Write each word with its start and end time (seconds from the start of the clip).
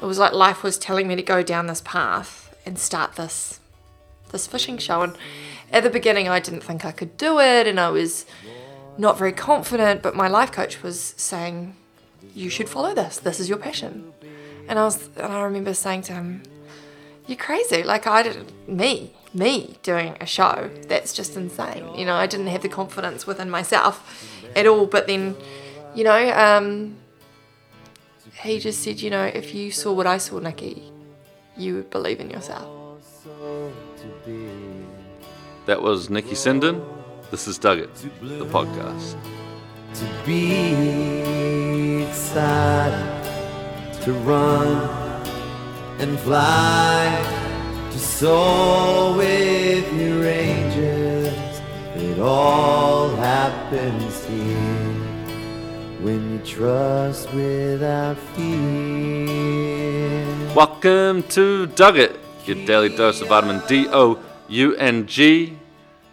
it 0.00 0.04
was 0.04 0.18
like 0.18 0.32
life 0.32 0.62
was 0.62 0.78
telling 0.78 1.06
me 1.06 1.16
to 1.16 1.22
go 1.22 1.42
down 1.42 1.66
this 1.66 1.82
path 1.82 2.54
and 2.64 2.78
start 2.78 3.16
this 3.16 3.60
this 4.30 4.46
fishing 4.46 4.78
show. 4.78 5.02
And 5.02 5.16
at 5.72 5.82
the 5.82 5.90
beginning, 5.90 6.28
I 6.28 6.40
didn't 6.40 6.62
think 6.62 6.84
I 6.84 6.92
could 6.92 7.16
do 7.16 7.40
it, 7.40 7.66
and 7.66 7.78
I 7.78 7.90
was 7.90 8.26
not 8.96 9.18
very 9.18 9.32
confident. 9.32 10.02
But 10.02 10.14
my 10.14 10.28
life 10.28 10.52
coach 10.52 10.82
was 10.82 11.14
saying, 11.16 11.74
"You 12.34 12.48
should 12.48 12.68
follow 12.68 12.94
this. 12.94 13.18
This 13.18 13.40
is 13.40 13.48
your 13.48 13.58
passion." 13.58 14.12
And 14.68 14.78
I 14.78 14.84
was, 14.84 15.08
and 15.16 15.32
I 15.32 15.42
remember 15.42 15.74
saying 15.74 16.02
to 16.02 16.12
him, 16.12 16.42
"You're 17.26 17.38
crazy! 17.38 17.82
Like 17.82 18.06
I 18.06 18.22
didn't 18.22 18.68
me, 18.68 19.12
me 19.34 19.78
doing 19.82 20.16
a 20.20 20.26
show. 20.26 20.70
That's 20.88 21.12
just 21.12 21.36
insane. 21.36 21.94
You 21.94 22.04
know, 22.06 22.14
I 22.14 22.26
didn't 22.26 22.48
have 22.48 22.62
the 22.62 22.68
confidence 22.68 23.26
within 23.26 23.50
myself 23.50 23.94
at 24.56 24.66
all. 24.66 24.86
But 24.86 25.06
then, 25.06 25.36
you 25.94 26.04
know, 26.04 26.32
um, 26.32 26.96
he 28.42 28.58
just 28.58 28.82
said, 28.82 29.00
you 29.00 29.10
know, 29.10 29.24
if 29.24 29.54
you 29.54 29.70
saw 29.70 29.92
what 29.92 30.06
I 30.06 30.18
saw, 30.18 30.38
Nikki, 30.38 30.82
you 31.56 31.74
would 31.76 31.90
believe 31.90 32.20
in 32.20 32.30
yourself." 32.30 32.68
That 35.66 35.82
was 35.82 36.08
Nikki 36.10 36.34
Sinden. 36.34 36.82
This 37.30 37.46
is 37.46 37.58
Dug 37.58 37.78
It, 37.78 37.94
the 38.22 38.46
podcast. 38.46 39.16
To 39.94 40.06
be 40.24 42.02
excited, 42.02 43.08
to 44.04 44.12
run 44.24 44.88
and 45.98 46.18
fly, 46.20 47.22
to 47.92 47.98
soar 47.98 49.16
with 49.16 49.86
your 50.00 50.24
angels. 50.24 51.60
It 51.94 52.18
all 52.18 53.10
happens 53.16 54.24
here 54.24 54.79
when 56.02 56.32
you 56.32 56.38
trust 56.46 57.32
without 57.34 58.16
fear. 58.34 59.36
Welcome 60.54 61.22
to 61.24 61.66
Dug 61.66 61.98
It, 61.98 62.18
your 62.46 62.56
daily 62.64 62.88
dose 62.88 63.20
of 63.20 63.28
vitamin 63.28 63.60
D 63.68 63.86
O 63.88 64.18
U 64.48 64.74
N 64.76 65.06
G 65.06 65.58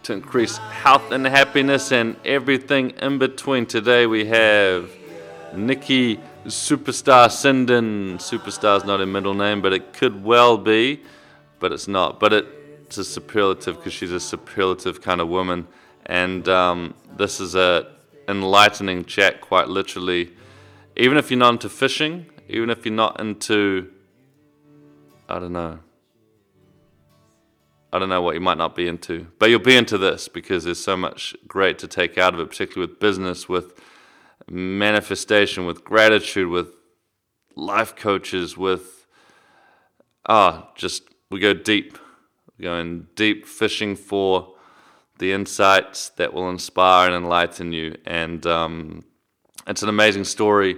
to 0.03 0.13
increase 0.13 0.57
health 0.57 1.11
and 1.11 1.25
happiness 1.25 1.93
and 1.93 2.17
everything 2.25 2.89
in 3.01 3.17
between. 3.17 3.65
Today 3.65 4.05
we 4.07 4.25
have 4.25 4.91
Nikki 5.55 6.17
Superstar 6.45 7.27
Sinden. 7.29 8.15
Superstar's 8.15 8.83
not 8.83 8.99
her 8.99 9.05
middle 9.05 9.33
name, 9.33 9.61
but 9.61 9.71
it 9.71 9.93
could 9.93 10.21
well 10.23 10.57
be, 10.57 11.01
but 11.59 11.71
it's 11.71 11.87
not. 11.87 12.19
But 12.19 12.33
it's 12.33 12.97
a 12.97 13.05
superlative 13.05 13.77
because 13.77 13.93
she's 13.93 14.11
a 14.11 14.19
superlative 14.19 15.01
kind 15.01 15.21
of 15.21 15.29
woman. 15.29 15.65
And 16.05 16.47
um, 16.49 16.93
this 17.17 17.39
is 17.39 17.55
a 17.55 17.96
enlightening 18.27 19.05
chat, 19.05 19.41
quite 19.41 19.67
literally. 19.67 20.33
Even 20.95 21.17
if 21.17 21.31
you're 21.31 21.39
not 21.39 21.53
into 21.53 21.69
fishing, 21.69 22.25
even 22.49 22.69
if 22.69 22.85
you're 22.85 22.93
not 22.93 23.19
into, 23.19 23.89
I 25.29 25.39
don't 25.39 25.53
know, 25.53 25.79
I 27.91 27.99
don't 27.99 28.09
know 28.09 28.21
what 28.21 28.35
you 28.35 28.41
might 28.41 28.57
not 28.57 28.75
be 28.75 28.87
into, 28.87 29.27
but 29.39 29.49
you'll 29.49 29.59
be 29.59 29.77
into 29.77 29.97
this 29.97 30.27
because 30.27 30.65
there's 30.65 30.83
so 30.83 30.97
much 30.97 31.35
great 31.47 31.79
to 31.79 31.87
take 31.87 32.17
out 32.17 32.33
of 32.33 32.39
it, 32.39 32.49
particularly 32.49 32.91
with 32.91 32.99
business, 32.99 33.47
with 33.47 33.79
manifestation, 34.49 35.65
with 35.65 35.83
gratitude, 35.83 36.49
with 36.49 36.67
life 37.55 37.95
coaches, 37.95 38.57
with 38.57 39.07
ah, 40.27 40.69
just 40.75 41.03
we 41.31 41.39
go 41.39 41.53
deep, 41.53 41.97
we 42.57 42.63
go 42.63 42.77
in 42.77 43.07
deep 43.15 43.45
fishing 43.45 43.95
for 43.95 44.55
the 45.19 45.33
insights 45.33 46.09
that 46.09 46.33
will 46.33 46.49
inspire 46.49 47.07
and 47.07 47.15
enlighten 47.15 47.71
you, 47.73 47.97
and 48.05 48.45
um, 48.45 49.03
it's 49.67 49.83
an 49.83 49.89
amazing 49.89 50.23
story 50.23 50.77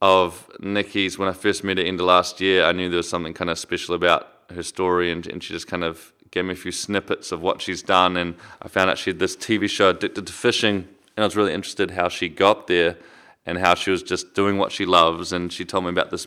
of 0.00 0.48
Nikki's. 0.60 1.18
When 1.18 1.28
I 1.28 1.32
first 1.32 1.64
met 1.64 1.78
her 1.78 1.84
in 1.84 1.96
the 1.96 2.04
last 2.04 2.40
year, 2.40 2.64
I 2.64 2.72
knew 2.72 2.88
there 2.88 2.98
was 2.98 3.08
something 3.08 3.34
kind 3.34 3.50
of 3.50 3.58
special 3.58 3.94
about 3.94 4.32
her 4.54 4.62
story, 4.62 5.10
and, 5.10 5.26
and 5.26 5.42
she 5.42 5.52
just 5.52 5.66
kind 5.66 5.84
of 5.84 6.12
gave 6.30 6.44
me 6.44 6.52
a 6.52 6.56
few 6.56 6.72
snippets 6.72 7.32
of 7.32 7.40
what 7.40 7.62
she's 7.62 7.82
done. 7.82 8.16
And 8.16 8.34
I 8.60 8.68
found 8.68 8.90
out 8.90 8.98
she 8.98 9.10
had 9.10 9.18
this 9.18 9.36
TV 9.36 9.68
show, 9.68 9.90
Addicted 9.90 10.26
to 10.26 10.32
Fishing, 10.32 10.88
and 11.16 11.24
I 11.24 11.24
was 11.24 11.36
really 11.36 11.54
interested 11.54 11.92
how 11.92 12.08
she 12.08 12.28
got 12.28 12.66
there 12.66 12.96
and 13.46 13.58
how 13.58 13.74
she 13.74 13.90
was 13.90 14.02
just 14.02 14.34
doing 14.34 14.58
what 14.58 14.72
she 14.72 14.84
loves. 14.84 15.32
And 15.32 15.52
she 15.52 15.64
told 15.64 15.84
me 15.84 15.90
about 15.90 16.10
this 16.10 16.26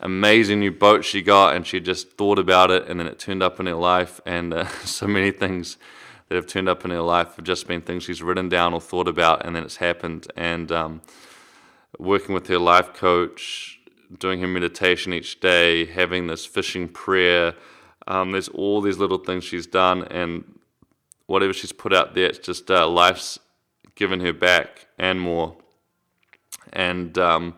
amazing 0.00 0.60
new 0.60 0.70
boat 0.70 1.04
she 1.04 1.22
got, 1.22 1.56
and 1.56 1.66
she 1.66 1.80
just 1.80 2.12
thought 2.12 2.38
about 2.38 2.70
it, 2.70 2.86
and 2.88 3.00
then 3.00 3.06
it 3.06 3.18
turned 3.18 3.42
up 3.42 3.58
in 3.58 3.66
her 3.66 3.74
life. 3.74 4.20
And 4.24 4.54
uh, 4.54 4.68
so 4.84 5.06
many 5.06 5.30
things 5.30 5.76
that 6.28 6.34
have 6.34 6.46
turned 6.46 6.68
up 6.68 6.84
in 6.84 6.90
her 6.90 7.00
life 7.00 7.36
have 7.36 7.44
just 7.44 7.66
been 7.66 7.80
things 7.80 8.04
she's 8.04 8.22
written 8.22 8.48
down 8.48 8.74
or 8.74 8.80
thought 8.80 9.08
about, 9.08 9.44
and 9.44 9.56
then 9.56 9.62
it's 9.62 9.76
happened. 9.76 10.26
And 10.36 10.70
um, 10.70 11.02
working 11.98 12.34
with 12.34 12.46
her 12.48 12.58
life 12.58 12.92
coach, 12.92 13.80
doing 14.18 14.40
her 14.40 14.46
meditation 14.46 15.12
each 15.12 15.40
day, 15.40 15.86
having 15.86 16.26
this 16.26 16.46
fishing 16.46 16.88
prayer. 16.88 17.54
Um, 18.06 18.32
there's 18.32 18.48
all 18.48 18.80
these 18.80 18.98
little 18.98 19.18
things 19.18 19.44
she's 19.44 19.66
done, 19.66 20.04
and 20.04 20.58
whatever 21.26 21.52
she's 21.52 21.72
put 21.72 21.92
out 21.92 22.14
there, 22.14 22.26
it's 22.26 22.38
just 22.38 22.70
uh, 22.70 22.88
life's 22.88 23.38
given 23.94 24.20
her 24.20 24.32
back 24.32 24.86
and 24.98 25.20
more. 25.20 25.56
And 26.72 27.16
um, 27.18 27.54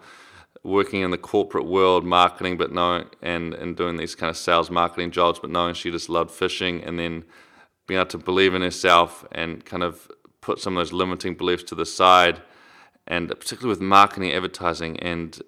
working 0.62 1.02
in 1.02 1.10
the 1.10 1.18
corporate 1.18 1.66
world, 1.66 2.04
marketing, 2.04 2.56
but 2.56 2.72
knowing 2.72 3.06
and 3.22 3.54
and 3.54 3.76
doing 3.76 3.96
these 3.96 4.14
kind 4.14 4.30
of 4.30 4.36
sales 4.36 4.70
marketing 4.70 5.10
jobs, 5.10 5.38
but 5.38 5.50
knowing 5.50 5.74
she 5.74 5.90
just 5.90 6.08
loved 6.08 6.30
fishing, 6.30 6.82
and 6.82 6.98
then 6.98 7.24
being 7.90 7.98
able 7.98 8.08
to 8.08 8.18
believe 8.18 8.54
in 8.54 8.62
herself 8.62 9.26
and 9.32 9.64
kind 9.64 9.82
of 9.82 10.08
put 10.40 10.60
some 10.60 10.76
of 10.76 10.80
those 10.80 10.92
limiting 10.92 11.34
beliefs 11.34 11.64
to 11.64 11.74
the 11.74 11.84
side, 11.84 12.40
and 13.08 13.28
particularly 13.30 13.68
with 13.68 13.80
marketing, 13.80 14.32
advertising, 14.32 14.96
and 15.00 15.42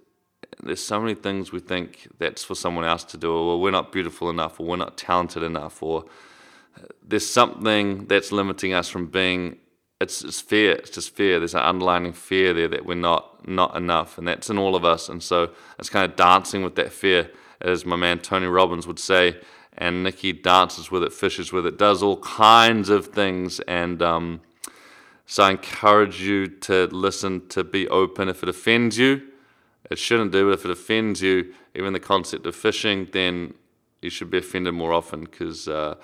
there's 0.61 0.83
so 0.83 1.01
many 1.01 1.15
things 1.15 1.53
we 1.53 1.61
think 1.61 2.09
that's 2.19 2.43
for 2.43 2.57
someone 2.57 2.85
else 2.85 3.05
to 3.05 3.17
do, 3.17 3.33
or 3.33 3.61
we're 3.61 3.71
not 3.71 3.93
beautiful 3.93 4.29
enough, 4.29 4.59
or 4.59 4.67
we're 4.67 4.75
not 4.77 4.99
talented 4.99 5.45
enough, 5.45 5.85
or 5.85 6.05
there's 7.07 7.29
something 7.29 8.07
that's 8.07 8.33
limiting 8.33 8.73
us 8.73 8.89
from 8.89 9.07
being. 9.07 9.59
It's, 10.01 10.25
it's 10.25 10.41
fear. 10.41 10.73
It's 10.73 10.91
just 10.91 11.15
fear. 11.15 11.39
There's 11.39 11.55
an 11.55 11.61
underlying 11.61 12.13
fear 12.13 12.53
there 12.53 12.67
that 12.67 12.85
we're 12.85 12.95
not 12.95 13.47
not 13.47 13.77
enough, 13.77 14.19
and 14.19 14.27
that's 14.27 14.51
in 14.51 14.59
all 14.59 14.75
of 14.75 14.85
us. 14.85 15.09
And 15.09 15.23
so 15.23 15.51
it's 15.79 15.89
kind 15.89 16.11
of 16.11 16.17
dancing 16.17 16.65
with 16.65 16.75
that 16.75 16.93
fear, 16.93 17.31
as 17.61 17.87
my 17.87 17.95
man 17.95 18.19
Tony 18.19 18.49
Robbins 18.49 18.85
would 18.89 18.99
say. 18.99 19.37
And 19.79 20.03
Nikki 20.03 20.33
dances 20.33 20.91
with 20.91 21.03
it, 21.03 21.13
fishes 21.13 21.53
with 21.53 21.67
it, 21.67 21.79
does 21.79 22.03
all 22.03 22.19
kinds 22.19 22.91
of 22.91 23.07
things, 23.07 23.59
and 23.61 24.03
um, 24.03 24.43
so 25.25 25.45
I 25.45 25.53
encourage 25.53 26.21
you 26.21 26.47
to 26.47 26.89
listen, 26.89 27.49
to 27.49 27.65
be 27.65 27.89
open. 27.89 28.29
If 28.29 28.43
it 28.43 28.51
offends 28.51 28.99
you, 28.99 29.23
it 29.91 29.99
shouldn't 29.99 30.33
do, 30.33 30.47
but 30.51 30.59
if 30.59 30.65
it 30.67 30.71
offends 30.71 31.23
you, 31.23 31.55
even 31.75 31.95
the 31.95 32.01
concept 32.01 32.47
of 32.47 32.55
fishing, 32.55 33.09
then 33.13 33.55
you 34.03 34.11
should 34.11 34.31
be 34.31 34.39
offended 34.39 34.75
more 34.75 34.93
often 34.93 35.25
because 35.25 35.69
uh, 35.69 35.95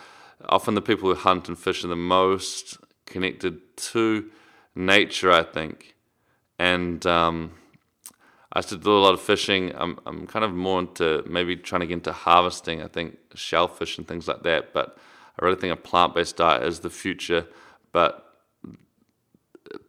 often 0.48 0.74
the 0.74 0.80
people 0.80 1.08
who 1.08 1.14
hunt 1.14 1.48
and 1.48 1.58
fish 1.58 1.84
are 1.84 1.88
the 1.88 1.96
most 1.96 2.78
connected 3.04 3.60
to 3.76 4.30
nature, 4.74 5.30
I 5.30 5.42
think. 5.42 5.94
And 6.58 7.04
um, 7.06 7.52
I 8.52 8.60
used 8.60 8.70
to 8.70 8.78
do 8.78 8.96
a 8.96 8.98
lot 8.98 9.14
of 9.14 9.20
fishing. 9.20 9.72
I'm, 9.76 9.98
I'm 10.06 10.26
kind 10.26 10.44
of 10.44 10.54
more 10.54 10.80
into 10.80 11.22
maybe 11.28 11.54
trying 11.54 11.80
to 11.80 11.86
get 11.86 11.94
into 11.94 12.12
harvesting, 12.12 12.82
I 12.82 12.88
think 12.88 13.18
shellfish 13.34 13.98
and 13.98 14.08
things 14.08 14.26
like 14.26 14.42
that. 14.44 14.72
But 14.72 14.96
I 15.38 15.44
really 15.44 15.60
think 15.60 15.72
a 15.72 15.76
plant 15.76 16.14
based 16.14 16.36
diet 16.36 16.62
is 16.62 16.80
the 16.80 16.90
future. 16.90 17.46
But 17.92 18.24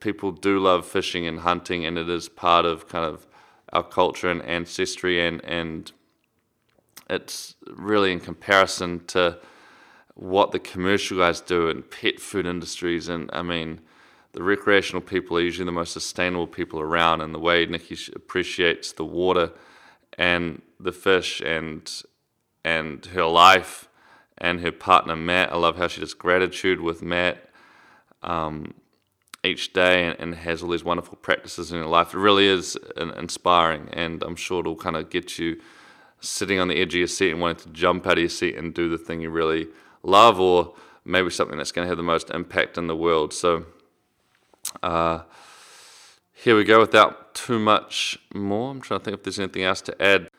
people 0.02 0.31
do 0.31 0.59
love 0.59 0.86
fishing 0.86 1.25
and 1.25 1.40
hunting, 1.40 1.86
and 1.86 1.98
it 1.98 2.09
is 2.09 2.28
part 2.28 2.66
of 2.66 2.88
kind 2.88 3.06
of 3.06 3.25
our 3.72 3.84
culture 3.84 4.30
and 4.30 4.42
ancestry, 4.44 5.25
and 5.25 5.44
and 5.46 5.92
it's 7.09 7.56
really 7.68 8.12
in 8.12 8.19
comparison 8.19 9.06
to 9.08 9.40
what 10.16 10.52
the 10.52 10.59
commercial 10.59 11.18
guys 11.18 11.40
do 11.40 11.69
in 11.69 11.84
pet 11.84 12.19
food 12.19 12.46
industries, 12.46 13.08
and 13.08 13.30
I 13.31 13.42
mean. 13.42 13.81
The 14.34 14.44
recreational 14.44 15.02
people 15.02 15.38
are 15.38 15.42
usually 15.42 15.66
the 15.66 15.72
most 15.72 15.92
sustainable 15.92 16.48
people 16.48 16.80
around, 16.80 17.22
and 17.22 17.34
the 17.34 17.40
way 17.40 17.66
Nikki 17.66 17.98
appreciates 18.16 18.92
the 18.92 19.06
water 19.06 19.52
and 20.18 20.62
the 20.80 20.92
fish 20.92 21.42
and 21.42 21.90
and 22.64 23.06
her 23.08 23.26
life 23.26 23.88
and 24.38 24.62
her 24.62 24.72
partner 24.72 25.16
Matt. 25.16 25.52
I 25.52 25.58
love 25.58 25.78
how 25.78 25.88
she 25.88 26.02
does 26.02 26.14
gratitude 26.14 26.81
with 26.81 27.02
Matt. 27.02 27.50
Um, 28.22 28.74
each 29.44 29.72
day 29.72 30.06
and, 30.06 30.20
and, 30.20 30.36
has 30.36 30.62
all 30.62 30.70
these 30.70 30.84
wonderful 30.84 31.18
practices 31.22 31.72
in 31.72 31.78
her 31.78 31.86
life. 31.86 32.14
It 32.14 32.18
really 32.18 32.48
is 32.48 32.78
inspiring, 32.98 33.90
and 33.94 34.22
I'm 34.24 34.36
sure 34.36 34.60
it'll 34.60 34.75
kind 34.75 34.98
of 34.98 35.10
get 35.10 35.40
you 35.40 35.62
sitting 36.20 36.60
on 36.60 36.68
the 36.68 36.82
edge 36.82 36.94
of 36.94 37.00
your 37.00 37.08
seat 37.08 37.32
and 37.32 37.40
wanting 37.40 37.64
to 37.64 37.70
jump 37.70 38.06
out 38.06 38.14
of 38.14 38.20
your 38.20 38.30
seat 38.30 38.58
and 38.58 38.74
do 38.74 38.90
the 38.90 38.98
thing 38.98 39.22
you 39.22 39.30
really 39.30 39.68
love, 40.04 40.40
or 40.40 40.74
maybe 41.06 41.30
something 41.30 41.58
that's 41.58 41.72
going 41.72 41.86
to 41.86 41.90
have 41.90 41.98
the 41.98 42.04
most 42.04 42.30
impact 42.32 42.78
in 42.78 42.88
the 42.88 42.96
world. 42.96 43.34
So, 43.34 43.66
uh, 44.83 45.21
here 46.33 46.56
we 46.56 46.63
go. 46.63 46.80
Without 46.80 47.33
too 47.36 47.60
much 47.60 48.18
more, 48.33 48.71
I'm 48.71 48.81
trying 48.81 49.00
to 49.00 49.04
think 49.04 49.18
if 49.18 49.24
there's 49.24 49.39
anything 49.39 49.63
else 49.63 49.81
to 49.81 50.01
add. 50.01 50.30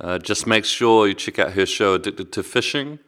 Uh, 0.00 0.18
just 0.18 0.46
make 0.46 0.64
sure 0.64 1.06
you 1.06 1.14
check 1.14 1.38
out 1.38 1.52
her 1.52 1.66
show, 1.66 1.94
Addicted 1.94 2.32
to 2.32 2.42
Fishing. 2.42 2.98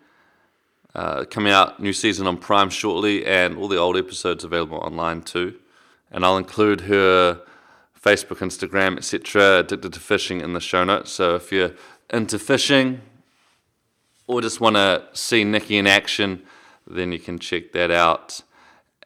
Uh, 0.95 1.25
coming 1.25 1.53
out 1.53 1.79
new 1.79 1.93
season 1.93 2.27
on 2.27 2.39
Prime 2.39 2.71
shortly, 2.71 3.27
and 3.27 3.59
all 3.59 3.69
the 3.69 3.77
old 3.77 3.97
episodes 3.97 4.45
available 4.45 4.79
online 4.79 5.21
too. 5.21 5.55
And 6.11 6.25
I'll 6.25 6.39
include 6.39 6.83
her 6.83 7.43
Facebook, 8.01 8.39
Instagram, 8.39 8.97
etc. 8.97 9.59
Addicted 9.59 9.93
to 9.93 10.01
fishing 10.01 10.41
in 10.41 10.53
the 10.53 10.61
show 10.61 10.85
notes. 10.85 11.13
So 11.13 11.35
if 11.35 11.53
you're 11.53 11.73
into 12.11 12.39
fishing 12.39 13.01
or 14.27 14.41
just 14.41 14.61
want 14.61 14.77
to 14.77 15.05
see 15.13 15.45
Nikki 15.45 15.77
in 15.77 15.87
action, 15.87 16.43
then 16.87 17.13
you 17.13 17.19
can 17.19 17.39
check 17.39 17.73
that 17.73 17.91
out. 17.91 18.43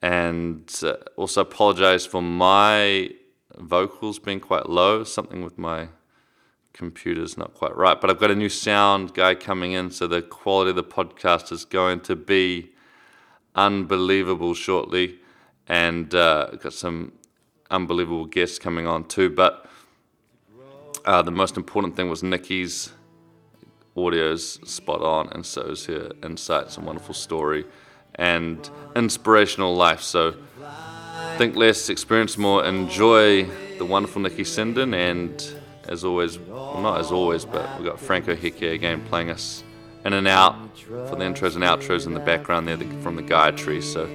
And 0.02 0.72
uh, 0.82 0.94
also 1.16 1.42
apologize 1.42 2.06
for 2.06 2.22
my 2.22 3.10
vocals 3.58 4.18
being 4.18 4.40
quite 4.40 4.68
low, 4.68 5.04
something 5.04 5.44
with 5.44 5.58
my 5.58 5.88
computer's 6.72 7.36
not 7.36 7.52
quite 7.54 7.76
right. 7.76 8.00
But 8.00 8.10
I've 8.10 8.18
got 8.18 8.30
a 8.30 8.34
new 8.34 8.48
sound 8.48 9.12
guy 9.12 9.34
coming 9.34 9.72
in, 9.72 9.90
so 9.90 10.06
the 10.06 10.22
quality 10.22 10.70
of 10.70 10.76
the 10.76 10.84
podcast 10.84 11.52
is 11.52 11.64
going 11.64 12.00
to 12.00 12.16
be 12.16 12.70
unbelievable 13.54 14.54
shortly. 14.54 15.18
And 15.68 16.14
uh, 16.14 16.50
got 16.56 16.72
some 16.72 17.12
unbelievable 17.70 18.26
guests 18.26 18.58
coming 18.58 18.86
on 18.86 19.04
too. 19.04 19.30
But 19.30 19.66
uh, 21.04 21.22
the 21.22 21.30
most 21.30 21.56
important 21.56 21.94
thing 21.94 22.08
was 22.08 22.22
Nikki's 22.22 22.92
audio's 23.96 24.58
spot 24.68 25.02
on, 25.02 25.28
and 25.28 25.44
so 25.44 25.62
is 25.62 25.86
her 25.86 26.10
insights 26.22 26.76
and 26.76 26.86
wonderful 26.86 27.14
story 27.14 27.64
and 28.16 28.70
inspirational 28.94 29.74
life. 29.76 30.02
So 30.02 30.34
think 31.40 31.56
less, 31.56 31.88
experience 31.88 32.36
more, 32.36 32.64
enjoy 32.66 33.44
the 33.78 33.84
wonderful 33.86 34.20
Nikki 34.20 34.42
Sinden, 34.42 34.94
and 34.94 35.42
as 35.88 36.04
always, 36.04 36.38
well, 36.38 36.82
not 36.82 37.00
as 37.00 37.10
always, 37.10 37.46
but 37.46 37.66
we've 37.78 37.88
got 37.88 37.98
Franco 37.98 38.36
Heke 38.36 38.74
again 38.74 39.02
playing 39.06 39.30
us 39.30 39.64
in 40.04 40.12
and 40.12 40.28
out 40.28 40.54
for 40.78 41.16
the 41.16 41.24
intros 41.24 41.54
and 41.54 41.64
outros 41.64 42.06
in 42.06 42.12
the 42.12 42.20
background 42.20 42.68
there 42.68 42.76
from 43.02 43.16
the 43.16 43.22
Gaia 43.22 43.52
tree. 43.52 43.80
So 43.80 44.06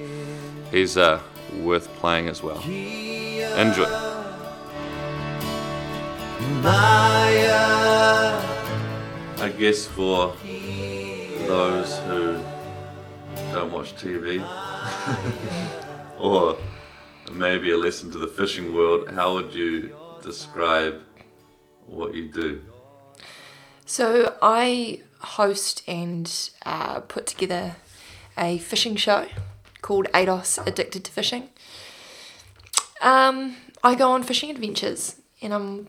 he's 0.70 0.96
uh, 0.96 1.20
worth 1.62 1.88
playing 1.96 2.28
as 2.28 2.44
well. 2.44 2.62
Enjoy. 2.62 3.86
I 9.38 9.52
guess 9.58 9.84
for 9.86 10.36
those 11.46 11.98
who 12.00 12.40
don't 13.56 13.72
watch 13.72 13.94
TV 13.94 14.44
or 16.20 16.58
maybe 17.32 17.70
a 17.70 17.76
lesson 17.76 18.10
to 18.10 18.18
the 18.18 18.26
fishing 18.26 18.74
world, 18.74 19.10
how 19.10 19.32
would 19.32 19.54
you 19.54 19.96
describe 20.22 21.00
what 21.86 22.14
you 22.14 22.28
do? 22.28 22.60
So 23.86 24.36
I 24.42 25.00
host 25.20 25.82
and 25.88 26.50
uh, 26.66 27.00
put 27.00 27.26
together 27.26 27.76
a 28.36 28.58
fishing 28.58 28.94
show 28.96 29.26
called 29.80 30.06
ADOS 30.12 30.58
Addicted 30.66 31.04
to 31.04 31.10
Fishing. 31.10 31.48
Um, 33.00 33.56
I 33.82 33.94
go 33.94 34.10
on 34.10 34.22
fishing 34.22 34.50
adventures, 34.50 35.16
and 35.40 35.54
I'm 35.54 35.88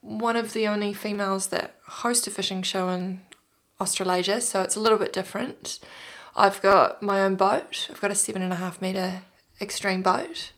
one 0.00 0.34
of 0.34 0.54
the 0.54 0.66
only 0.66 0.92
females 0.92 1.48
that 1.48 1.76
host 1.86 2.26
a 2.26 2.30
fishing 2.32 2.62
show 2.62 2.88
in 2.88 3.20
Australasia, 3.80 4.40
so 4.40 4.62
it's 4.62 4.74
a 4.74 4.80
little 4.80 4.98
bit 4.98 5.12
different. 5.12 5.78
I've 6.36 6.60
got 6.60 7.02
my 7.02 7.22
own 7.22 7.34
boat. 7.36 7.88
I've 7.90 8.00
got 8.00 8.10
a 8.10 8.14
seven 8.14 8.42
and 8.42 8.52
a 8.52 8.56
half 8.56 8.82
meter 8.82 9.22
extreme 9.60 10.02
boat, 10.02 10.52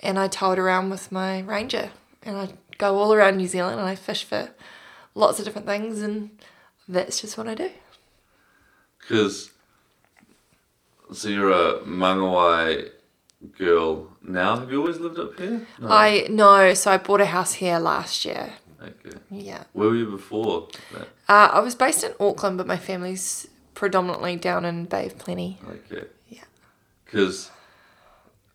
and 0.00 0.18
I 0.18 0.28
tow 0.28 0.52
it 0.52 0.58
around 0.58 0.90
with 0.90 1.10
my 1.10 1.40
ranger, 1.40 1.90
and 2.22 2.36
I 2.36 2.48
go 2.78 2.96
all 2.96 3.12
around 3.12 3.36
New 3.36 3.48
Zealand 3.48 3.80
and 3.80 3.88
I 3.88 3.96
fish 3.96 4.24
for 4.24 4.50
lots 5.14 5.40
of 5.40 5.44
different 5.44 5.66
things, 5.66 6.00
and 6.00 6.30
that's 6.88 7.20
just 7.20 7.36
what 7.36 7.48
I 7.48 7.54
do. 7.56 7.70
Because, 9.00 9.50
so 11.12 11.28
you're 11.28 11.50
a 11.50 11.80
Mangawai 11.80 12.90
girl 13.56 14.16
now. 14.22 14.56
Have 14.56 14.70
you 14.70 14.80
always 14.80 14.98
lived 14.98 15.18
up 15.18 15.38
here? 15.38 15.66
No. 15.80 15.88
I 15.88 16.26
no, 16.30 16.74
so 16.74 16.92
I 16.92 16.98
bought 16.98 17.20
a 17.20 17.26
house 17.26 17.54
here 17.54 17.78
last 17.78 18.24
year. 18.24 18.52
Okay. 18.80 19.18
Yeah. 19.30 19.64
Where 19.72 19.88
were 19.88 19.96
you 19.96 20.10
before 20.10 20.68
that? 20.92 21.08
Uh, 21.28 21.50
I 21.52 21.60
was 21.60 21.74
based 21.74 22.04
in 22.04 22.12
Auckland, 22.20 22.58
but 22.58 22.66
my 22.68 22.76
family's 22.76 23.48
predominantly 23.78 24.34
down 24.34 24.64
in 24.64 24.86
Bay 24.86 25.06
of 25.06 25.16
Plenty. 25.18 25.56
Okay. 25.68 26.04
Yeah. 26.28 26.42
Because 27.04 27.52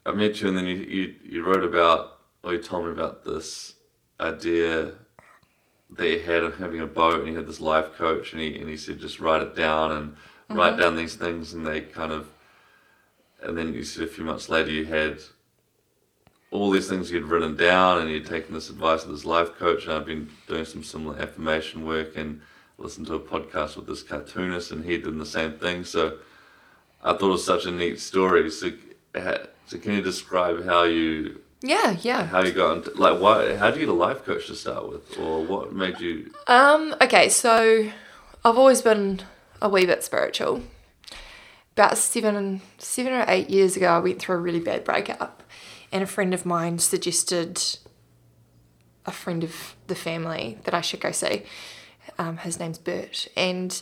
I 0.06 0.12
met 0.12 0.42
you 0.42 0.50
and 0.50 0.58
then 0.58 0.66
you, 0.66 0.75
you, 0.75 1.16
you 1.24 1.44
wrote 1.46 1.64
about, 1.64 2.20
or 2.44 2.52
you 2.52 2.62
told 2.62 2.88
me 2.88 2.92
about 2.92 3.24
this 3.24 3.75
idea 4.20 4.92
that 5.92 6.10
you 6.10 6.20
had 6.20 6.44
of 6.44 6.58
having 6.58 6.81
a 6.81 6.86
boat 6.86 7.20
and 7.20 7.30
you 7.30 7.38
had 7.38 7.48
this 7.48 7.62
life 7.62 7.94
coach 7.94 8.34
and 8.34 8.42
he, 8.42 8.60
and 8.60 8.68
he 8.68 8.75
said 8.75 9.00
just 9.00 9.22
write 9.22 9.42
it 9.42 9.56
down 9.56 9.94
and 9.94 10.12
mm-hmm. 10.12 10.58
write 10.58 10.78
down 10.78 10.98
these 10.98 11.16
things 11.16 11.54
and 11.54 11.66
they 11.66 11.80
kind 11.80 12.12
of, 12.12 12.28
and 13.42 13.58
then 13.58 13.74
you 13.74 13.86
said 13.86 14.04
a 14.04 14.08
few 14.08 14.26
months 14.26 14.50
later 14.50 14.72
you 14.72 14.84
had 14.84 15.19
all 16.52 16.69
these 16.69 16.90
things 16.90 17.10
you'd 17.10 17.24
written 17.24 17.56
down 17.56 18.02
and 18.02 18.12
you'd 18.12 18.26
taken 18.26 18.54
this 18.54 18.69
advice 18.69 19.06
of 19.06 19.12
this 19.12 19.24
life 19.24 19.54
coach 19.58 19.86
and 19.86 19.94
I've 19.94 20.06
been 20.06 20.30
doing 20.50 20.66
some 20.66 20.84
similar 20.84 21.18
affirmation 21.18 21.86
work 21.86 22.18
and 22.18 22.42
listened 22.78 23.08
to 23.08 23.16
a 23.16 23.20
podcast 23.20 23.75
with 23.75 23.88
this 23.88 24.04
cartoonist 24.04 24.72
and 24.72 24.86
he 24.86 24.98
did 24.98 25.18
the 25.18 25.25
same 25.25 25.54
thing. 25.54 25.84
So 25.86 26.18
I 27.04 27.14
thought 27.14 27.28
it 27.28 27.31
was 27.31 27.46
such 27.46 27.66
a 27.66 27.72
neat 27.72 28.00
story. 28.00 28.50
So, 28.50 28.72
so 29.14 29.78
can 29.80 29.94
you 29.94 30.02
describe 30.02 30.66
how 30.66 30.84
you 30.84 31.42
Yeah, 31.62 31.96
yeah. 32.02 32.25
how 32.25 32.44
you 32.44 32.52
got 32.52 32.78
into 32.78 32.92
like 33.00 33.20
why 33.22 33.56
how 33.56 33.72
do 33.72 33.80
you 33.80 33.86
get 33.86 33.92
a 33.92 33.96
life 33.96 34.25
coach 34.25 34.48
to 34.48 34.56
start 34.56 34.90
with 34.90 35.18
or 35.20 35.44
what 35.44 35.74
made 35.74 36.00
you 36.00 36.31
Um, 36.48 36.96
okay, 37.02 37.30
so 37.30 37.90
I've 38.44 38.58
always 38.58 38.81
been 38.81 39.22
a 39.62 39.69
wee 39.69 39.86
bit 39.86 40.04
spiritual. 40.04 40.64
About 41.74 41.98
seven 41.98 42.62
seven 42.78 43.14
or 43.14 43.26
eight 43.28 43.50
years 43.50 43.78
ago 43.78 43.88
I 43.88 44.00
went 44.00 44.19
through 44.19 44.36
a 44.36 44.40
really 44.40 44.60
bad 44.60 44.84
breakup 44.84 45.44
and 45.92 46.04
a 46.04 46.08
friend 46.08 46.34
of 46.34 46.46
mine 46.46 46.80
suggested 46.80 47.62
a 49.06 49.12
friend 49.12 49.44
of 49.44 49.76
the 49.88 49.96
family 49.96 50.58
that 50.64 50.74
I 50.74 50.81
should 50.81 51.02
go 51.02 51.12
see. 51.12 51.44
Um, 52.20 52.38
his 52.38 52.60
name's 52.60 52.78
Bert 52.78 53.28
and 53.36 53.82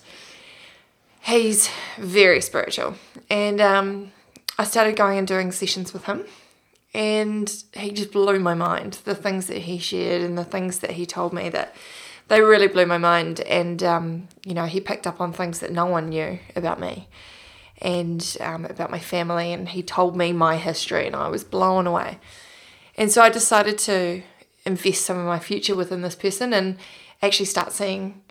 he's 1.22 1.70
very 1.98 2.42
spiritual. 2.42 2.96
And 3.30 3.60
um, 3.60 4.12
I 4.58 4.64
started 4.64 4.96
going 4.96 5.18
and 5.18 5.28
doing 5.28 5.52
sessions 5.52 5.94
with 5.94 6.06
him 6.06 6.26
and 6.94 7.64
he 7.74 7.92
just 7.92 8.12
blew 8.12 8.40
my 8.40 8.54
mind. 8.54 9.00
The 9.06 9.16
things 9.16 9.48
that 9.48 9.60
he 9.60 9.78
shared 9.78 10.22
and 10.22 10.38
the 10.38 10.46
things 10.46 10.80
that 10.80 10.92
he 10.92 11.06
told 11.06 11.34
me 11.34 11.50
that 11.50 11.76
they 12.28 12.42
really 12.42 12.68
blew 12.68 12.86
my 12.86 12.98
mind. 12.98 13.42
And 13.42 13.82
um, 13.84 14.28
you 14.46 14.54
know, 14.54 14.66
he 14.66 14.82
picked 14.82 15.08
up 15.08 15.22
on 15.22 15.32
things 15.34 15.60
that 15.60 15.72
no 15.72 15.86
one 15.86 16.10
knew 16.10 16.40
about 16.56 16.80
me 16.80 17.08
and 17.82 18.38
um, 18.40 18.66
about 18.66 18.92
my 18.92 19.00
family. 19.00 19.54
And 19.54 19.70
he 19.70 19.84
told 19.84 20.16
me 20.16 20.34
my 20.34 20.58
history, 20.58 21.08
and 21.08 21.16
I 21.16 21.30
was 21.30 21.44
blown 21.44 21.88
away. 21.88 22.20
And 22.98 23.12
so 23.12 23.22
I 23.22 23.30
decided 23.30 23.78
to 23.80 24.22
invest 24.66 25.06
some 25.06 25.18
of 25.18 25.26
my 25.26 25.40
future 25.40 25.76
within 25.76 26.02
this 26.02 26.16
person 26.16 26.54
and 26.54 26.78
actually 27.22 27.46
start 27.46 27.72
seeing 27.72 28.22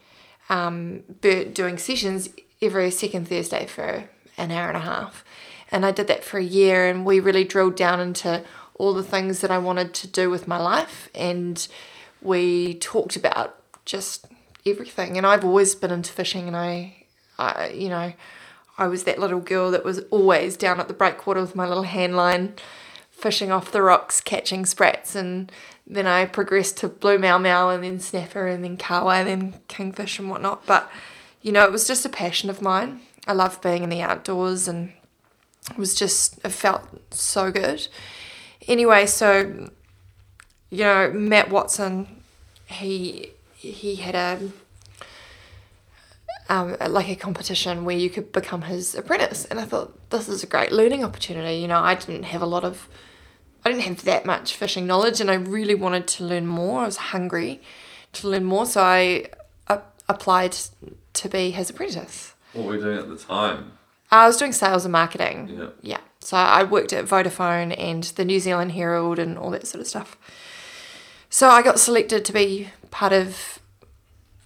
um, 0.48 1.02
Bert 1.20 1.54
doing 1.54 1.78
sessions 1.78 2.28
every 2.60 2.90
second 2.90 3.28
Thursday 3.28 3.66
for 3.66 4.08
an 4.36 4.50
hour 4.50 4.68
and 4.68 4.76
a 4.76 4.80
half. 4.80 5.24
And 5.70 5.86
I 5.86 5.92
did 5.92 6.08
that 6.08 6.24
for 6.24 6.38
a 6.38 6.44
year, 6.44 6.88
and 6.88 7.06
we 7.06 7.20
really 7.20 7.44
drilled 7.44 7.76
down 7.76 8.00
into 8.00 8.42
all 8.74 8.92
the 8.92 9.04
things 9.04 9.40
that 9.40 9.50
I 9.50 9.58
wanted 9.58 9.94
to 9.94 10.06
do 10.06 10.28
with 10.28 10.48
my 10.48 10.58
life. 10.58 11.08
And 11.14 11.66
we 12.20 12.74
talked 12.74 13.14
about 13.14 13.56
just 13.84 14.26
everything. 14.66 15.16
And 15.16 15.26
I've 15.26 15.44
always 15.44 15.74
been 15.74 15.92
into 15.92 16.12
fishing, 16.12 16.48
and 16.48 16.56
I, 16.56 17.04
I 17.38 17.68
you 17.68 17.88
know, 17.88 18.12
I 18.78 18.88
was 18.88 19.04
that 19.04 19.18
little 19.18 19.40
girl 19.40 19.70
that 19.70 19.84
was 19.84 20.00
always 20.10 20.56
down 20.56 20.80
at 20.80 20.88
the 20.88 20.94
breakwater 20.94 21.40
with 21.40 21.54
my 21.54 21.68
little 21.68 21.84
hand 21.84 22.16
line, 22.16 22.54
fishing 23.10 23.52
off 23.52 23.70
the 23.70 23.82
rocks, 23.82 24.20
catching 24.20 24.66
sprats. 24.66 25.14
And 25.14 25.52
then 25.90 26.06
I 26.06 26.24
progressed 26.26 26.78
to 26.78 26.88
blue 26.88 27.18
maomao, 27.18 27.74
and 27.74 27.84
then 27.84 28.00
snapper, 28.00 28.46
and 28.46 28.64
then 28.64 28.76
kawa, 28.76 29.16
and 29.16 29.28
then 29.28 29.60
kingfish 29.68 30.18
and 30.18 30.30
whatnot. 30.30 30.64
But, 30.66 30.90
you 31.42 31.52
know, 31.52 31.64
it 31.64 31.72
was 31.72 31.86
just 31.86 32.06
a 32.06 32.08
passion 32.08 32.48
of 32.48 32.62
mine. 32.62 33.00
I 33.26 33.32
love 33.32 33.60
being 33.60 33.82
in 33.82 33.90
the 33.90 34.02
outdoors 34.02 34.66
and 34.66 34.92
it 35.70 35.78
was 35.78 35.94
just 35.94 36.38
it 36.44 36.50
felt 36.50 36.82
so 37.12 37.50
good 37.50 37.86
anyway 38.66 39.06
so 39.06 39.68
you 40.70 40.84
know 40.84 41.10
matt 41.12 41.50
watson 41.50 42.22
he 42.66 43.30
he 43.54 43.96
had 43.96 44.14
a 44.14 44.50
um, 46.48 46.76
like 46.88 47.08
a 47.08 47.14
competition 47.14 47.84
where 47.84 47.96
you 47.96 48.10
could 48.10 48.32
become 48.32 48.62
his 48.62 48.94
apprentice 48.94 49.44
and 49.44 49.60
i 49.60 49.64
thought 49.64 50.10
this 50.10 50.28
is 50.28 50.42
a 50.42 50.46
great 50.46 50.72
learning 50.72 51.04
opportunity 51.04 51.56
you 51.58 51.68
know 51.68 51.80
i 51.80 51.94
didn't 51.94 52.24
have 52.24 52.42
a 52.42 52.46
lot 52.46 52.64
of 52.64 52.88
i 53.64 53.70
didn't 53.70 53.84
have 53.84 54.04
that 54.04 54.24
much 54.24 54.54
fishing 54.54 54.86
knowledge 54.86 55.20
and 55.20 55.30
i 55.30 55.34
really 55.34 55.74
wanted 55.74 56.06
to 56.06 56.24
learn 56.24 56.46
more 56.46 56.80
i 56.80 56.86
was 56.86 56.96
hungry 56.96 57.60
to 58.12 58.28
learn 58.28 58.44
more 58.44 58.66
so 58.66 58.82
i 58.82 59.24
applied 60.08 60.56
to 61.12 61.28
be 61.28 61.50
his 61.50 61.70
apprentice 61.70 62.34
what 62.52 62.66
were 62.66 62.74
you 62.76 62.80
doing 62.80 62.98
at 62.98 63.08
the 63.08 63.16
time? 63.16 63.72
I 64.10 64.26
was 64.26 64.36
doing 64.36 64.52
sales 64.52 64.84
and 64.84 64.92
marketing. 64.92 65.50
Yeah. 65.56 65.68
Yeah. 65.82 66.00
So 66.20 66.36
I 66.36 66.64
worked 66.64 66.92
at 66.92 67.04
Vodafone 67.04 67.74
and 67.78 68.04
the 68.04 68.24
New 68.24 68.40
Zealand 68.40 68.72
Herald 68.72 69.18
and 69.18 69.38
all 69.38 69.50
that 69.50 69.66
sort 69.66 69.80
of 69.80 69.86
stuff. 69.86 70.18
So 71.28 71.48
I 71.48 71.62
got 71.62 71.78
selected 71.78 72.24
to 72.24 72.32
be 72.32 72.70
part 72.90 73.12
of 73.12 73.60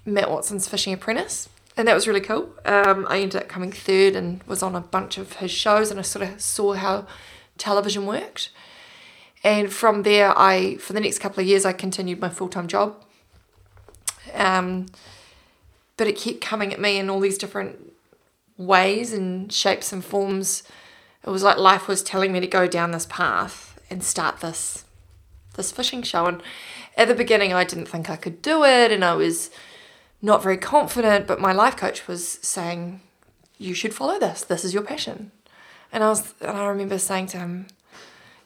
Matt 0.04 0.30
Watson's 0.30 0.68
Fishing 0.68 0.92
Apprentice. 0.92 1.49
And 1.76 1.88
that 1.88 1.94
was 1.94 2.06
really 2.06 2.21
cool. 2.21 2.50
Um, 2.64 3.06
I 3.09 3.21
ended 3.21 3.42
up 3.42 3.49
coming 3.49 3.73
third 3.73 4.14
and 4.14 4.42
was 4.44 4.62
on 4.62 4.76
a 4.76 4.80
bunch 4.80 5.18
of 5.18 5.35
his 5.35 5.50
shows 5.50 5.90
and 5.90 5.99
I 5.99 6.02
sort 6.02 6.28
of 6.28 6.40
saw 6.40 6.75
how 6.75 7.06
television 7.56 8.06
worked. 8.06 8.50
And 9.45 9.71
from 9.71 10.03
there, 10.03 10.37
I 10.37 10.77
for 10.77 10.95
the 10.95 11.01
next 11.01 11.19
couple 11.19 11.43
of 11.43 11.47
years, 11.47 11.67
I 11.67 11.75
continued 11.75 12.19
my 12.19 12.31
full 12.31 12.49
time 12.49 12.67
job. 12.67 12.97
Um, 14.33 14.87
but 15.99 16.07
it 16.07 16.19
kept 16.19 16.41
coming 16.41 16.73
at 16.73 16.81
me 16.81 16.99
in 16.99 17.11
all 17.11 17.21
these 17.21 17.39
different 17.39 17.93
ways 18.57 19.13
and 19.13 19.53
shapes 19.53 19.93
and 19.93 20.03
forms. 20.03 20.63
It 21.23 21.31
was 21.31 21.43
like 21.43 21.59
life 21.59 21.87
was 21.87 22.03
telling 22.03 22.33
me 22.33 22.41
to 22.41 22.47
go 22.47 22.67
down 22.67 22.91
this 22.91 23.07
path 23.07 23.79
and 23.91 24.03
start 24.03 24.41
this 24.41 24.85
this 25.57 25.71
fishing 25.71 26.03
show. 26.03 26.27
And 26.27 26.43
at 26.97 27.09
the 27.09 27.15
beginning, 27.15 27.53
I 27.53 27.65
didn't 27.65 27.87
think 27.87 28.09
I 28.09 28.17
could 28.17 28.41
do 28.41 28.65
it, 28.65 28.91
and 28.91 29.05
I 29.05 29.15
was 29.15 29.51
not 30.23 30.43
very 30.43 30.57
confident. 30.57 31.27
But 31.27 31.39
my 31.39 31.53
life 31.53 31.77
coach 31.77 32.09
was 32.09 32.27
saying, 32.27 33.03
"You 33.59 33.75
should 33.75 33.95
follow 33.95 34.19
this. 34.19 34.43
This 34.43 34.65
is 34.65 34.73
your 34.73 34.83
passion." 34.83 35.33
And 35.93 36.03
I 36.03 36.09
was, 36.09 36.35
and 36.41 36.57
I 36.57 36.67
remember 36.67 36.99
saying 36.99 37.27
to 37.29 37.39
him, 37.39 37.69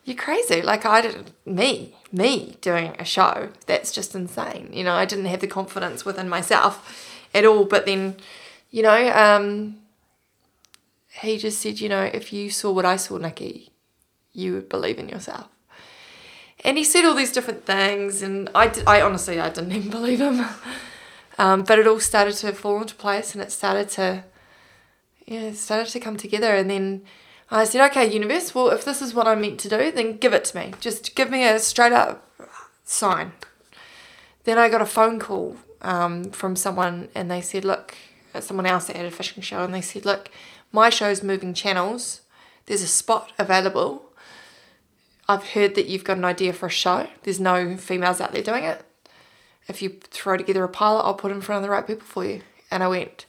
"You're 0.09 0.17
crazy! 0.17 0.63
Like 0.63 0.87
I 0.87 1.03
did 1.03 1.33
me, 1.45 1.95
me 2.11 2.57
doing 2.63 2.97
a 2.99 3.05
show. 3.05 3.51
That's 3.67 3.93
just 3.93 4.15
insane. 4.15 4.71
You 4.73 4.83
know, 4.85 4.95
I 4.95 5.05
didn't 5.05 5.27
have 5.27 5.41
the 5.41 5.47
confidence 5.47 6.07
within 6.07 6.31
myself 6.31 7.15
at 7.35 7.45
all. 7.45 7.67
But 7.67 7.85
then, 7.85 8.17
you 8.71 8.83
know, 8.83 9.11
um, 9.13 9.77
he 11.21 11.37
just 11.37 11.61
said, 11.61 11.81
you 11.81 11.91
know, 11.91 12.05
if 12.05 12.33
you 12.33 12.49
saw 12.49 12.73
what 12.73 12.87
I 12.87 12.97
saw, 12.97 13.19
Nikki, 13.19 13.71
you 14.33 14.55
would 14.55 14.71
believe 14.71 14.99
in 14.99 15.11
yourself." 15.11 15.49
And 16.65 16.79
he 16.79 16.85
said 16.85 17.05
all 17.05 17.15
these 17.15 17.33
different 17.33 17.67
things, 17.67 18.23
and 18.23 18.49
I, 18.55 18.69
did, 18.69 18.85
I 18.87 19.03
honestly 19.03 19.39
I 19.39 19.51
didn't 19.51 19.73
even 19.79 19.91
believe 19.91 20.23
him. 20.23 20.47
Um, 21.37 21.65
but 21.65 21.79
it 21.79 21.87
all 21.87 22.01
started 22.01 22.35
to 22.37 22.53
fall 22.53 22.81
into 22.81 22.95
place, 22.95 23.35
and 23.35 23.43
it 23.43 23.53
started 23.53 23.91
to, 23.91 24.25
yeah, 25.27 25.43
it 25.43 25.57
started 25.57 25.93
to 25.93 26.01
come 26.01 26.17
together. 26.17 26.55
And 26.55 26.71
then 26.71 27.03
I 27.51 27.65
said, 27.65 27.85
okay, 27.91 28.11
universe, 28.13 28.55
well, 28.55 28.69
if 28.69 28.85
this 28.85 29.01
is 29.01 29.15
what 29.15 29.27
I'm 29.27 29.41
meant 29.41 29.59
to 29.61 29.69
do, 29.69 29.91
then 29.91 30.19
give 30.19 30.35
it 30.35 30.45
to 30.47 30.57
me. 30.57 30.75
Just 30.81 31.15
give 31.15 31.31
me 31.31 31.47
a 31.47 31.59
straight 31.59 31.93
up 31.93 32.29
sign. 32.85 33.33
Then 34.45 34.59
I 34.59 34.69
got 34.69 34.83
a 34.83 34.87
phone 34.87 35.19
call 35.19 35.57
um, 35.81 36.31
from 36.31 36.57
someone, 36.57 37.09
and 37.15 37.31
they 37.31 37.41
said, 37.41 37.65
look, 37.65 37.97
someone 38.41 38.67
else 38.67 38.87
that 38.87 38.97
had 38.97 39.07
a 39.07 39.11
fishing 39.11 39.43
show, 39.43 39.65
and 39.65 39.73
they 39.73 39.81
said, 39.81 40.05
look, 40.05 40.31
my 40.73 40.91
show's 40.91 41.23
moving 41.23 41.55
channels. 41.55 42.21
There's 42.67 42.83
a 42.83 42.87
spot 42.87 43.33
available 43.39 44.09
I've 45.29 45.51
heard 45.51 45.75
that 45.75 45.87
you've 45.87 46.05
got 46.05 46.17
an 46.17 46.25
idea 46.25 46.55
for 46.55 46.67
a 46.67 46.71
show. 46.71 47.07
There's 47.23 47.39
no 47.39 47.77
females 47.77 48.21
out 48.21 48.33
there 48.33 48.43
doing 48.43 48.65
it. 48.65 48.83
If 49.69 49.83
you 49.83 49.91
throw 49.91 50.39
together 50.39 50.65
a 50.65 50.69
pilot, 50.69 51.03
I'll 51.03 51.15
put 51.15 51.31
in 51.31 51.43
front 51.43 51.59
of 51.59 51.63
the 51.65 51.71
right 51.71 51.87
people 51.87 52.07
for 52.07 52.25
you. 52.25 52.41
And 52.71 52.83
I 52.83 52.89
went, 52.89 53.27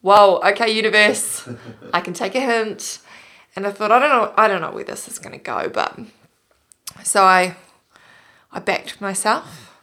Whoa, 0.00 0.40
okay, 0.42 0.70
universe, 0.70 1.46
I 1.92 2.00
can 2.00 2.14
take 2.14 2.34
a 2.34 2.40
hint. 2.40 3.00
And 3.54 3.66
I 3.66 3.70
thought, 3.70 3.92
I 3.92 3.98
don't 3.98 4.08
know, 4.08 4.32
I 4.36 4.48
don't 4.48 4.60
know 4.60 4.70
where 4.70 4.84
this 4.84 5.08
is 5.08 5.18
going 5.18 5.38
to 5.38 5.44
go, 5.44 5.68
but 5.68 5.98
so 7.04 7.24
I, 7.24 7.56
I 8.50 8.60
backed 8.60 9.00
myself 9.00 9.78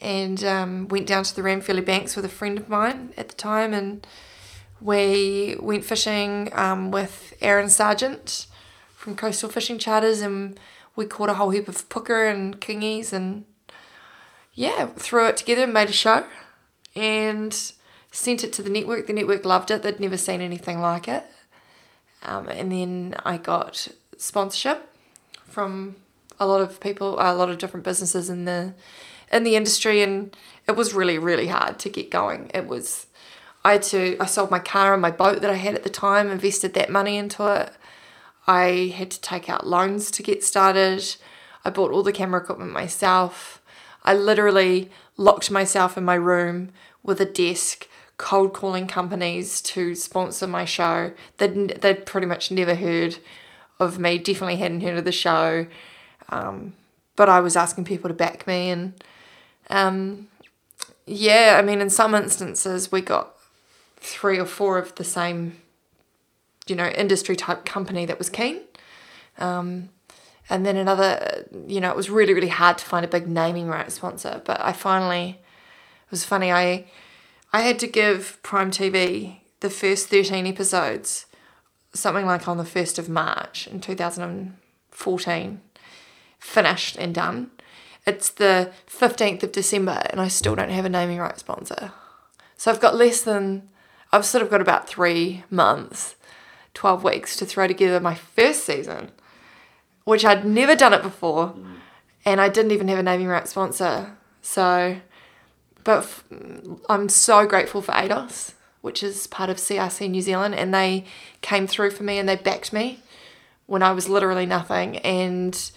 and 0.00 0.42
um, 0.44 0.88
went 0.88 1.06
down 1.06 1.24
to 1.24 1.34
the 1.34 1.42
Ranfurly 1.42 1.84
Banks 1.84 2.16
with 2.16 2.24
a 2.24 2.28
friend 2.28 2.58
of 2.58 2.68
mine 2.68 3.12
at 3.16 3.28
the 3.28 3.34
time, 3.36 3.72
and 3.74 4.06
we 4.80 5.56
went 5.60 5.84
fishing 5.84 6.48
um, 6.52 6.90
with 6.90 7.34
Aaron 7.40 7.68
Sargent 7.68 8.46
from 8.96 9.14
Coastal 9.14 9.48
Fishing 9.48 9.78
Charters, 9.78 10.20
and 10.20 10.58
we 10.96 11.06
caught 11.06 11.28
a 11.28 11.34
whole 11.34 11.50
heap 11.50 11.68
of 11.68 11.88
puka 11.88 12.26
and 12.26 12.60
kingies 12.60 13.12
and 13.12 13.44
yeah, 14.54 14.86
threw 14.96 15.26
it 15.26 15.36
together 15.36 15.62
and 15.62 15.72
made 15.72 15.88
a 15.88 15.92
show 15.92 16.24
and 16.96 17.72
sent 18.10 18.42
it 18.42 18.52
to 18.54 18.62
the 18.62 18.70
network. 18.70 19.06
The 19.06 19.12
network 19.12 19.44
loved 19.44 19.70
it, 19.70 19.82
they'd 19.82 20.00
never 20.00 20.16
seen 20.16 20.40
anything 20.40 20.80
like 20.80 21.08
it. 21.08 21.24
Um, 22.22 22.48
and 22.48 22.70
then 22.70 23.14
I 23.24 23.38
got 23.38 23.88
sponsorship 24.16 24.88
from 25.44 25.96
a 26.38 26.46
lot 26.46 26.60
of 26.60 26.80
people, 26.80 27.14
a 27.18 27.34
lot 27.34 27.50
of 27.50 27.58
different 27.58 27.84
businesses 27.84 28.30
in 28.30 28.44
the 28.44 28.74
in 29.32 29.44
the 29.44 29.56
industry, 29.56 30.02
and 30.02 30.36
it 30.66 30.76
was 30.76 30.94
really 30.94 31.18
really 31.18 31.48
hard 31.48 31.78
to 31.80 31.88
get 31.88 32.10
going. 32.10 32.50
It 32.54 32.66
was 32.66 33.06
I 33.64 33.72
had 33.72 33.82
to 33.84 34.16
I 34.20 34.26
sold 34.26 34.50
my 34.50 34.58
car 34.58 34.92
and 34.92 35.02
my 35.02 35.10
boat 35.10 35.40
that 35.42 35.50
I 35.50 35.54
had 35.54 35.74
at 35.74 35.82
the 35.82 35.90
time, 35.90 36.30
invested 36.30 36.74
that 36.74 36.90
money 36.90 37.16
into 37.16 37.46
it. 37.46 37.72
I 38.46 38.92
had 38.96 39.10
to 39.12 39.20
take 39.20 39.48
out 39.48 39.66
loans 39.66 40.10
to 40.12 40.22
get 40.22 40.42
started. 40.42 41.16
I 41.64 41.70
bought 41.70 41.92
all 41.92 42.02
the 42.02 42.12
camera 42.12 42.40
equipment 42.40 42.72
myself. 42.72 43.60
I 44.02 44.14
literally 44.14 44.90
locked 45.16 45.50
myself 45.50 45.98
in 45.98 46.04
my 46.04 46.14
room 46.14 46.72
with 47.02 47.20
a 47.20 47.26
desk, 47.26 47.86
cold 48.20 48.52
calling 48.52 48.86
companies 48.86 49.62
to 49.62 49.94
sponsor 49.94 50.46
my 50.46 50.66
show. 50.66 51.12
They'd, 51.38 51.80
they'd 51.80 52.04
pretty 52.04 52.26
much 52.26 52.50
never 52.50 52.74
heard 52.74 53.16
of 53.78 53.98
me, 53.98 54.18
definitely 54.18 54.56
hadn't 54.56 54.82
heard 54.82 54.98
of 54.98 55.06
the 55.06 55.12
show. 55.12 55.66
Um, 56.28 56.74
but 57.16 57.30
I 57.30 57.40
was 57.40 57.56
asking 57.56 57.84
people 57.84 58.08
to 58.08 58.14
back 58.14 58.46
me. 58.46 58.68
And 58.68 58.92
um, 59.70 60.28
yeah, 61.06 61.56
I 61.58 61.62
mean, 61.62 61.80
in 61.80 61.88
some 61.88 62.14
instances, 62.14 62.92
we 62.92 63.00
got 63.00 63.34
three 63.96 64.38
or 64.38 64.46
four 64.46 64.76
of 64.76 64.94
the 64.96 65.04
same 65.04 65.56
you 66.66 66.76
know, 66.76 66.88
industry 66.88 67.36
type 67.36 67.64
company 67.64 68.06
that 68.06 68.18
was 68.18 68.30
keen. 68.30 68.60
Um, 69.38 69.88
and 70.48 70.66
then 70.66 70.76
another, 70.76 71.46
you 71.66 71.80
know, 71.80 71.90
it 71.90 71.96
was 71.96 72.10
really, 72.10 72.34
really 72.34 72.48
hard 72.48 72.78
to 72.78 72.84
find 72.84 73.04
a 73.04 73.08
big 73.08 73.26
naming 73.26 73.66
right 73.66 73.90
sponsor. 73.90 74.42
But 74.44 74.60
I 74.60 74.72
finally, 74.72 75.30
it 75.30 76.10
was 76.10 76.24
funny, 76.24 76.52
I, 76.52 76.86
I 77.52 77.62
had 77.62 77.78
to 77.80 77.86
give 77.86 78.38
Prime 78.42 78.70
TV 78.70 79.40
the 79.60 79.70
first 79.70 80.08
13 80.08 80.46
episodes, 80.46 81.26
something 81.92 82.26
like 82.26 82.46
on 82.46 82.58
the 82.58 82.64
1st 82.64 82.98
of 82.98 83.08
March 83.08 83.66
in 83.66 83.80
2014, 83.80 85.60
finished 86.38 86.96
and 86.96 87.14
done. 87.14 87.50
It's 88.06 88.30
the 88.30 88.72
15th 88.86 89.42
of 89.42 89.52
December 89.52 90.02
and 90.10 90.20
I 90.20 90.28
still 90.28 90.54
don't 90.54 90.70
have 90.70 90.84
a 90.84 90.88
naming 90.88 91.18
right 91.18 91.38
sponsor. 91.38 91.92
So 92.56 92.70
I've 92.70 92.80
got 92.80 92.94
less 92.94 93.22
than, 93.22 93.68
I've 94.12 94.24
sort 94.24 94.42
of 94.42 94.50
got 94.50 94.60
about 94.60 94.88
three 94.88 95.44
months 95.50 96.14
12 96.74 97.04
weeks 97.04 97.36
to 97.36 97.44
throw 97.44 97.66
together 97.66 98.00
my 98.00 98.14
first 98.14 98.64
season, 98.64 99.10
which 100.04 100.24
I'd 100.24 100.44
never 100.44 100.76
done 100.76 100.94
it 100.94 101.02
before. 101.02 101.48
Mm. 101.48 101.76
And 102.24 102.40
I 102.40 102.48
didn't 102.48 102.72
even 102.72 102.88
have 102.88 102.98
a 102.98 103.02
naming 103.02 103.28
right 103.28 103.48
sponsor. 103.48 104.16
So, 104.42 105.00
but 105.84 106.08
I'm 106.88 107.08
so 107.08 107.46
grateful 107.46 107.82
for 107.82 107.92
ADOS, 107.92 108.54
which 108.80 109.02
is 109.02 109.26
part 109.26 109.50
of 109.50 109.56
CRC 109.56 110.10
New 110.10 110.22
Zealand. 110.22 110.54
And 110.54 110.74
they 110.74 111.04
came 111.40 111.66
through 111.66 111.90
for 111.90 112.02
me 112.02 112.18
and 112.18 112.28
they 112.28 112.36
backed 112.36 112.72
me 112.72 113.00
when 113.66 113.82
I 113.82 113.92
was 113.92 114.08
literally 114.08 114.46
nothing. 114.46 114.98
And 114.98 115.70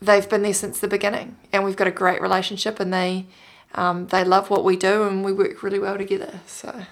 they've 0.00 0.28
been 0.28 0.42
there 0.42 0.54
since 0.54 0.80
the 0.80 0.88
beginning. 0.88 1.36
And 1.52 1.64
we've 1.64 1.76
got 1.76 1.86
a 1.86 1.92
great 1.92 2.20
relationship 2.20 2.80
and 2.80 2.92
they, 2.92 3.26
um, 3.74 4.08
they 4.08 4.24
love 4.24 4.50
what 4.50 4.64
we 4.64 4.76
do 4.76 5.04
and 5.04 5.24
we 5.24 5.32
work 5.32 5.62
really 5.62 5.78
well 5.78 5.96
together. 5.96 6.40
So. 6.46 6.86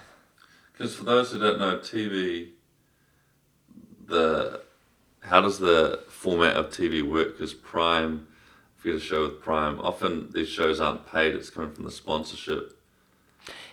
Because 0.73 0.95
for 0.95 1.05
those 1.05 1.33
who 1.33 1.39
don't 1.39 1.59
know, 1.59 1.79
TV 1.79 2.51
the 4.11 4.61
how 5.21 5.41
does 5.41 5.59
the 5.59 6.01
format 6.09 6.57
of 6.57 6.71
TV 6.71 7.03
work? 7.03 7.33
Because 7.33 7.55
Prime, 7.55 8.27
if 8.81 8.87
you 8.87 8.93
get 8.93 9.03
a 9.03 9.05
show 9.05 9.23
with 9.25 9.43
Prime, 9.43 9.79
often 9.81 10.31
these 10.33 10.49
shows 10.49 10.81
aren't 10.81 11.07
paid. 11.07 11.35
It's 11.35 11.51
coming 11.51 11.71
from 11.73 11.85
the 11.85 11.91
sponsorship. 11.91 12.79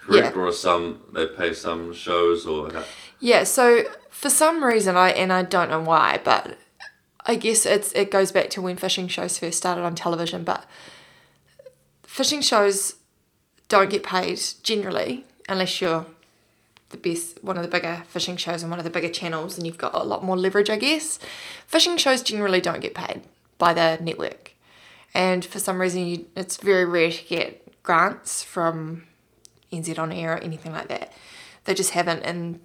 Correct, 0.02 0.36
yeah. 0.36 0.42
or 0.42 0.52
some 0.52 1.02
they 1.14 1.26
pay 1.28 1.54
some 1.54 1.94
shows 1.94 2.46
or. 2.46 2.72
How? 2.72 2.84
Yeah, 3.20 3.46
so 3.46 3.84
for 4.10 4.30
some 4.30 4.64
reason 4.64 4.98
I 4.98 5.12
and 5.12 5.32
I 5.32 5.44
don't 5.44 5.70
know 5.70 5.80
why, 5.80 6.20
but 6.24 6.58
I 7.26 7.36
guess 7.36 7.66
it's 7.66 7.94
it 7.94 8.12
goes 8.12 8.34
back 8.34 8.50
to 8.52 8.62
when 8.62 8.76
fishing 8.76 9.08
shows 9.08 9.40
first 9.40 9.58
started 9.58 9.84
on 9.84 9.96
television. 9.96 10.44
But 10.44 10.66
fishing 12.04 12.42
shows 12.42 12.96
don't 13.70 13.90
get 13.90 14.04
paid 14.04 14.42
generally 14.62 15.26
unless 15.48 15.80
you're 15.80 16.06
the 16.90 16.98
best 16.98 17.42
one 17.44 17.58
of 17.58 17.64
the 17.64 17.70
bigger 17.70 18.04
fishing 18.08 18.38
shows 18.38 18.64
on 18.64 18.70
one 18.70 18.80
of 18.80 18.86
the 18.86 18.92
bigger 18.92 19.10
channels 19.10 19.58
and 19.58 19.66
you've 19.66 19.78
got 19.78 19.94
a 19.94 20.04
lot 20.04 20.24
more 20.24 20.38
leverage 20.38 20.70
I 20.70 20.78
guess. 20.78 21.20
Fishing 21.66 21.98
shows 21.98 22.22
generally 22.22 22.62
don't 22.62 22.80
get 22.80 22.94
paid 22.94 23.22
by 23.58 23.74
the 23.74 23.98
network. 24.02 24.47
And 25.14 25.44
for 25.44 25.60
some 25.60 25.80
reason 25.80 26.06
you, 26.06 26.26
it's 26.36 26.58
very 26.58 26.86
rare 26.86 27.12
to 27.12 27.24
get 27.26 27.84
grants 27.84 28.44
from 28.44 29.04
NZ 29.72 29.98
on 29.98 30.12
air 30.12 30.34
or 30.34 30.38
anything 30.38 30.72
like 30.72 30.88
that. 30.90 31.12
They 31.66 31.74
just 31.74 31.92
haven't 31.92 32.22
and 32.24 32.60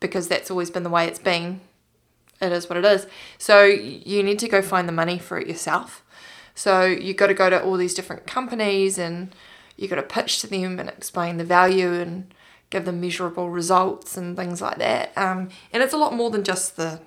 because 0.00 0.28
that's 0.28 0.50
always 0.50 0.70
been 0.70 0.82
the 0.82 0.90
way 0.90 1.06
it's 1.06 1.18
been, 1.18 1.60
it 2.40 2.52
is 2.52 2.68
what 2.68 2.76
it 2.76 2.84
is. 2.84 3.06
So 3.38 3.64
you 3.64 4.22
need 4.22 4.40
to 4.40 4.48
go 4.48 4.60
find 4.60 4.88
the 4.88 4.92
money 4.92 5.18
for 5.18 5.38
it 5.38 5.46
yourself. 5.46 6.04
So 6.54 6.84
you've 6.84 7.16
got 7.16 7.28
to 7.28 7.34
go 7.34 7.48
to 7.48 7.62
all 7.62 7.76
these 7.76 7.94
different 7.94 8.26
companies 8.26 8.98
and 8.98 9.34
you've 9.76 9.90
got 9.90 9.96
to 9.96 10.02
pitch 10.02 10.40
to 10.40 10.46
them 10.46 10.78
and 10.78 10.88
explain 10.88 11.36
the 11.36 11.44
value 11.44 11.92
and 11.92 12.34
give 12.68 12.84
them 12.84 13.00
measurable 13.00 13.50
results 13.50 14.16
and 14.16 14.36
things 14.36 14.60
like 14.60 14.78
that. 14.78 15.16
Um, 15.16 15.50
and 15.72 15.82
it's 15.82 15.94
a 15.94 15.98
lot 15.98 16.14
more 16.14 16.30
than 16.30 16.42
just 16.42 16.76
the 16.76 17.00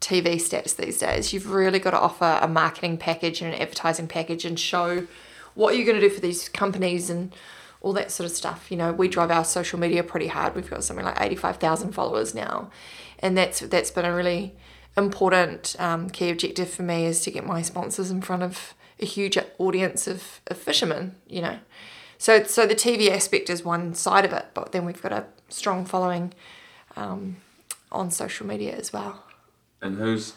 TV 0.00 0.36
stats 0.36 0.76
these 0.76 0.98
days. 0.98 1.32
You've 1.32 1.50
really 1.50 1.78
got 1.78 1.90
to 1.90 1.98
offer 1.98 2.38
a 2.40 2.48
marketing 2.48 2.98
package 2.98 3.42
and 3.42 3.52
an 3.52 3.60
advertising 3.60 4.08
package 4.08 4.44
and 4.44 4.58
show 4.58 5.06
what 5.54 5.76
you're 5.76 5.86
going 5.86 6.00
to 6.00 6.08
do 6.08 6.14
for 6.14 6.20
these 6.20 6.48
companies 6.48 7.10
and 7.10 7.34
all 7.80 7.92
that 7.92 8.10
sort 8.10 8.28
of 8.30 8.36
stuff. 8.36 8.70
You 8.70 8.76
know, 8.76 8.92
we 8.92 9.08
drive 9.08 9.30
our 9.30 9.44
social 9.44 9.78
media 9.78 10.02
pretty 10.02 10.28
hard. 10.28 10.54
We've 10.54 10.68
got 10.68 10.84
something 10.84 11.04
like 11.04 11.20
85,000 11.20 11.92
followers 11.92 12.34
now. 12.34 12.70
And 13.18 13.36
that's 13.36 13.60
that's 13.60 13.90
been 13.90 14.04
a 14.04 14.14
really 14.14 14.54
important 14.96 15.76
um, 15.78 16.10
key 16.10 16.30
objective 16.30 16.70
for 16.70 16.82
me 16.82 17.06
is 17.06 17.22
to 17.22 17.30
get 17.30 17.44
my 17.44 17.62
sponsors 17.62 18.10
in 18.10 18.20
front 18.20 18.42
of 18.42 18.74
a 19.00 19.06
huge 19.06 19.38
audience 19.58 20.06
of, 20.06 20.40
of 20.48 20.56
fishermen, 20.56 21.14
you 21.28 21.40
know. 21.40 21.58
so 22.18 22.42
so 22.42 22.66
the 22.66 22.74
TV 22.74 23.10
aspect 23.10 23.48
is 23.48 23.64
one 23.64 23.94
side 23.94 24.24
of 24.24 24.32
it, 24.32 24.46
but 24.54 24.72
then 24.72 24.84
we've 24.84 25.00
got 25.00 25.12
a 25.12 25.26
strong 25.48 25.84
following 25.84 26.34
um, 26.96 27.36
on 27.92 28.10
social 28.10 28.46
media 28.46 28.74
as 28.74 28.92
well. 28.92 29.24
And 29.80 29.98
who's 29.98 30.34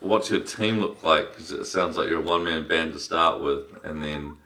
what's 0.00 0.30
your 0.30 0.40
team 0.40 0.80
look 0.80 1.02
like? 1.02 1.30
Because 1.30 1.50
it 1.50 1.64
sounds 1.64 1.96
like 1.96 2.08
you're 2.08 2.20
a 2.20 2.22
one 2.22 2.44
man 2.44 2.66
band 2.66 2.92
to 2.92 2.98
start 2.98 3.42
with, 3.42 3.64
and 3.84 4.02
then 4.02 4.36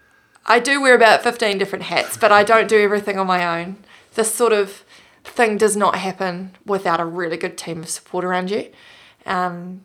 I 0.47 0.59
do 0.59 0.81
wear 0.81 0.95
about 0.95 1.23
15 1.23 1.59
different 1.59 1.85
hats, 1.85 2.17
but 2.17 2.33
I 2.33 2.43
don't 2.43 2.69
do 2.69 2.81
everything 2.81 3.19
on 3.19 3.27
my 3.27 3.61
own. 3.61 3.77
This 4.15 4.35
sort 4.35 4.53
of 4.53 4.85
thing 5.23 5.57
does 5.57 5.77
not 5.77 5.97
happen 5.97 6.57
without 6.65 7.01
a 7.01 7.05
really 7.05 7.37
good 7.37 7.59
team 7.59 7.81
of 7.81 7.89
support 7.89 8.25
around 8.25 8.51
you. 8.51 8.71
Um, 9.27 9.83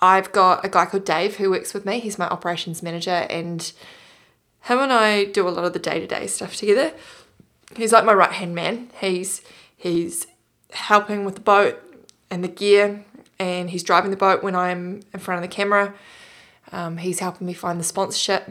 I've 0.00 0.32
got 0.32 0.64
a 0.64 0.68
guy 0.68 0.86
called 0.86 1.04
Dave 1.04 1.36
who 1.36 1.50
works 1.50 1.74
with 1.74 1.84
me. 1.84 2.00
He's 2.00 2.18
my 2.18 2.28
operations 2.28 2.82
manager, 2.82 3.26
and 3.28 3.70
him 4.62 4.78
and 4.78 4.92
I 4.92 5.24
do 5.24 5.46
a 5.46 5.50
lot 5.50 5.64
of 5.64 5.72
the 5.72 5.78
day 5.78 6.00
to 6.00 6.06
day 6.06 6.26
stuff 6.26 6.56
together. 6.56 6.92
He's 7.76 7.92
like 7.92 8.04
my 8.04 8.14
right 8.14 8.32
hand 8.32 8.54
man. 8.54 8.90
He's 9.00 9.42
he's 9.76 10.26
helping 10.72 11.24
with 11.24 11.34
the 11.34 11.40
boat 11.40 11.82
and 12.30 12.44
the 12.44 12.48
gear, 12.48 13.04
and 13.38 13.70
he's 13.70 13.82
driving 13.82 14.10
the 14.10 14.16
boat 14.16 14.42
when 14.42 14.54
I'm 14.54 15.00
in 15.12 15.20
front 15.20 15.42
of 15.42 15.48
the 15.48 15.54
camera. 15.54 15.94
Um, 16.72 16.98
he's 16.98 17.18
helping 17.18 17.46
me 17.46 17.52
find 17.52 17.80
the 17.80 17.84
sponsorship, 17.84 18.48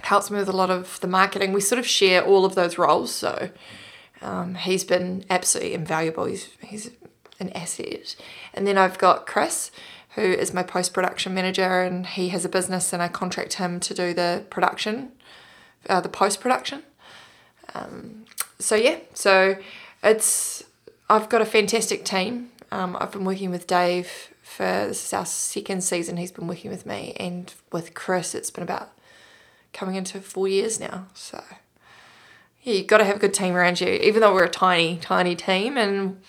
helps 0.00 0.30
me 0.30 0.38
with 0.38 0.48
a 0.48 0.56
lot 0.56 0.70
of 0.70 0.98
the 1.00 1.06
marketing. 1.06 1.52
We 1.52 1.60
sort 1.60 1.78
of 1.78 1.86
share 1.86 2.24
all 2.24 2.44
of 2.44 2.54
those 2.54 2.78
roles, 2.78 3.12
so 3.12 3.50
um, 4.22 4.54
he's 4.54 4.84
been 4.84 5.24
absolutely 5.30 5.74
invaluable. 5.74 6.24
He's 6.24 6.48
he's 6.62 6.90
an 7.38 7.50
asset. 7.50 8.16
And 8.52 8.66
then 8.66 8.76
I've 8.76 8.98
got 8.98 9.26
Chris, 9.26 9.70
who 10.14 10.22
is 10.22 10.52
my 10.52 10.62
post 10.62 10.92
production 10.92 11.34
manager, 11.34 11.82
and 11.82 12.06
he 12.06 12.28
has 12.30 12.44
a 12.44 12.48
business, 12.48 12.92
and 12.92 13.02
I 13.02 13.08
contract 13.08 13.54
him 13.54 13.80
to 13.80 13.94
do 13.94 14.12
the 14.12 14.44
production, 14.50 15.12
uh, 15.88 16.00
the 16.00 16.08
post 16.08 16.40
production. 16.40 16.82
Um, 17.74 18.24
so 18.58 18.74
yeah, 18.74 18.98
so 19.14 19.56
it's 20.02 20.64
I've 21.08 21.28
got 21.28 21.40
a 21.40 21.46
fantastic 21.46 22.04
team. 22.04 22.50
Um, 22.72 22.96
I've 23.00 23.12
been 23.12 23.24
working 23.24 23.50
with 23.50 23.66
Dave 23.66 24.30
for 24.42 24.64
this 24.64 25.04
is 25.04 25.12
our 25.12 25.26
second 25.26 25.82
season. 25.82 26.16
He's 26.16 26.32
been 26.32 26.46
working 26.46 26.70
with 26.70 26.86
me, 26.86 27.14
and 27.18 27.52
with 27.72 27.94
Chris, 27.94 28.34
it's 28.34 28.50
been 28.50 28.62
about 28.62 28.92
coming 29.72 29.96
into 29.96 30.20
four 30.20 30.48
years 30.48 30.78
now. 30.78 31.06
So 31.14 31.42
yeah, 32.62 32.74
you've 32.74 32.86
got 32.86 32.98
to 32.98 33.04
have 33.04 33.16
a 33.16 33.20
good 33.20 33.34
team 33.34 33.54
around 33.54 33.80
you, 33.80 33.88
even 33.88 34.20
though 34.20 34.34
we're 34.34 34.44
a 34.44 34.50
tiny, 34.50 34.98
tiny 34.98 35.34
team, 35.34 35.76
and 35.76 36.20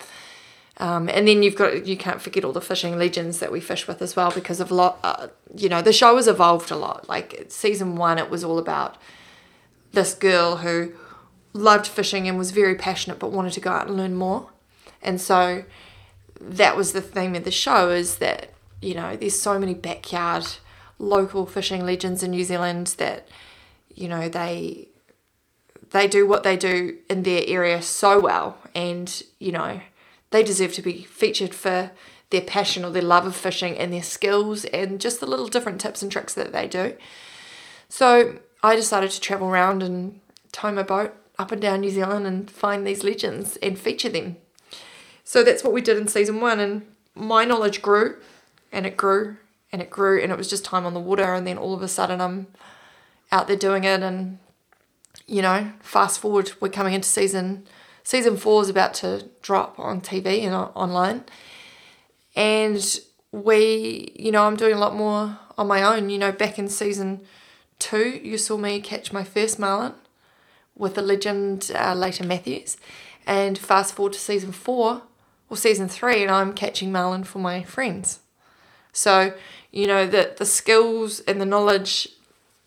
um, 0.78 1.08
and 1.08 1.28
then 1.28 1.42
you've 1.42 1.56
got 1.56 1.86
you 1.86 1.96
can't 1.96 2.20
forget 2.20 2.44
all 2.44 2.52
the 2.52 2.60
fishing 2.60 2.98
legends 2.98 3.38
that 3.38 3.52
we 3.52 3.60
fish 3.60 3.86
with 3.86 4.02
as 4.02 4.16
well 4.16 4.30
because 4.30 4.58
of 4.58 4.70
a 4.70 4.74
lot. 4.74 4.98
Uh, 5.04 5.28
you 5.54 5.68
know, 5.68 5.82
the 5.82 5.92
show 5.92 6.16
has 6.16 6.26
evolved 6.26 6.70
a 6.70 6.76
lot. 6.76 7.08
Like 7.08 7.46
season 7.48 7.96
one, 7.96 8.18
it 8.18 8.30
was 8.30 8.42
all 8.42 8.58
about 8.58 8.96
this 9.92 10.14
girl 10.14 10.58
who 10.58 10.92
loved 11.52 11.86
fishing 11.86 12.26
and 12.26 12.38
was 12.38 12.50
very 12.50 12.74
passionate 12.74 13.18
but 13.18 13.30
wanted 13.30 13.52
to 13.52 13.60
go 13.60 13.70
out 13.70 13.86
and 13.86 13.96
learn 13.96 14.14
more, 14.14 14.48
and 15.02 15.20
so 15.20 15.64
that 16.48 16.76
was 16.76 16.92
the 16.92 17.00
theme 17.00 17.34
of 17.34 17.44
the 17.44 17.50
show 17.50 17.90
is 17.90 18.16
that 18.16 18.50
you 18.80 18.94
know 18.94 19.16
there's 19.16 19.40
so 19.40 19.58
many 19.58 19.74
backyard 19.74 20.46
local 20.98 21.46
fishing 21.46 21.84
legends 21.84 22.22
in 22.22 22.30
New 22.30 22.44
Zealand 22.44 22.94
that 22.98 23.28
you 23.94 24.08
know 24.08 24.28
they 24.28 24.88
they 25.90 26.06
do 26.06 26.26
what 26.26 26.42
they 26.42 26.56
do 26.56 26.98
in 27.08 27.22
their 27.22 27.42
area 27.46 27.82
so 27.82 28.20
well 28.20 28.56
and 28.74 29.22
you 29.38 29.52
know 29.52 29.80
they 30.30 30.42
deserve 30.42 30.72
to 30.74 30.82
be 30.82 31.02
featured 31.04 31.54
for 31.54 31.90
their 32.30 32.40
passion 32.40 32.84
or 32.84 32.90
their 32.90 33.02
love 33.02 33.26
of 33.26 33.36
fishing 33.36 33.78
and 33.78 33.92
their 33.92 34.02
skills 34.02 34.64
and 34.66 35.00
just 35.00 35.20
the 35.20 35.26
little 35.26 35.46
different 35.46 35.80
tips 35.80 36.02
and 36.02 36.10
tricks 36.10 36.34
that 36.34 36.52
they 36.52 36.66
do. 36.66 36.96
So 37.88 38.38
I 38.62 38.74
decided 38.74 39.10
to 39.10 39.20
travel 39.20 39.48
around 39.48 39.82
and 39.82 40.18
tow 40.50 40.72
my 40.72 40.82
boat 40.82 41.14
up 41.38 41.52
and 41.52 41.60
down 41.60 41.82
New 41.82 41.90
Zealand 41.90 42.26
and 42.26 42.50
find 42.50 42.86
these 42.86 43.04
legends 43.04 43.56
and 43.58 43.78
feature 43.78 44.08
them. 44.08 44.36
So 45.24 45.42
that's 45.42 45.62
what 45.64 45.72
we 45.72 45.80
did 45.80 45.96
in 45.96 46.08
season 46.08 46.40
one, 46.40 46.60
and 46.60 46.82
my 47.14 47.44
knowledge 47.44 47.82
grew 47.82 48.16
and 48.72 48.86
it 48.86 48.96
grew 48.96 49.36
and 49.70 49.80
it 49.80 49.90
grew, 49.90 50.20
and 50.20 50.30
it 50.30 50.36
was 50.36 50.50
just 50.50 50.64
time 50.64 50.84
on 50.84 50.92
the 50.92 51.00
water. 51.00 51.32
And 51.32 51.46
then 51.46 51.56
all 51.56 51.72
of 51.72 51.82
a 51.82 51.88
sudden, 51.88 52.20
I'm 52.20 52.48
out 53.30 53.46
there 53.46 53.56
doing 53.56 53.84
it, 53.84 54.02
and 54.02 54.38
you 55.26 55.40
know, 55.40 55.72
fast 55.80 56.20
forward, 56.20 56.52
we're 56.60 56.68
coming 56.68 56.94
into 56.94 57.08
season 57.08 57.66
season 58.04 58.36
four 58.36 58.62
is 58.62 58.68
about 58.68 58.94
to 58.94 59.28
drop 59.42 59.78
on 59.78 60.00
TV 60.00 60.42
and 60.42 60.54
online. 60.54 61.24
And 62.34 63.00
we, 63.30 64.12
you 64.16 64.32
know, 64.32 64.44
I'm 64.44 64.56
doing 64.56 64.74
a 64.74 64.78
lot 64.78 64.94
more 64.94 65.38
on 65.56 65.66
my 65.66 65.82
own. 65.82 66.10
You 66.10 66.18
know, 66.18 66.32
back 66.32 66.58
in 66.58 66.68
season 66.68 67.20
two, 67.78 68.20
you 68.22 68.38
saw 68.38 68.56
me 68.56 68.80
catch 68.80 69.12
my 69.12 69.24
first 69.24 69.58
marlin 69.58 69.94
with 70.74 70.94
the 70.94 71.02
legend 71.02 71.70
uh, 71.74 71.94
Leighton 71.94 72.28
Matthews. 72.28 72.76
And 73.26 73.56
fast 73.56 73.94
forward 73.94 74.14
to 74.14 74.18
season 74.18 74.52
four 74.52 75.02
or 75.52 75.56
season 75.56 75.88
three, 75.88 76.22
and 76.22 76.30
I'm 76.30 76.52
catching 76.52 76.90
marlin 76.90 77.24
for 77.24 77.38
my 77.38 77.62
friends. 77.62 78.20
So, 78.92 79.34
you 79.70 79.86
know, 79.86 80.06
that 80.06 80.38
the 80.38 80.46
skills 80.46 81.20
and 81.20 81.40
the 81.40 81.46
knowledge 81.46 82.08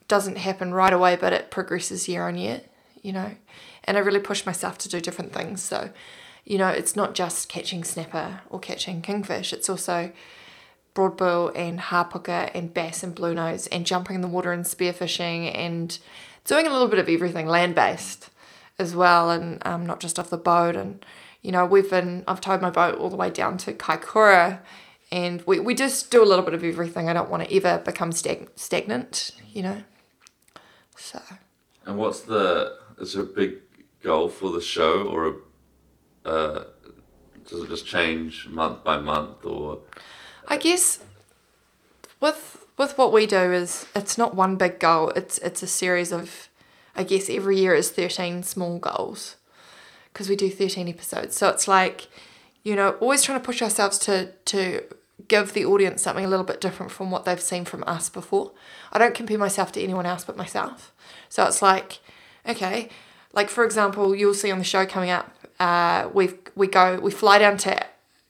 doesn't 0.07 0.37
happen 0.37 0.73
right 0.73 0.93
away, 0.93 1.15
but 1.15 1.33
it 1.33 1.49
progresses 1.49 2.07
year 2.07 2.27
on 2.27 2.35
year, 2.35 2.61
you 3.01 3.11
know 3.11 3.31
and 3.85 3.97
I 3.97 4.01
really 4.01 4.19
push 4.19 4.45
myself 4.45 4.77
to 4.79 4.89
do 4.89 4.99
different 4.99 5.31
things. 5.31 5.61
So, 5.61 5.91
you 6.43 6.57
know, 6.57 6.67
it's 6.67 6.95
not 6.95 7.15
just 7.15 7.47
catching 7.47 7.83
snapper 7.83 8.41
or 8.49 8.59
catching 8.59 9.01
kingfish, 9.01 9.53
it's 9.53 9.69
also 9.69 10.11
broadbill 10.93 11.51
and 11.55 11.79
hapuka 11.79 12.51
and 12.53 12.73
bass 12.73 13.03
and 13.03 13.13
blue 13.13 13.33
nose 13.33 13.67
and 13.67 13.85
jumping 13.85 14.15
in 14.15 14.21
the 14.21 14.27
water 14.27 14.51
and 14.51 14.63
spearfishing 14.63 15.53
and 15.53 15.99
doing 16.45 16.65
a 16.65 16.71
little 16.71 16.87
bit 16.87 16.99
of 16.99 17.09
everything 17.09 17.47
land 17.47 17.75
based 17.75 18.29
as 18.79 18.95
well 18.95 19.29
and 19.29 19.61
um, 19.65 19.85
not 19.85 19.99
just 19.99 20.17
off 20.17 20.29
the 20.29 20.37
boat 20.37 20.75
and 20.75 21.05
you 21.45 21.51
know 21.51 21.65
we've 21.65 21.89
been 21.89 22.23
I've 22.27 22.41
towed 22.41 22.61
my 22.61 22.69
boat 22.69 22.97
all 22.99 23.09
the 23.09 23.15
way 23.15 23.29
down 23.29 23.57
to 23.59 23.73
Kaikoura 23.73 24.59
and 25.11 25.41
we, 25.45 25.59
we 25.59 25.75
just 25.75 26.09
do 26.09 26.23
a 26.23 26.25
little 26.25 26.43
bit 26.43 26.53
of 26.53 26.63
everything 26.63 27.07
I 27.07 27.13
don't 27.13 27.29
want 27.29 27.47
to 27.47 27.55
ever 27.55 27.77
become 27.79 28.11
stag- 28.11 28.49
stagnant 28.55 29.31
you 29.53 29.63
know 29.63 29.83
so 30.97 31.21
and 31.85 31.97
what's 31.97 32.21
the 32.21 32.77
is 32.99 33.13
there 33.13 33.23
a 33.23 33.25
big 33.25 33.55
goal 34.05 34.29
for 34.29 34.51
the 34.51 34.61
show, 34.61 35.03
or 35.03 35.35
uh, 36.25 36.63
does 37.47 37.63
it 37.63 37.69
just 37.69 37.85
change 37.85 38.47
month 38.47 38.83
by 38.83 38.97
month, 38.97 39.43
or? 39.43 39.79
I 40.47 40.57
guess 40.57 40.99
with 42.21 42.65
with 42.77 42.97
what 42.97 43.11
we 43.11 43.25
do 43.25 43.51
is 43.51 43.85
it's 43.95 44.17
not 44.17 44.35
one 44.35 44.55
big 44.55 44.79
goal. 44.79 45.09
It's 45.09 45.39
it's 45.39 45.63
a 45.63 45.67
series 45.67 46.11
of, 46.11 46.49
I 46.95 47.03
guess 47.03 47.29
every 47.29 47.57
year 47.57 47.73
is 47.73 47.91
thirteen 47.91 48.43
small 48.43 48.77
goals, 48.79 49.35
because 50.15 50.29
we 50.29 50.37
do 50.37 50.49
thirteen 50.49 50.87
episodes. 50.87 51.35
So 51.35 51.49
it's 51.49 51.67
like, 51.67 52.07
you 52.63 52.73
know, 52.73 52.91
always 53.01 53.21
trying 53.21 53.37
to 53.37 53.45
push 53.45 53.61
ourselves 53.61 53.97
to 53.99 54.31
to 54.45 54.81
give 55.27 55.51
the 55.51 55.65
audience 55.65 56.01
something 56.01 56.23
a 56.23 56.27
little 56.29 56.45
bit 56.45 56.61
different 56.61 56.89
from 56.89 57.11
what 57.11 57.25
they've 57.25 57.41
seen 57.41 57.65
from 57.65 57.83
us 57.85 58.07
before. 58.09 58.53
I 58.93 58.97
don't 58.97 59.13
compare 59.13 59.37
myself 59.37 59.73
to 59.73 59.83
anyone 59.83 60.05
else 60.05 60.23
but 60.23 60.37
myself. 60.37 60.93
So 61.27 61.43
it's 61.43 61.61
like, 61.61 61.99
okay, 62.47 62.87
like 63.33 63.49
for 63.49 63.65
example, 63.65 64.15
you'll 64.15 64.33
see 64.33 64.51
on 64.51 64.59
the 64.59 64.63
show 64.63 64.85
coming 64.85 65.09
up, 65.09 65.35
uh, 65.59 66.07
we 66.13 66.29
we 66.55 66.67
go 66.67 66.97
we 67.01 67.11
fly 67.11 67.37
down 67.37 67.57
to 67.57 67.85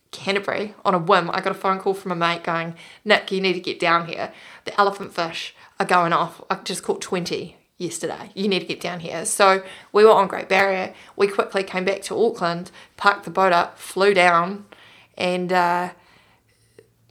Canterbury 0.10 0.74
on 0.84 0.96
a 0.96 1.00
whim. 1.00 1.30
I 1.30 1.40
got 1.42 1.52
a 1.52 1.60
phone 1.60 1.78
call 1.78 1.94
from 1.94 2.12
a 2.12 2.16
mate 2.16 2.44
going, 2.44 2.74
Nick, 3.04 3.32
you 3.32 3.42
need 3.42 3.54
to 3.54 3.60
get 3.60 3.80
down 3.80 4.08
here. 4.08 4.34
The 4.64 4.80
elephant 4.82 5.14
fish 5.14 5.54
are 5.80 5.86
going 5.86 6.14
off. 6.14 6.42
I 6.50 6.56
just 6.56 6.82
caught 6.82 7.02
twenty 7.02 7.58
yesterday. 7.78 8.32
You 8.34 8.48
need 8.48 8.60
to 8.60 8.66
get 8.66 8.80
down 8.80 9.02
here. 9.02 9.26
So 9.26 9.64
we 9.92 10.04
were 10.04 10.12
on 10.12 10.28
Great 10.28 10.50
Barrier. 10.50 10.94
We 11.16 11.28
quickly 11.28 11.64
came 11.64 11.86
back 11.86 12.02
to 12.04 12.18
Auckland, 12.18 12.72
parked 12.98 13.26
the 13.26 13.32
boat 13.32 13.52
up, 13.52 13.78
flew 13.78 14.14
down, 14.14 14.66
and 15.18 15.52
uh, 15.52 15.90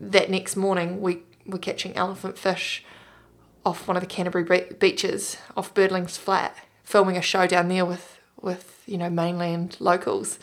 that 0.00 0.30
next 0.30 0.56
morning 0.56 1.00
we 1.00 1.22
were 1.46 1.58
catching 1.58 1.94
elephant 1.96 2.38
fish 2.38 2.84
off 3.64 3.88
one 3.88 3.96
of 3.96 4.02
the 4.02 4.06
Canterbury 4.06 4.72
beaches 4.78 5.38
off 5.56 5.72
Birdlings 5.74 6.18
Flat 6.18 6.56
filming 6.84 7.16
a 7.16 7.22
show 7.22 7.46
down 7.46 7.68
there 7.68 7.84
with 7.84 8.20
with 8.40 8.82
you 8.86 8.98
know 8.98 9.08
mainland 9.08 9.76
locals, 9.80 10.38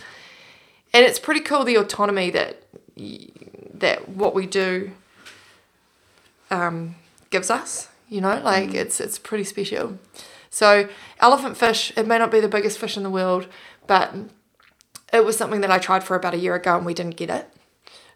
and 0.94 1.06
it's 1.06 1.20
pretty 1.20 1.40
cool 1.42 1.64
the 1.64 1.76
autonomy 1.76 2.32
that 2.32 2.64
that 3.74 4.10
what 4.10 4.34
we 4.34 4.46
do 4.46 4.92
um, 6.50 6.96
gives 7.30 7.50
us. 7.50 7.91
You 8.12 8.20
know, 8.20 8.42
like 8.44 8.72
mm. 8.72 8.76
it's 8.76 9.00
it's 9.00 9.18
pretty 9.18 9.46
special. 9.46 9.98
So 10.50 10.90
elephant 11.22 11.56
fish, 11.56 11.94
it 11.96 12.06
may 12.06 12.18
not 12.18 12.30
be 12.30 12.42
the 12.42 12.50
biggest 12.50 12.78
fish 12.78 12.98
in 12.98 13.04
the 13.04 13.10
world, 13.10 13.48
but 13.88 14.14
it 15.14 15.24
was 15.24 15.38
something 15.38 15.62
that 15.62 15.72
I 15.72 15.80
tried 15.80 16.04
for 16.04 16.18
about 16.18 16.34
a 16.34 16.38
year 16.38 16.54
ago 16.54 16.76
and 16.76 16.86
we 16.86 16.94
didn't 16.94 17.16
get 17.16 17.30
it. 17.30 17.50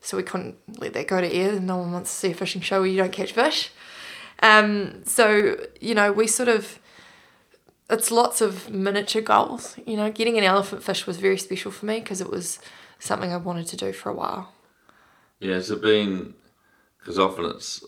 So 0.01 0.17
we 0.17 0.23
couldn't 0.23 0.57
let 0.79 0.91
that 0.93 1.07
go 1.07 1.21
to 1.21 1.33
air. 1.33 1.55
And 1.55 1.65
no 1.65 1.77
one 1.77 1.93
wants 1.93 2.11
to 2.11 2.17
see 2.17 2.31
a 2.31 2.33
fishing 2.33 2.61
show 2.61 2.81
where 2.81 2.89
you 2.89 2.97
don't 2.97 3.13
catch 3.13 3.31
fish. 3.31 3.71
Um, 4.43 5.05
so, 5.05 5.55
you 5.79 5.95
know, 5.95 6.11
we 6.11 6.27
sort 6.27 6.49
of 6.49 6.77
it's 7.89 8.11
lots 8.11 8.41
of 8.41 8.69
miniature 8.69 9.21
goals. 9.21 9.77
You 9.85 9.95
know, 9.95 10.11
getting 10.11 10.37
an 10.37 10.43
elephant 10.43 10.83
fish 10.83 11.07
was 11.07 11.15
very 11.15 11.37
special 11.37 11.71
for 11.71 11.85
me 11.85 12.01
because 12.01 12.19
it 12.19 12.29
was 12.29 12.59
something 12.99 13.31
I 13.31 13.37
wanted 13.37 13.67
to 13.67 13.77
do 13.77 13.93
for 13.93 14.09
a 14.09 14.13
while. 14.13 14.51
Yeah, 15.39 15.53
has 15.53 15.71
it 15.71 15.81
been? 15.81 16.33
Because 16.99 17.17
often 17.17 17.45
it's. 17.45 17.81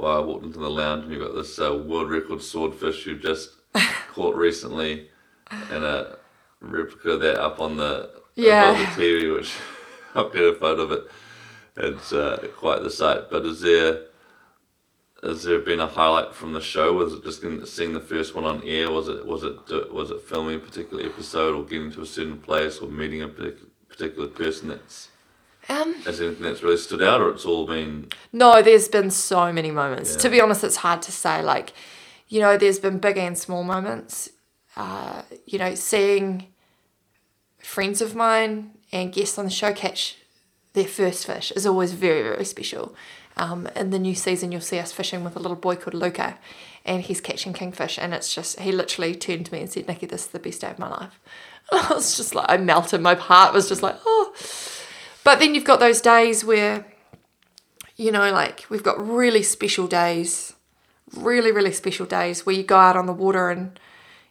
Well, 0.00 0.16
I 0.16 0.20
walked 0.20 0.46
into 0.46 0.58
the 0.58 0.70
lounge 0.70 1.04
and 1.04 1.12
you've 1.12 1.22
got 1.22 1.34
this 1.34 1.58
uh, 1.60 1.74
world 1.74 2.08
record 2.10 2.42
swordfish 2.42 3.04
you've 3.04 3.20
just 3.20 3.50
caught 4.14 4.34
recently, 4.34 5.10
and 5.50 5.84
a 5.84 6.16
replica 6.60 7.10
of 7.10 7.20
that 7.20 7.38
up 7.38 7.60
on 7.60 7.76
the 7.76 8.08
Yeah. 8.34 8.72
the 8.72 9.02
TV, 9.02 9.34
which 9.34 9.52
I'll 10.14 10.30
get 10.30 10.42
a 10.42 10.54
photo 10.54 10.82
of 10.82 10.92
it. 10.92 11.10
It's 11.76 12.12
uh, 12.14 12.48
quite 12.56 12.82
the 12.82 12.90
sight. 12.90 13.30
But 13.30 13.44
is 13.44 13.60
there 13.60 14.04
has 15.22 15.42
there 15.42 15.58
been 15.58 15.80
a 15.80 15.86
highlight 15.86 16.34
from 16.34 16.54
the 16.54 16.62
show? 16.62 16.94
Was 16.94 17.12
it 17.12 17.22
just 17.22 17.42
seeing 17.76 17.92
the 17.92 18.00
first 18.00 18.34
one 18.34 18.44
on 18.44 18.62
air? 18.64 18.90
Was 18.90 19.08
it 19.08 19.26
was 19.26 19.42
it 19.44 19.92
was 19.92 20.10
it 20.10 20.22
filming 20.22 20.56
a 20.56 20.60
particular 20.60 21.04
episode, 21.04 21.54
or 21.54 21.64
getting 21.64 21.92
to 21.92 22.00
a 22.00 22.06
certain 22.06 22.38
place, 22.38 22.78
or 22.78 22.88
meeting 22.88 23.20
a 23.20 23.28
particular 23.28 24.28
person 24.28 24.68
that's 24.68 25.09
Um, 25.68 25.94
has 26.02 26.20
anything 26.20 26.42
that's 26.42 26.62
really 26.62 26.76
stood 26.76 27.02
out, 27.02 27.20
or 27.20 27.30
it's 27.30 27.44
all 27.44 27.66
been 27.66 28.08
No, 28.32 28.62
there's 28.62 28.88
been 28.88 29.10
so 29.10 29.52
many 29.52 29.70
moments. 29.70 30.16
To 30.16 30.28
be 30.28 30.40
honest, 30.40 30.64
it's 30.64 30.76
hard 30.76 31.02
to 31.02 31.12
say. 31.12 31.42
Like, 31.42 31.72
you 32.28 32.40
know, 32.40 32.56
there's 32.56 32.78
been 32.78 32.98
big 32.98 33.18
and 33.18 33.36
small 33.36 33.62
moments. 33.62 34.30
Uh, 34.76 35.22
you 35.46 35.58
know, 35.58 35.74
seeing 35.74 36.46
friends 37.58 38.00
of 38.00 38.14
mine 38.14 38.72
and 38.92 39.12
guests 39.12 39.38
on 39.38 39.44
the 39.44 39.50
show 39.50 39.72
catch 39.72 40.16
their 40.72 40.86
first 40.86 41.26
fish 41.26 41.52
is 41.52 41.66
always 41.66 41.92
very, 41.92 42.22
very 42.22 42.44
special. 42.44 42.94
Um, 43.36 43.68
in 43.76 43.90
the 43.90 43.98
new 43.98 44.14
season, 44.14 44.52
you'll 44.52 44.60
see 44.60 44.78
us 44.78 44.92
fishing 44.92 45.24
with 45.24 45.36
a 45.36 45.38
little 45.38 45.56
boy 45.56 45.76
called 45.76 45.94
Luca, 45.94 46.38
and 46.84 47.02
he's 47.02 47.20
catching 47.20 47.52
kingfish. 47.52 47.98
And 47.98 48.14
it's 48.14 48.34
just, 48.34 48.60
he 48.60 48.72
literally 48.72 49.14
turned 49.14 49.46
to 49.46 49.52
me 49.52 49.60
and 49.60 49.70
said, 49.70 49.88
Nikki, 49.88 50.06
this 50.06 50.26
is 50.26 50.30
the 50.30 50.38
best 50.38 50.60
day 50.60 50.70
of 50.70 50.78
my 50.78 50.88
life. 50.88 51.20
And 51.70 51.80
I 51.90 51.94
was 51.94 52.16
just 52.16 52.34
like, 52.34 52.46
I 52.48 52.56
melted. 52.56 53.00
My 53.00 53.14
heart 53.14 53.54
was 53.54 53.68
just 53.68 53.82
like, 53.82 53.96
oh. 54.04 54.34
But 55.30 55.38
then 55.38 55.54
you've 55.54 55.62
got 55.62 55.78
those 55.78 56.00
days 56.00 56.44
where 56.44 56.84
you 57.94 58.10
know, 58.10 58.32
like 58.32 58.66
we've 58.68 58.82
got 58.82 59.00
really 59.00 59.44
special 59.44 59.86
days, 59.86 60.54
really, 61.14 61.52
really 61.52 61.70
special 61.70 62.04
days 62.04 62.44
where 62.44 62.56
you 62.56 62.64
go 62.64 62.76
out 62.76 62.96
on 62.96 63.06
the 63.06 63.12
water 63.12 63.48
and 63.48 63.78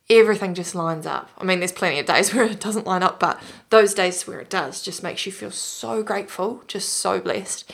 everything 0.09 0.53
just 0.53 0.75
lines 0.75 1.05
up. 1.05 1.29
I 1.37 1.45
mean, 1.45 1.59
there's 1.59 1.71
plenty 1.71 1.99
of 1.99 2.05
days 2.05 2.33
where 2.35 2.43
it 2.43 2.59
doesn't 2.59 2.85
line 2.85 3.01
up, 3.01 3.17
but 3.17 3.41
those 3.69 3.93
days 3.93 4.27
where 4.27 4.41
it 4.41 4.49
does 4.49 4.81
just 4.81 5.01
makes 5.01 5.25
you 5.25 5.31
feel 5.31 5.51
so 5.51 6.03
grateful, 6.03 6.65
just 6.67 6.89
so 6.89 7.21
blessed. 7.21 7.71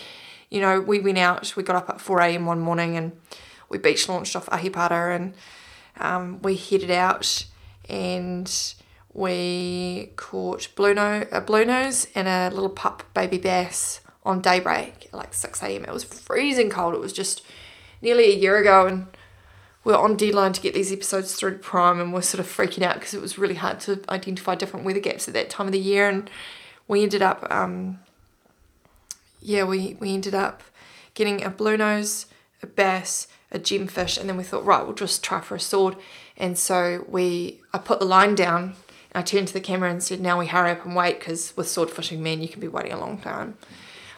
You 0.51 0.61
know, 0.61 0.79
we 0.79 0.99
went 0.99 1.17
out, 1.17 1.55
we 1.55 1.63
got 1.63 1.77
up 1.77 1.89
at 1.89 1.99
4 1.99 2.21
a.m. 2.21 2.45
one 2.45 2.59
morning 2.59 2.95
and 2.95 3.11
we 3.69 3.79
beach 3.79 4.07
launched 4.07 4.35
off 4.35 4.45
Ahipara 4.51 5.15
and 5.15 5.33
um, 5.97 6.43
we 6.43 6.57
headed 6.57 6.91
out 6.91 7.47
and 7.89 8.75
we 9.15 10.11
caught 10.17 10.67
blue, 10.75 10.93
no- 10.93 11.25
a 11.31 11.39
blue 11.39 11.63
nose 11.63 12.07
and 12.13 12.27
a 12.27 12.53
little 12.53 12.69
pup 12.69 13.01
baby 13.13 13.37
bass 13.37 14.01
on 14.23 14.41
daybreak 14.41 15.09
like 15.13 15.33
6 15.33 15.63
a.m. 15.63 15.85
It 15.85 15.93
was 15.93 16.03
freezing 16.03 16.69
cold. 16.69 16.93
It 16.93 16.99
was 16.99 17.13
just 17.13 17.41
nearly 18.01 18.25
a 18.25 18.35
year 18.35 18.57
ago 18.57 18.85
and 18.85 19.07
we're 19.85 19.95
on 19.95 20.17
deadline 20.17 20.51
to 20.51 20.61
get 20.61 20.73
these 20.73 20.91
episodes 20.91 21.35
through 21.35 21.53
to 21.53 21.59
Prime 21.59 22.01
and 22.01 22.13
we're 22.13 22.21
sort 22.21 22.39
of 22.39 22.47
freaking 22.47 22.83
out 22.83 22.95
because 22.95 23.13
it 23.13 23.21
was 23.21 23.37
really 23.37 23.55
hard 23.55 23.79
to 23.81 24.01
identify 24.09 24.53
different 24.53 24.85
weather 24.85 24.99
gaps 24.99 25.27
at 25.27 25.33
that 25.33 25.49
time 25.49 25.67
of 25.67 25.71
the 25.71 25.79
year 25.79 26.09
and 26.09 26.29
we 26.87 27.01
ended 27.01 27.21
up 27.21 27.47
um, 27.49 27.99
yeah 29.41 29.63
we, 29.63 29.95
we 29.99 30.13
ended 30.13 30.35
up 30.35 30.61
getting 31.13 31.41
a 31.41 31.49
blue 31.49 31.77
nose 31.77 32.25
a 32.61 32.67
bass 32.67 33.27
a 33.51 33.59
gemfish 33.59 34.19
and 34.19 34.27
then 34.27 34.35
we 34.35 34.43
thought 34.43 34.65
right 34.65 34.83
we'll 34.83 34.95
just 34.95 35.23
try 35.23 35.39
for 35.39 35.55
a 35.55 35.59
sword 35.59 35.95
and 36.35 36.57
so 36.57 37.05
we 37.07 37.61
I 37.71 37.77
put 37.77 37.99
the 37.99 38.05
line 38.05 38.35
down 38.35 38.75
I 39.15 39.21
turned 39.21 39.47
to 39.47 39.53
the 39.53 39.61
camera 39.61 39.89
and 39.89 40.03
said, 40.03 40.19
Now 40.19 40.37
we 40.37 40.47
hurry 40.47 40.71
up 40.71 40.85
and 40.85 40.95
wait 40.95 41.19
because 41.19 41.55
with 41.55 41.67
swordfishing 41.67 42.19
men, 42.19 42.41
you 42.41 42.47
can 42.47 42.59
be 42.59 42.67
waiting 42.67 42.91
a 42.91 42.99
long 42.99 43.17
time. 43.17 43.57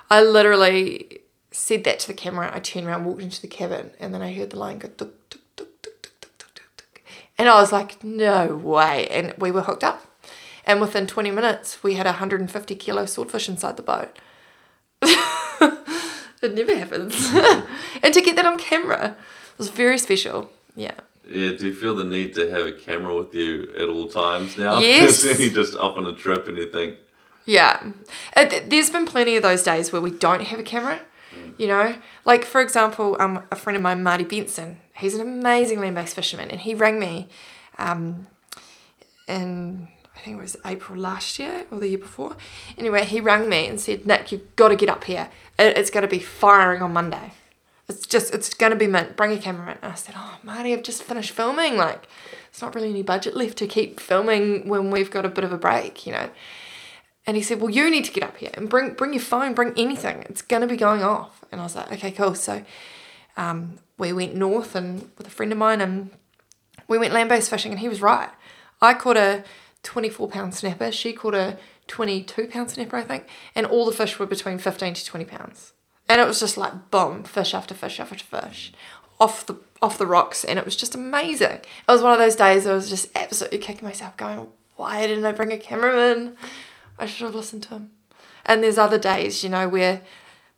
I 0.10 0.24
literally 0.24 1.22
said 1.52 1.84
that 1.84 2.00
to 2.00 2.08
the 2.08 2.14
camera. 2.14 2.52
I 2.54 2.60
turned 2.60 2.88
around, 2.88 3.06
walked 3.06 3.22
into 3.22 3.42
the 3.42 3.48
cabin, 3.48 3.92
and 4.00 4.14
then 4.14 4.22
I 4.22 4.34
heard 4.34 4.50
the 4.50 4.60
line 4.60 4.80
go 4.80 4.88
tuk, 4.88 5.30
tuk, 5.30 5.42
tuk, 5.56 5.82
tuk, 5.82 6.02
tuk, 6.02 6.20
tuk, 6.22 6.54
tuk, 6.56 6.78
tuk. 6.78 7.02
And 7.38 7.48
I 7.48 7.62
was 7.62 7.72
like, 7.72 8.04
No 8.04 8.56
way. 8.56 9.08
And 9.10 9.34
we 9.38 9.52
were 9.52 9.62
hooked 9.62 9.84
up. 9.84 10.04
And 10.66 10.82
within 10.82 11.08
20 11.08 11.32
minutes, 11.32 11.82
we 11.84 11.94
had 11.94 12.06
150 12.06 12.76
kilo 12.76 13.06
swordfish 13.06 13.48
inside 13.48 13.78
the 13.78 13.84
boat. 13.84 14.18
it 15.02 16.54
never 16.54 16.76
happens. 16.76 17.32
and 18.04 18.14
to 18.14 18.22
get 18.22 18.36
that 18.36 18.46
on 18.46 18.58
camera 18.58 19.16
was 19.58 19.70
very 19.70 19.98
special. 19.98 20.52
Yeah. 20.76 20.96
Yeah, 21.30 21.52
do 21.54 21.68
you 21.68 21.74
feel 21.74 21.96
the 21.96 22.04
need 22.04 22.36
to 22.36 22.50
have 22.50 22.66
a 22.66 22.72
camera 22.72 23.16
with 23.16 23.34
you 23.34 23.72
at 23.78 23.90
all 23.90 24.08
times 24.08 24.58
now? 24.58 24.80
Yes. 24.88 25.24
You 25.40 25.50
just 25.50 25.76
up 25.76 25.98
on 25.98 26.06
a 26.06 26.14
trip 26.14 26.48
and 26.48 26.58
you 26.58 26.72
think, 26.72 26.98
Yeah. 27.46 27.92
Uh, 28.36 28.50
there's 28.66 28.90
been 28.90 29.06
plenty 29.06 29.36
of 29.36 29.44
those 29.44 29.64
days 29.64 29.92
where 29.92 30.02
we 30.02 30.12
don't 30.12 30.42
have 30.44 30.60
a 30.60 30.64
camera. 30.64 31.02
You 31.58 31.68
know, 31.68 31.96
like 32.26 32.46
for 32.46 32.62
example, 32.62 33.18
um, 33.20 33.44
a 33.52 33.56
friend 33.56 33.76
of 33.76 33.82
mine, 33.84 34.04
Marty 34.04 34.24
Benson, 34.24 34.78
he's 34.96 35.16
an 35.16 35.22
amazing 35.22 35.80
land-based 35.80 36.16
fisherman, 36.16 36.50
and 36.50 36.60
he 36.62 36.74
rang 36.76 37.00
me, 37.00 37.28
um, 37.78 38.28
in 39.28 39.88
I 40.16 40.20
think 40.20 40.38
it 40.38 40.42
was 40.42 40.58
April 40.66 41.00
last 41.00 41.38
year 41.38 41.66
or 41.70 41.80
the 41.80 41.90
year 41.90 41.98
before. 42.00 42.36
Anyway, 42.78 43.06
he 43.06 43.20
rang 43.22 43.48
me 43.50 43.68
and 43.68 43.80
said, 43.80 44.06
Nick, 44.08 44.32
you've 44.32 44.56
got 44.56 44.70
to 44.70 44.76
get 44.76 44.90
up 44.90 45.04
here. 45.04 45.30
It, 45.60 45.78
it's 45.78 45.92
going 45.92 46.02
to 46.02 46.08
be 46.08 46.20
firing 46.20 46.82
on 46.82 46.92
Monday. 46.94 47.34
It's 47.90 48.06
just, 48.06 48.34
it's 48.34 48.54
going 48.54 48.72
to 48.72 48.78
be 48.78 48.88
mint. 48.88 49.16
Bring 49.16 49.32
a 49.32 49.38
camera 49.38 49.72
in. 49.72 49.78
And 49.82 49.92
I 49.94 49.96
said, 49.96 50.16
oh, 50.18 50.38
Marty, 50.44 50.74
I've 50.74 50.84
just 50.84 51.04
finished 51.04 51.32
filming. 51.32 51.78
Like, 51.78 52.08
it's 52.50 52.62
not 52.62 52.76
really 52.76 52.90
any 52.90 53.04
budget 53.04 53.36
left 53.36 53.58
to 53.60 53.68
keep 53.68 54.00
filming 54.00 54.68
when 54.68 54.92
we've 54.92 55.12
got 55.12 55.26
a 55.26 55.30
bit 55.30 55.44
of 55.44 55.54
a 55.54 55.58
break, 55.58 56.06
you 56.06 56.12
know. 56.12 56.30
And 57.28 57.36
he 57.36 57.44
said, 57.44 57.60
"Well, 57.60 57.70
you 57.70 57.90
need 57.90 58.06
to 58.06 58.12
get 58.14 58.24
up 58.24 58.38
here 58.38 58.52
and 58.54 58.70
bring 58.70 58.94
bring 58.94 59.12
your 59.14 59.22
phone, 59.22 59.54
bring 59.54 59.74
anything. 59.76 60.24
It's 60.30 60.42
gonna 60.42 60.66
be 60.66 60.78
going 60.78 61.04
off." 61.04 61.44
And 61.52 61.60
I 61.60 61.66
was 61.66 61.76
like, 61.76 61.92
"Okay, 61.92 62.12
cool." 62.12 62.36
So 62.36 62.64
um, 63.36 63.80
we 63.98 64.14
went 64.14 64.34
north 64.34 64.76
and 64.76 65.12
with 65.18 65.28
a 65.28 65.30
friend 65.30 65.52
of 65.52 65.58
mine, 65.58 65.82
and 65.82 66.12
we 66.88 66.98
went 66.98 67.14
land 67.14 67.28
based 67.28 67.50
fishing, 67.50 67.74
and 67.74 67.82
he 67.82 67.90
was 67.90 68.02
right. 68.02 68.30
I 68.82 68.94
caught 68.94 69.18
a 69.18 69.44
twenty 69.84 70.08
four 70.08 70.30
pound 70.30 70.56
snapper. 70.56 70.90
She 70.90 71.12
caught 71.12 71.36
a 71.36 71.58
twenty 71.86 72.24
two 72.24 72.48
pound 72.48 72.72
snapper, 72.72 72.96
I 72.96 73.04
think, 73.04 73.28
and 73.54 73.66
all 73.66 73.86
the 73.86 73.92
fish 73.92 74.18
were 74.18 74.26
between 74.26 74.58
fifteen 74.58 74.94
to 74.94 75.06
twenty 75.06 75.26
pounds. 75.26 75.74
And 76.10 76.22
it 76.22 76.28
was 76.28 76.40
just 76.40 76.58
like 76.58 76.90
boom, 76.90 77.24
fish 77.24 77.54
after 77.54 77.74
fish 77.74 78.00
after 78.00 78.16
fish, 78.16 78.72
off 79.20 79.46
the 79.46 79.56
off 79.82 79.98
the 79.98 80.08
rocks, 80.08 80.44
and 80.44 80.58
it 80.58 80.66
was 80.66 80.76
just 80.76 80.96
amazing. 80.96 81.52
It 81.52 81.92
was 81.92 82.02
one 82.02 82.14
of 82.14 82.20
those 82.20 82.36
days 82.36 82.66
I 82.66 82.74
was 82.74 82.90
just 82.90 83.10
absolutely 83.16 83.60
kicking 83.60 83.88
myself, 83.88 84.18
going, 84.18 84.48
"Why 84.76 85.06
didn't 85.06 85.26
I 85.26 85.32
bring 85.32 85.52
a 85.52 85.58
cameraman?" 85.58 86.38
I 86.98 87.06
should 87.06 87.26
have 87.26 87.36
listened 87.36 87.64
to 87.64 87.70
him. 87.70 87.92
And 88.46 88.64
there's 88.64 88.78
other 88.78 88.98
days, 88.98 89.44
you 89.44 89.50
know, 89.50 89.68
where 89.68 90.02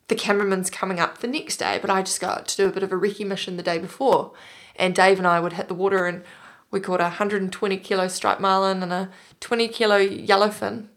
the 0.08 0.16
cameraman's 0.16 0.70
coming 0.70 1.00
up 1.00 1.20
the 1.20 1.28
next 1.28 1.58
day, 1.58 1.80
but 1.82 1.90
I 1.90 2.02
just 2.02 2.22
got 2.22 2.48
to 2.48 2.58
do 2.58 2.68
a 2.68 2.72
bit 2.72 2.84
of 2.84 2.92
a 2.92 2.96
recce 2.96 3.26
mission 3.26 3.58
the 3.58 3.64
day 3.64 3.78
before. 3.78 4.34
And 4.76 4.96
Dave 4.96 5.18
and 5.18 5.28
I 5.28 5.40
would 5.40 5.54
hit 5.54 5.68
the 5.68 5.74
water 5.74 6.06
and 6.06 6.24
we 6.72 6.80
caught 6.80 7.00
a 7.00 7.04
120 7.04 7.78
kilo 7.78 8.08
striped 8.08 8.42
marlin 8.42 8.84
and 8.84 8.94
a 8.94 9.10
20 9.40 9.68
kilo 9.70 10.00
yellowfin 10.00 10.88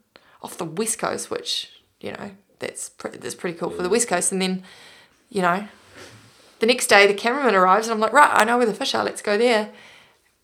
off 0.42 0.58
the 0.58 0.64
west 0.64 0.98
coast, 0.98 1.30
which, 1.30 1.70
you 2.00 2.12
know, 2.12 2.32
that's, 2.62 2.88
pre- 2.88 3.18
that's 3.18 3.34
pretty 3.34 3.58
cool 3.58 3.70
for 3.70 3.82
the 3.82 3.88
west 3.88 4.08
coast. 4.08 4.32
And 4.32 4.40
then, 4.40 4.62
you 5.28 5.42
know, 5.42 5.66
the 6.60 6.66
next 6.66 6.86
day 6.86 7.06
the 7.06 7.14
cameraman 7.14 7.54
arrives 7.54 7.86
and 7.86 7.94
I'm 7.94 8.00
like, 8.00 8.12
right, 8.12 8.30
I 8.32 8.44
know 8.44 8.56
where 8.56 8.66
the 8.66 8.74
fish 8.74 8.94
are, 8.94 9.04
let's 9.04 9.22
go 9.22 9.36
there. 9.36 9.70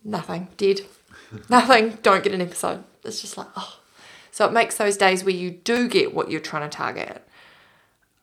Nothing, 0.03 0.49
dead. 0.57 0.81
Nothing, 1.49 1.97
don't 2.01 2.23
get 2.23 2.33
an 2.33 2.41
episode. 2.41 2.83
It's 3.03 3.21
just 3.21 3.37
like, 3.37 3.47
oh. 3.55 3.79
So 4.31 4.45
it 4.45 4.53
makes 4.53 4.77
those 4.77 4.95
days 4.95 5.23
where 5.23 5.33
you 5.33 5.49
do 5.51 5.87
get 5.89 6.13
what 6.13 6.29
you're 6.31 6.39
trying 6.39 6.69
to 6.69 6.75
target 6.75 7.27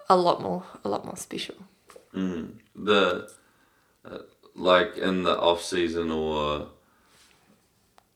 a 0.08 0.16
lot 0.16 0.40
more, 0.40 0.64
a 0.84 0.88
lot 0.88 1.04
more 1.04 1.16
special. 1.16 1.56
the 2.74 3.28
uh, 4.04 4.18
like 4.54 4.96
in 4.96 5.22
the 5.24 5.38
off 5.38 5.62
season 5.62 6.10
or 6.10 6.68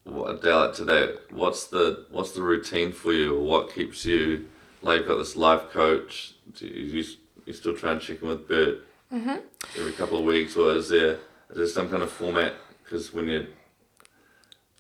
what 0.05 0.35
a 0.35 0.41
day 0.41 0.53
like 0.53 0.73
today 0.73 1.15
what's 1.31 1.67
the 1.67 2.07
what's 2.11 2.33
the 2.33 2.43
routine 2.43 2.93
for 2.93 3.13
you 3.13 3.39
what 3.39 3.73
keeps 3.75 4.05
you 4.05 4.47
like 4.83 4.99
you've 5.01 5.09
got 5.09 5.19
this 5.19 5.37
life 5.37 5.71
coach 5.71 6.35
do 6.55 6.67
you, 6.67 7.05
you 7.47 7.53
still 7.53 7.77
try 7.77 7.93
and 7.93 8.01
check 8.01 8.23
in 8.23 8.29
with 8.29 8.47
Bert 8.49 8.79
Mm-hmm. 9.13 9.39
every 9.77 9.93
couple 9.93 10.19
of 10.19 10.25
weeks 10.25 10.57
or 10.57 10.71
is 10.73 10.89
there 10.89 11.15
is 11.51 11.57
there 11.57 11.67
some 11.67 11.91
kind 11.91 12.03
of 12.03 12.11
format 12.13 12.55
because 12.85 13.13
when 13.13 13.27
you're 13.27 13.47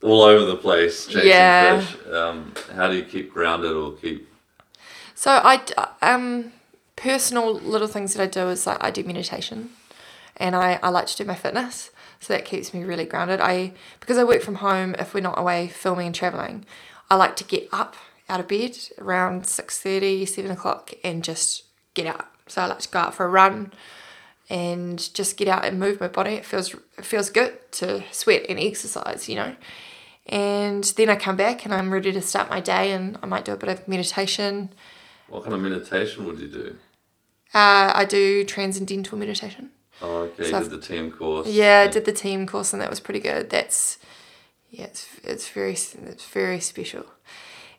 all 0.02 0.22
over 0.22 0.44
the 0.44 0.56
place 0.56 1.06
chasing 1.06 1.26
Yeah. 1.28 1.80
fish 1.80 1.96
um, 2.12 2.54
how 2.76 2.88
do 2.88 2.96
you 2.96 3.02
keep 3.02 3.32
grounded 3.32 3.72
or 3.72 3.92
keep 3.92 4.28
So 5.14 5.30
I 5.32 5.60
um 6.00 6.52
personal 6.96 7.54
little 7.54 7.88
things 7.88 8.14
that 8.14 8.22
I 8.22 8.26
do 8.26 8.48
is 8.48 8.66
like 8.66 8.78
I 8.82 8.90
do 8.90 9.02
meditation, 9.04 9.70
and 10.36 10.54
I 10.54 10.78
I 10.82 10.88
like 10.90 11.06
to 11.08 11.16
do 11.16 11.24
my 11.24 11.34
fitness, 11.34 11.90
so 12.20 12.32
that 12.32 12.44
keeps 12.44 12.72
me 12.72 12.84
really 12.84 13.04
grounded. 13.04 13.40
I 13.40 13.72
because 14.00 14.16
I 14.16 14.24
work 14.24 14.42
from 14.42 14.56
home. 14.56 14.94
If 14.98 15.12
we're 15.12 15.20
not 15.30 15.38
away 15.38 15.68
filming 15.68 16.06
and 16.06 16.14
traveling, 16.14 16.64
I 17.10 17.16
like 17.16 17.36
to 17.36 17.44
get 17.44 17.68
up 17.72 17.96
out 18.30 18.40
of 18.40 18.48
bed 18.48 18.76
around 18.98 19.42
6.30, 19.44 20.26
7 20.28 20.50
o'clock 20.50 20.92
and 21.04 21.22
just 21.24 21.64
get 21.94 22.06
out. 22.06 22.26
So 22.46 22.62
I 22.62 22.66
like 22.66 22.78
to 22.80 22.88
go 22.88 22.98
out 23.00 23.14
for 23.14 23.26
a 23.26 23.28
run 23.28 23.72
and 24.48 25.12
just 25.14 25.36
get 25.36 25.48
out 25.48 25.64
and 25.64 25.78
move 25.78 26.00
my 26.00 26.08
body. 26.08 26.34
It 26.34 26.44
feels 26.44 26.74
it 26.98 27.04
feels 27.04 27.30
good 27.30 27.52
to 27.72 28.02
sweat 28.10 28.46
and 28.48 28.58
exercise, 28.58 29.28
you 29.28 29.36
know. 29.36 29.54
And 30.26 30.84
then 30.96 31.08
I 31.10 31.16
come 31.16 31.36
back 31.36 31.64
and 31.64 31.74
I'm 31.74 31.92
ready 31.92 32.12
to 32.12 32.20
start 32.22 32.50
my 32.50 32.60
day 32.60 32.92
and 32.92 33.18
I 33.22 33.26
might 33.26 33.44
do 33.44 33.52
a 33.52 33.56
bit 33.56 33.68
of 33.68 33.86
meditation. 33.88 34.70
what 35.28 35.42
kind 35.44 35.54
of 35.54 35.60
meditation 35.60 36.24
would 36.26 36.38
you 36.40 36.48
do 36.48 36.76
Uh, 37.54 37.92
I 37.94 38.04
do 38.04 38.44
transcendental 38.44 39.18
meditation. 39.18 39.70
oh 40.02 40.22
okay 40.26 40.50
So 40.50 40.58
you 40.58 40.68
did 40.68 40.82
the 40.82 40.86
TM 40.88 41.16
course 41.16 41.46
Yeah, 41.48 41.84
I 41.86 41.88
did 41.88 42.04
the 42.04 42.12
TM 42.12 42.46
course 42.46 42.72
and 42.72 42.80
that 42.82 42.90
was 42.90 43.00
pretty 43.00 43.20
good. 43.20 43.50
That's 43.50 43.98
yeah, 44.70 44.84
it's 44.84 45.06
it's 45.24 45.48
very 45.48 45.72
it's 45.72 46.26
very 46.32 46.60
special. 46.60 47.04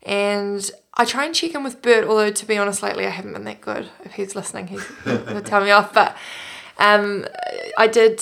And 0.04 0.70
I 0.96 1.06
try 1.06 1.26
and 1.26 1.36
check 1.36 1.54
in 1.54 1.64
with 1.64 1.82
Bert, 1.82 2.08
although 2.08 2.32
to 2.32 2.46
be 2.46 2.58
honest, 2.58 2.84
lately 2.84 3.06
I 3.06 3.10
haven't 3.10 3.34
been 3.34 3.44
that 3.46 3.62
good. 3.62 3.90
If 4.04 4.14
he's 4.14 4.36
listening, 4.36 4.68
he's 4.68 4.84
gonna 5.06 5.42
tell 5.42 5.64
me 5.64 5.72
off. 5.72 5.94
But 5.94 6.16
um, 6.78 7.28
I 7.78 7.88
did. 7.88 8.22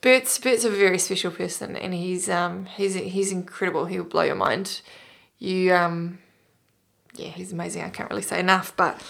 Bert's 0.00 0.38
Bert's 0.38 0.64
a 0.64 0.70
very 0.70 0.98
special 0.98 1.30
person, 1.30 1.76
and 1.76 1.92
he's 1.92 2.28
um 2.28 2.66
he's 2.66 2.94
he's 2.94 3.30
incredible. 3.30 3.84
He'll 3.84 4.04
blow 4.04 4.22
your 4.22 4.34
mind. 4.34 4.80
You 5.38 5.74
um, 5.74 6.18
yeah, 7.14 7.28
he's 7.28 7.52
amazing. 7.52 7.82
I 7.82 7.90
can't 7.90 8.10
really 8.10 8.22
say 8.22 8.40
enough, 8.40 8.74
but 8.76 9.00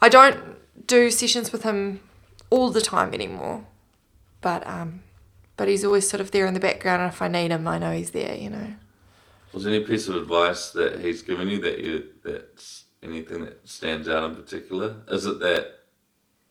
I 0.00 0.08
don't 0.08 0.56
do 0.86 1.10
sessions 1.10 1.52
with 1.52 1.64
him 1.64 2.00
all 2.48 2.70
the 2.70 2.80
time 2.80 3.12
anymore. 3.12 3.66
But 4.40 4.66
um, 4.66 5.02
but 5.56 5.68
he's 5.68 5.84
always 5.84 6.08
sort 6.08 6.20
of 6.20 6.30
there 6.30 6.46
in 6.46 6.54
the 6.54 6.60
background, 6.60 7.02
and 7.02 7.12
if 7.12 7.20
I 7.20 7.28
need 7.28 7.50
him, 7.50 7.66
I 7.66 7.78
know 7.78 7.92
he's 7.92 8.12
there. 8.12 8.36
You 8.36 8.50
know. 8.50 8.74
Was 9.52 9.64
there 9.64 9.74
any 9.74 9.84
piece 9.84 10.08
of 10.08 10.16
advice 10.16 10.70
that 10.70 11.00
he's 11.00 11.22
given 11.22 11.48
you 11.48 11.60
that 11.60 11.78
you 11.80 12.06
that's 12.22 12.84
anything 13.02 13.44
that 13.44 13.68
stands 13.68 14.08
out 14.08 14.30
in 14.30 14.36
particular? 14.36 14.96
Is 15.08 15.26
it 15.26 15.40
that 15.40 15.80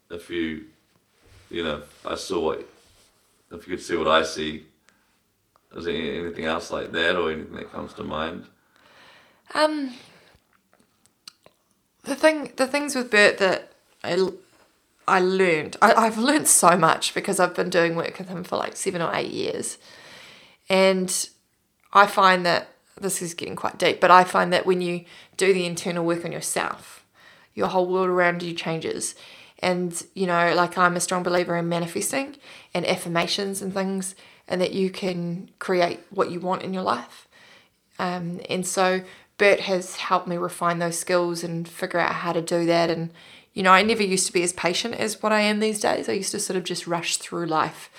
if 0.10 0.30
you, 0.30 0.66
you 1.50 1.64
know, 1.64 1.84
I 2.06 2.16
saw 2.16 2.44
what, 2.44 2.68
if 3.52 3.68
you 3.68 3.76
could 3.76 3.84
see 3.84 3.96
what 3.96 4.08
I 4.08 4.24
see, 4.24 4.66
is 5.76 5.86
there 5.86 5.94
anything 5.94 6.46
else 6.46 6.72
like 6.72 6.92
that 6.92 7.16
or 7.16 7.32
anything 7.32 7.56
that 7.56 7.72
comes 7.72 7.94
to 7.94 8.04
mind? 8.04 8.46
Um, 9.54 9.94
the 12.04 12.16
thing, 12.16 12.52
the 12.56 12.68
things 12.68 12.96
with 12.96 13.12
Bert 13.12 13.38
that 13.38 13.72
I, 14.04 14.30
I 15.08 15.20
learned, 15.20 15.78
I, 15.82 15.94
I've 15.94 16.18
learned 16.18 16.48
so 16.48 16.76
much 16.76 17.14
because 17.14 17.40
I've 17.40 17.56
been 17.56 17.70
doing 17.70 17.96
work 17.96 18.18
with 18.18 18.30
him 18.30 18.44
for 18.44 18.58
like 18.58 18.76
seven 18.76 19.02
or 19.02 19.14
eight 19.14 19.32
years, 19.32 19.78
and 20.70 21.30
I 21.94 22.08
find 22.08 22.46
that 22.46 22.70
this 23.02 23.22
is 23.22 23.34
getting 23.34 23.56
quite 23.56 23.78
deep, 23.78 24.00
but 24.00 24.12
I 24.12 24.24
find 24.24 24.52
that 24.54 24.66
when 24.66 24.82
you 24.82 25.06
do 25.38 25.54
the 25.54 25.66
internal 25.66 26.06
work 26.06 26.26
on 26.26 26.32
yourself, 26.32 27.06
your 27.54 27.68
whole 27.68 27.88
world 27.88 28.10
around 28.10 28.44
you 28.44 28.54
changes. 28.54 29.16
And, 29.60 30.02
you 30.14 30.26
know, 30.26 30.54
like 30.56 30.78
I'm 30.78 30.96
a 30.96 31.02
strong 31.02 31.24
believer 31.24 31.58
in 31.58 31.68
manifesting 31.68 32.38
and 32.74 32.86
affirmations 32.86 33.62
and 33.62 33.74
things, 33.74 34.16
and 34.48 34.62
that 34.62 34.74
you 34.74 34.90
can 34.90 35.50
create 35.60 36.00
what 36.10 36.32
you 36.32 36.40
want 36.40 36.64
in 36.64 36.74
your 36.74 36.84
life. 36.84 37.28
Um, 38.00 38.40
and 38.50 38.66
so 38.66 39.02
Bert 39.38 39.62
has 39.62 39.98
helped 39.98 40.28
me 40.28 40.38
refine 40.38 40.80
those 40.80 40.98
skills 40.98 41.44
and 41.44 41.68
figure 41.68 42.00
out 42.00 42.16
how 42.16 42.34
to 42.34 42.42
do 42.42 42.66
that. 42.66 42.90
And, 42.90 43.12
you 43.54 43.64
know, 43.64 43.72
I 43.72 43.84
never 43.84 44.04
used 44.04 44.28
to 44.28 44.34
be 44.34 44.44
as 44.44 44.54
patient 44.54 44.96
as 44.96 45.22
what 45.22 45.32
I 45.32 45.42
am 45.42 45.60
these 45.60 45.80
days. 45.80 46.08
I 46.08 46.14
used 46.14 46.32
to 46.32 46.40
sort 46.40 46.58
of 46.58 46.64
just 46.64 46.88
rush 46.88 47.18
through 47.18 47.46
life. 47.46 47.90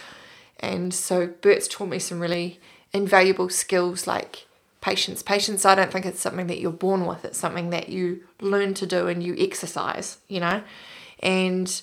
And 0.59 0.93
so 0.93 1.27
Bert's 1.27 1.69
taught 1.69 1.89
me 1.89 1.99
some 1.99 2.21
really 2.21 2.59
invaluable 2.93 3.49
skills 3.49 4.07
like 4.07 4.47
patience. 4.81 5.23
Patience, 5.23 5.65
I 5.65 5.75
don't 5.75 5.93
think 5.93 6.07
it's 6.07 6.21
something 6.21 6.47
that 6.47 6.59
you're 6.59 6.73
born 6.73 7.07
with, 7.07 7.25
it's 7.25 7.39
something 7.39 7.71
that 7.71 7.89
you 7.89 8.23
learn 8.41 8.75
to 8.75 8.87
do 8.87 9.09
and 9.09 9.23
you 9.23 9.35
exercise, 9.39 10.19
you 10.29 10.41
know? 10.41 10.63
And 11.21 11.83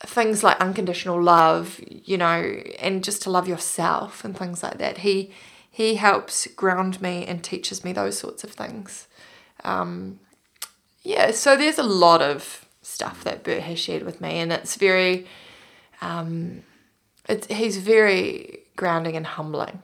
things 0.00 0.42
like 0.42 0.60
unconditional 0.60 1.22
love, 1.22 1.80
you 1.86 2.18
know, 2.18 2.60
and 2.78 3.04
just 3.04 3.22
to 3.22 3.30
love 3.30 3.48
yourself 3.48 4.24
and 4.24 4.36
things 4.36 4.62
like 4.62 4.78
that. 4.78 4.98
He 4.98 5.32
he 5.70 5.96
helps 5.96 6.46
ground 6.46 7.02
me 7.02 7.26
and 7.26 7.42
teaches 7.42 7.82
me 7.82 7.92
those 7.92 8.16
sorts 8.16 8.44
of 8.44 8.52
things. 8.52 9.08
Um, 9.64 10.20
yeah, 11.02 11.32
so 11.32 11.56
there's 11.56 11.78
a 11.78 11.82
lot 11.82 12.22
of 12.22 12.64
stuff 12.80 13.24
that 13.24 13.42
Bert 13.42 13.62
has 13.62 13.80
shared 13.80 14.04
with 14.04 14.20
me, 14.20 14.38
and 14.38 14.52
it's 14.52 14.76
very, 14.76 15.26
um, 16.00 16.62
it's 17.28 17.48
he's 17.48 17.78
very 17.78 18.60
grounding 18.76 19.16
and 19.16 19.26
humbling. 19.26 19.82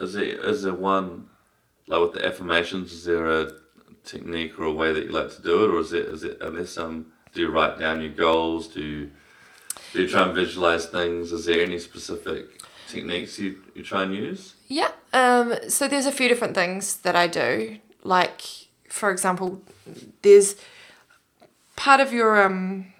Is 0.00 0.14
there, 0.14 0.24
is 0.24 0.62
there 0.62 0.74
one, 0.74 1.28
like 1.86 2.00
with 2.00 2.12
the 2.14 2.26
affirmations, 2.26 2.92
is 2.92 3.04
there 3.04 3.30
a 3.30 3.52
technique 4.04 4.58
or 4.58 4.64
a 4.64 4.72
way 4.72 4.92
that 4.92 5.04
you 5.04 5.10
like 5.10 5.30
to 5.36 5.42
do 5.42 5.64
it, 5.64 5.70
or 5.70 5.80
is 5.80 5.92
it, 5.92 6.06
is 6.06 6.24
it, 6.24 6.42
are 6.42 6.50
there 6.50 6.66
some, 6.66 7.12
do 7.34 7.42
you 7.42 7.50
write 7.50 7.78
down 7.78 8.00
your 8.00 8.10
goals? 8.10 8.68
Do 8.68 8.82
you, 8.82 9.10
do 9.92 10.02
you 10.02 10.08
try 10.08 10.22
and 10.22 10.34
visualize 10.34 10.86
things? 10.86 11.32
Is 11.32 11.44
there 11.44 11.60
any 11.62 11.78
specific 11.78 12.62
techniques 12.88 13.38
you, 13.38 13.62
you 13.74 13.82
try 13.82 14.04
and 14.04 14.14
use? 14.14 14.54
Yeah. 14.68 14.90
Um, 15.12 15.54
so 15.68 15.86
there's 15.86 16.06
a 16.06 16.12
few 16.12 16.28
different 16.28 16.54
things 16.54 16.96
that 16.98 17.14
I 17.14 17.26
do. 17.26 17.78
Like, 18.02 18.40
for 18.88 19.10
example, 19.10 19.62
there's 20.22 20.56
part 21.76 22.00
of 22.00 22.12
your 22.12 22.42
um, 22.42 22.92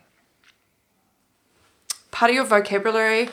part 2.10 2.30
of 2.30 2.34
your 2.34 2.44
vocabulary, 2.44 3.30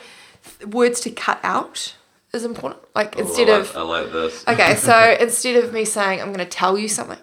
words 0.66 1.00
to 1.00 1.10
cut 1.10 1.40
out 1.42 1.94
is 2.32 2.44
important. 2.44 2.80
Like 2.94 3.16
Oh, 3.16 3.20
instead 3.20 3.48
I 3.48 3.58
like, 3.58 3.60
of 3.70 3.76
I 3.76 3.82
like 3.82 4.12
this. 4.12 4.44
okay, 4.48 4.74
so 4.76 5.16
instead 5.20 5.62
of 5.62 5.72
me 5.72 5.84
saying 5.84 6.20
I'm 6.20 6.28
going 6.32 6.38
to 6.38 6.44
tell 6.44 6.78
you 6.78 6.88
something, 6.88 7.18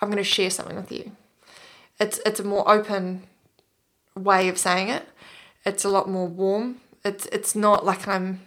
I'm 0.00 0.08
going 0.08 0.22
to 0.22 0.24
share 0.24 0.50
something 0.50 0.76
with 0.76 0.92
you. 0.92 1.12
It's 2.00 2.20
it's 2.26 2.40
a 2.40 2.44
more 2.44 2.68
open 2.70 3.24
way 4.16 4.48
of 4.48 4.58
saying 4.58 4.88
it. 4.88 5.04
It's 5.64 5.84
a 5.84 5.88
lot 5.88 6.08
more 6.08 6.26
warm. 6.26 6.80
It's 7.04 7.26
it's 7.26 7.54
not 7.54 7.84
like 7.84 8.06
I'm 8.08 8.40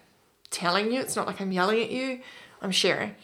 telling 0.50 0.92
you. 0.92 1.00
It's 1.02 1.16
not 1.16 1.28
like 1.28 1.40
I'm 1.42 1.52
yelling 1.52 1.82
at 1.82 1.92
you. 1.92 2.20
I'm 2.62 2.72
sharing, 2.72 3.16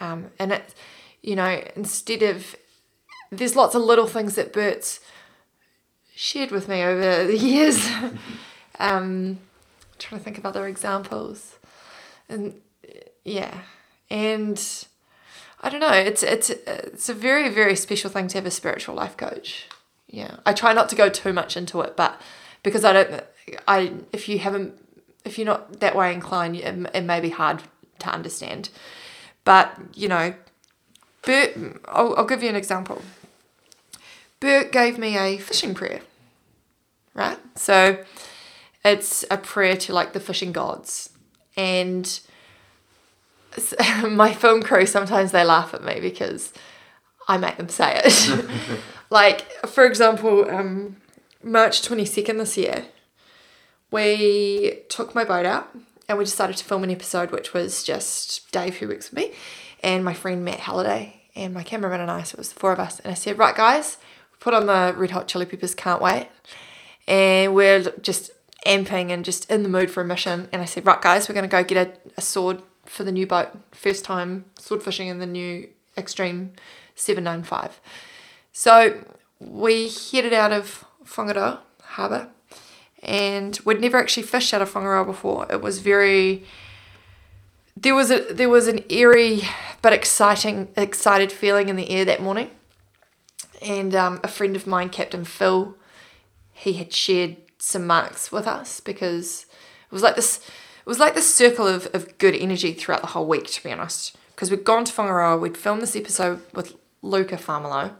um, 0.00 0.30
and 0.38 0.52
it, 0.52 0.74
you 1.22 1.36
know, 1.36 1.62
instead 1.76 2.22
of 2.22 2.56
there's 3.30 3.54
lots 3.56 3.74
of 3.74 3.82
little 3.82 4.06
things 4.06 4.34
that 4.36 4.52
Bert's 4.52 5.00
shared 6.14 6.50
with 6.50 6.68
me 6.68 6.82
over 6.82 7.24
the 7.26 7.36
years. 7.52 7.86
um, 8.78 9.38
trying 9.98 10.20
to 10.20 10.24
think 10.24 10.38
of 10.38 10.46
other 10.46 10.66
examples, 10.66 11.57
and 12.28 12.60
yeah, 13.24 13.62
and 14.10 14.86
I 15.60 15.70
don't 15.70 15.80
know. 15.80 15.92
It's 15.92 16.22
it's 16.22 16.50
it's 16.50 17.08
a 17.08 17.14
very 17.14 17.48
very 17.48 17.76
special 17.76 18.10
thing 18.10 18.28
to 18.28 18.38
have 18.38 18.46
a 18.46 18.50
spiritual 18.50 18.94
life 18.94 19.16
coach. 19.16 19.66
Yeah, 20.06 20.36
I 20.46 20.52
try 20.52 20.72
not 20.72 20.88
to 20.90 20.96
go 20.96 21.08
too 21.08 21.32
much 21.32 21.56
into 21.56 21.80
it, 21.82 21.96
but 21.96 22.20
because 22.62 22.84
I 22.84 22.92
don't, 22.92 23.24
I 23.66 23.92
if 24.12 24.28
you 24.28 24.38
haven't, 24.38 24.74
if 25.24 25.38
you're 25.38 25.46
not 25.46 25.80
that 25.80 25.94
way 25.94 26.12
inclined, 26.12 26.56
it, 26.56 26.90
it 26.94 27.02
may 27.02 27.20
be 27.20 27.30
hard 27.30 27.62
to 28.00 28.08
understand. 28.08 28.70
But 29.44 29.76
you 29.94 30.08
know, 30.08 30.34
Bert, 31.22 31.56
I'll, 31.86 32.14
I'll 32.16 32.26
give 32.26 32.42
you 32.42 32.48
an 32.48 32.56
example. 32.56 33.02
Bert 34.40 34.72
gave 34.72 34.98
me 34.98 35.18
a 35.18 35.36
fishing 35.38 35.74
prayer, 35.74 36.00
right? 37.14 37.38
So 37.56 38.04
it's 38.84 39.24
a 39.30 39.36
prayer 39.36 39.76
to 39.76 39.92
like 39.92 40.12
the 40.12 40.20
fishing 40.20 40.52
gods, 40.52 41.10
and 41.58 42.20
my 44.08 44.32
film 44.32 44.62
crew 44.62 44.86
sometimes 44.86 45.32
they 45.32 45.44
laugh 45.44 45.74
at 45.74 45.82
me 45.82 46.00
because 46.00 46.52
I 47.26 47.36
make 47.36 47.56
them 47.56 47.68
say 47.68 48.00
it. 48.04 48.46
like 49.10 49.42
for 49.66 49.84
example, 49.84 50.48
um, 50.48 50.96
March 51.42 51.82
twenty 51.82 52.06
second 52.06 52.38
this 52.38 52.56
year, 52.56 52.86
we 53.90 54.80
took 54.88 55.14
my 55.14 55.24
boat 55.24 55.44
out 55.44 55.68
and 56.08 56.16
we 56.16 56.24
decided 56.24 56.56
to 56.56 56.64
film 56.64 56.84
an 56.84 56.90
episode, 56.90 57.32
which 57.32 57.52
was 57.52 57.82
just 57.82 58.50
Dave 58.50 58.76
who 58.76 58.88
works 58.88 59.10
with 59.10 59.18
me, 59.18 59.34
and 59.82 60.04
my 60.04 60.14
friend 60.14 60.44
Matt 60.44 60.60
Halliday, 60.60 61.22
and 61.34 61.52
my 61.52 61.62
cameraman 61.62 62.00
and 62.00 62.10
I. 62.10 62.22
So 62.22 62.36
it 62.36 62.38
was 62.38 62.52
the 62.52 62.60
four 62.60 62.72
of 62.72 62.80
us, 62.80 63.00
and 63.00 63.10
I 63.10 63.14
said, 63.14 63.36
right 63.36 63.54
guys, 63.54 63.98
put 64.40 64.54
on 64.54 64.66
the 64.66 64.94
Red 64.96 65.10
Hot 65.10 65.28
Chili 65.28 65.44
Peppers, 65.44 65.74
can't 65.74 66.00
wait, 66.00 66.28
and 67.06 67.54
we're 67.54 67.82
just 68.00 68.30
amping 68.66 69.10
and 69.10 69.24
just 69.24 69.50
in 69.50 69.62
the 69.62 69.68
mood 69.68 69.90
for 69.90 70.02
a 70.02 70.04
mission. 70.04 70.48
And 70.52 70.62
I 70.62 70.64
said, 70.64 70.86
right 70.86 71.00
guys, 71.00 71.28
we're 71.28 71.34
gonna 71.34 71.48
go 71.48 71.62
get 71.64 71.86
a, 71.86 71.92
a 72.16 72.20
sword 72.20 72.62
for 72.84 73.04
the 73.04 73.12
new 73.12 73.26
boat. 73.26 73.48
First 73.72 74.04
time 74.04 74.44
sword 74.58 74.82
fishing 74.82 75.08
in 75.08 75.18
the 75.18 75.26
new 75.26 75.68
Extreme 75.96 76.52
795. 76.94 77.80
So 78.52 79.04
we 79.40 79.88
headed 79.88 80.32
out 80.32 80.52
of 80.52 80.84
Whangaroa 81.04 81.60
Harbour 81.82 82.28
and 83.02 83.58
we'd 83.64 83.80
never 83.80 83.98
actually 83.98 84.24
fished 84.24 84.52
out 84.52 84.62
of 84.62 84.72
Whangaroa 84.72 85.06
before. 85.06 85.46
It 85.50 85.60
was 85.60 85.80
very 85.80 86.44
there 87.76 87.94
was 87.94 88.10
a 88.10 88.32
there 88.32 88.48
was 88.48 88.66
an 88.66 88.84
eerie 88.88 89.42
but 89.82 89.92
exciting 89.92 90.68
excited 90.76 91.30
feeling 91.30 91.68
in 91.68 91.76
the 91.76 91.90
air 91.90 92.04
that 92.04 92.22
morning. 92.22 92.50
And 93.60 93.94
um, 93.94 94.20
a 94.22 94.28
friend 94.28 94.54
of 94.54 94.68
mine, 94.68 94.88
Captain 94.88 95.24
Phil, 95.24 95.76
he 96.52 96.74
had 96.74 96.92
shared 96.92 97.36
some 97.58 97.86
marks 97.86 98.30
with 98.30 98.46
us 98.46 98.80
because 98.80 99.46
it 99.90 99.92
was 99.92 100.02
like 100.02 100.16
this 100.16 100.38
it 100.38 100.86
was 100.86 100.98
like 100.98 101.14
this 101.14 101.34
circle 101.34 101.66
of, 101.66 101.88
of 101.92 102.16
good 102.18 102.34
energy 102.34 102.72
throughout 102.72 103.02
the 103.02 103.08
whole 103.08 103.26
week 103.26 103.46
to 103.48 103.62
be 103.62 103.72
honest. 103.72 104.16
Because 104.34 104.50
we'd 104.50 104.64
gone 104.64 104.84
to 104.84 104.92
Whangaroa 104.92 105.40
we'd 105.40 105.56
filmed 105.56 105.82
this 105.82 105.96
episode 105.96 106.40
with 106.54 106.74
Luca 107.02 107.36
Farmelo 107.36 107.92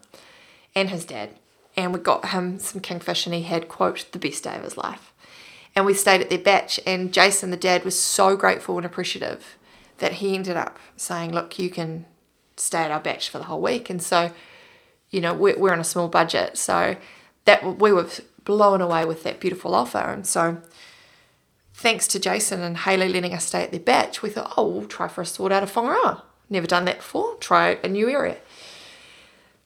and 0.74 0.90
his 0.90 1.04
dad 1.04 1.30
and 1.76 1.92
we 1.92 2.00
got 2.00 2.30
him 2.30 2.58
some 2.58 2.80
kingfish 2.80 3.26
and 3.26 3.34
he 3.34 3.42
had 3.42 3.68
quote 3.68 4.06
the 4.12 4.18
best 4.18 4.44
day 4.44 4.56
of 4.56 4.64
his 4.64 4.76
life. 4.76 5.12
And 5.74 5.84
we 5.86 5.94
stayed 5.94 6.20
at 6.20 6.30
their 6.30 6.38
bach 6.38 6.70
and 6.86 7.12
Jason 7.12 7.50
the 7.50 7.56
dad 7.56 7.84
was 7.84 7.98
so 7.98 8.36
grateful 8.36 8.76
and 8.76 8.86
appreciative 8.86 9.58
that 9.98 10.14
he 10.14 10.34
ended 10.34 10.56
up 10.56 10.78
saying 10.96 11.32
look 11.32 11.58
you 11.58 11.70
can 11.70 12.06
stay 12.56 12.82
at 12.82 12.90
our 12.90 13.00
bach 13.00 13.22
for 13.22 13.38
the 13.38 13.44
whole 13.44 13.60
week. 13.60 13.90
And 13.90 14.02
so 14.02 14.30
you 15.10 15.20
know 15.20 15.34
we're, 15.34 15.58
we're 15.58 15.72
on 15.72 15.80
a 15.80 15.84
small 15.84 16.08
budget 16.08 16.56
so 16.56 16.96
that 17.44 17.78
we 17.78 17.92
were 17.92 18.08
blown 18.48 18.80
away 18.80 19.04
with 19.04 19.22
that 19.22 19.38
beautiful 19.38 19.74
offer 19.74 19.98
and 19.98 20.26
so 20.26 20.56
thanks 21.78 22.08
to 22.08 22.18
Jason 22.18 22.60
and 22.60 22.78
Haley 22.78 23.08
letting 23.08 23.32
us 23.32 23.44
stay 23.44 23.62
at 23.62 23.70
their 23.70 23.78
bach, 23.78 24.20
we 24.20 24.30
thought, 24.30 24.54
oh, 24.56 24.66
we'll 24.66 24.86
try 24.86 25.06
for 25.06 25.22
a 25.22 25.26
sword 25.26 25.52
out 25.52 25.62
of 25.62 25.72
Whangaroa. 25.72 26.22
Never 26.50 26.66
done 26.66 26.84
that 26.86 26.96
before. 26.96 27.36
Try 27.36 27.78
a 27.84 27.88
new 27.88 28.08
area. 28.08 28.38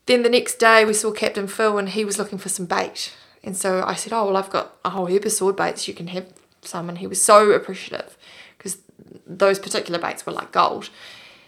Then 0.04 0.22
the 0.22 0.28
next 0.28 0.56
day 0.56 0.84
we 0.84 0.92
saw 0.92 1.10
Captain 1.10 1.46
Phil 1.46 1.78
and 1.78 1.88
he 1.88 2.04
was 2.04 2.18
looking 2.18 2.36
for 2.36 2.50
some 2.50 2.66
bait. 2.66 3.14
And 3.42 3.56
so 3.56 3.82
I 3.86 3.94
said, 3.94 4.12
oh, 4.12 4.26
well, 4.26 4.36
I've 4.36 4.50
got 4.50 4.76
a 4.84 4.90
whole 4.90 5.06
heap 5.06 5.24
of 5.24 5.32
sword 5.32 5.56
baits. 5.56 5.88
You 5.88 5.94
can 5.94 6.08
have 6.08 6.26
some. 6.60 6.90
And 6.90 6.98
he 6.98 7.06
was 7.06 7.22
so 7.22 7.52
appreciative 7.52 8.18
because 8.58 8.78
those 9.26 9.58
particular 9.58 9.98
baits 9.98 10.26
were 10.26 10.32
like 10.32 10.52
gold. 10.52 10.90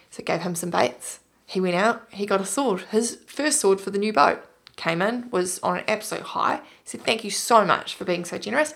So 0.09 0.23
gave 0.23 0.41
him 0.41 0.55
some 0.55 0.71
baits. 0.71 1.19
He 1.45 1.61
went 1.61 1.75
out, 1.75 2.07
he 2.11 2.25
got 2.25 2.41
a 2.41 2.45
sword, 2.45 2.81
his 2.89 3.19
first 3.27 3.59
sword 3.59 3.79
for 3.79 3.91
the 3.91 3.99
new 3.99 4.11
boat. 4.11 4.43
Came 4.75 5.01
in, 5.01 5.29
was 5.31 5.59
on 5.59 5.77
an 5.77 5.83
absolute 5.87 6.25
high. 6.25 6.61
Said, 6.83 7.01
Thank 7.01 7.23
you 7.23 7.31
so 7.31 7.65
much 7.65 7.95
for 7.95 8.05
being 8.05 8.25
so 8.25 8.37
generous. 8.37 8.75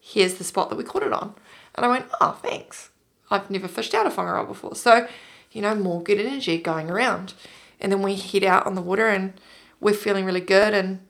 Here's 0.00 0.34
the 0.34 0.44
spot 0.44 0.70
that 0.70 0.76
we 0.76 0.84
caught 0.84 1.02
it 1.02 1.12
on. 1.12 1.34
And 1.74 1.84
I 1.84 1.88
went, 1.88 2.06
Oh, 2.20 2.38
thanks. 2.42 2.90
I've 3.30 3.50
never 3.50 3.68
fished 3.68 3.94
out 3.94 4.06
a 4.06 4.10
whangaroa 4.10 4.46
before. 4.46 4.74
So, 4.74 5.08
you 5.52 5.62
know, 5.62 5.74
more 5.74 6.02
good 6.02 6.20
energy 6.20 6.58
going 6.58 6.90
around. 6.90 7.34
And 7.80 7.90
then 7.90 8.02
we 8.02 8.16
head 8.16 8.44
out 8.44 8.66
on 8.66 8.74
the 8.74 8.82
water 8.82 9.08
and 9.08 9.34
we're 9.80 9.94
feeling 9.94 10.24
really 10.24 10.40
good. 10.40 10.74
And 10.74 11.00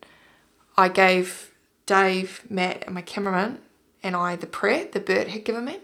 I 0.76 0.88
gave 0.88 1.50
Dave, 1.90 2.42
Matt, 2.48 2.84
and 2.86 2.94
my 2.94 3.02
cameraman, 3.02 3.58
and 4.00 4.14
I 4.14 4.36
the 4.36 4.46
prayer 4.46 4.86
that 4.92 5.06
Bert 5.06 5.26
had 5.26 5.44
given 5.44 5.64
me. 5.64 5.78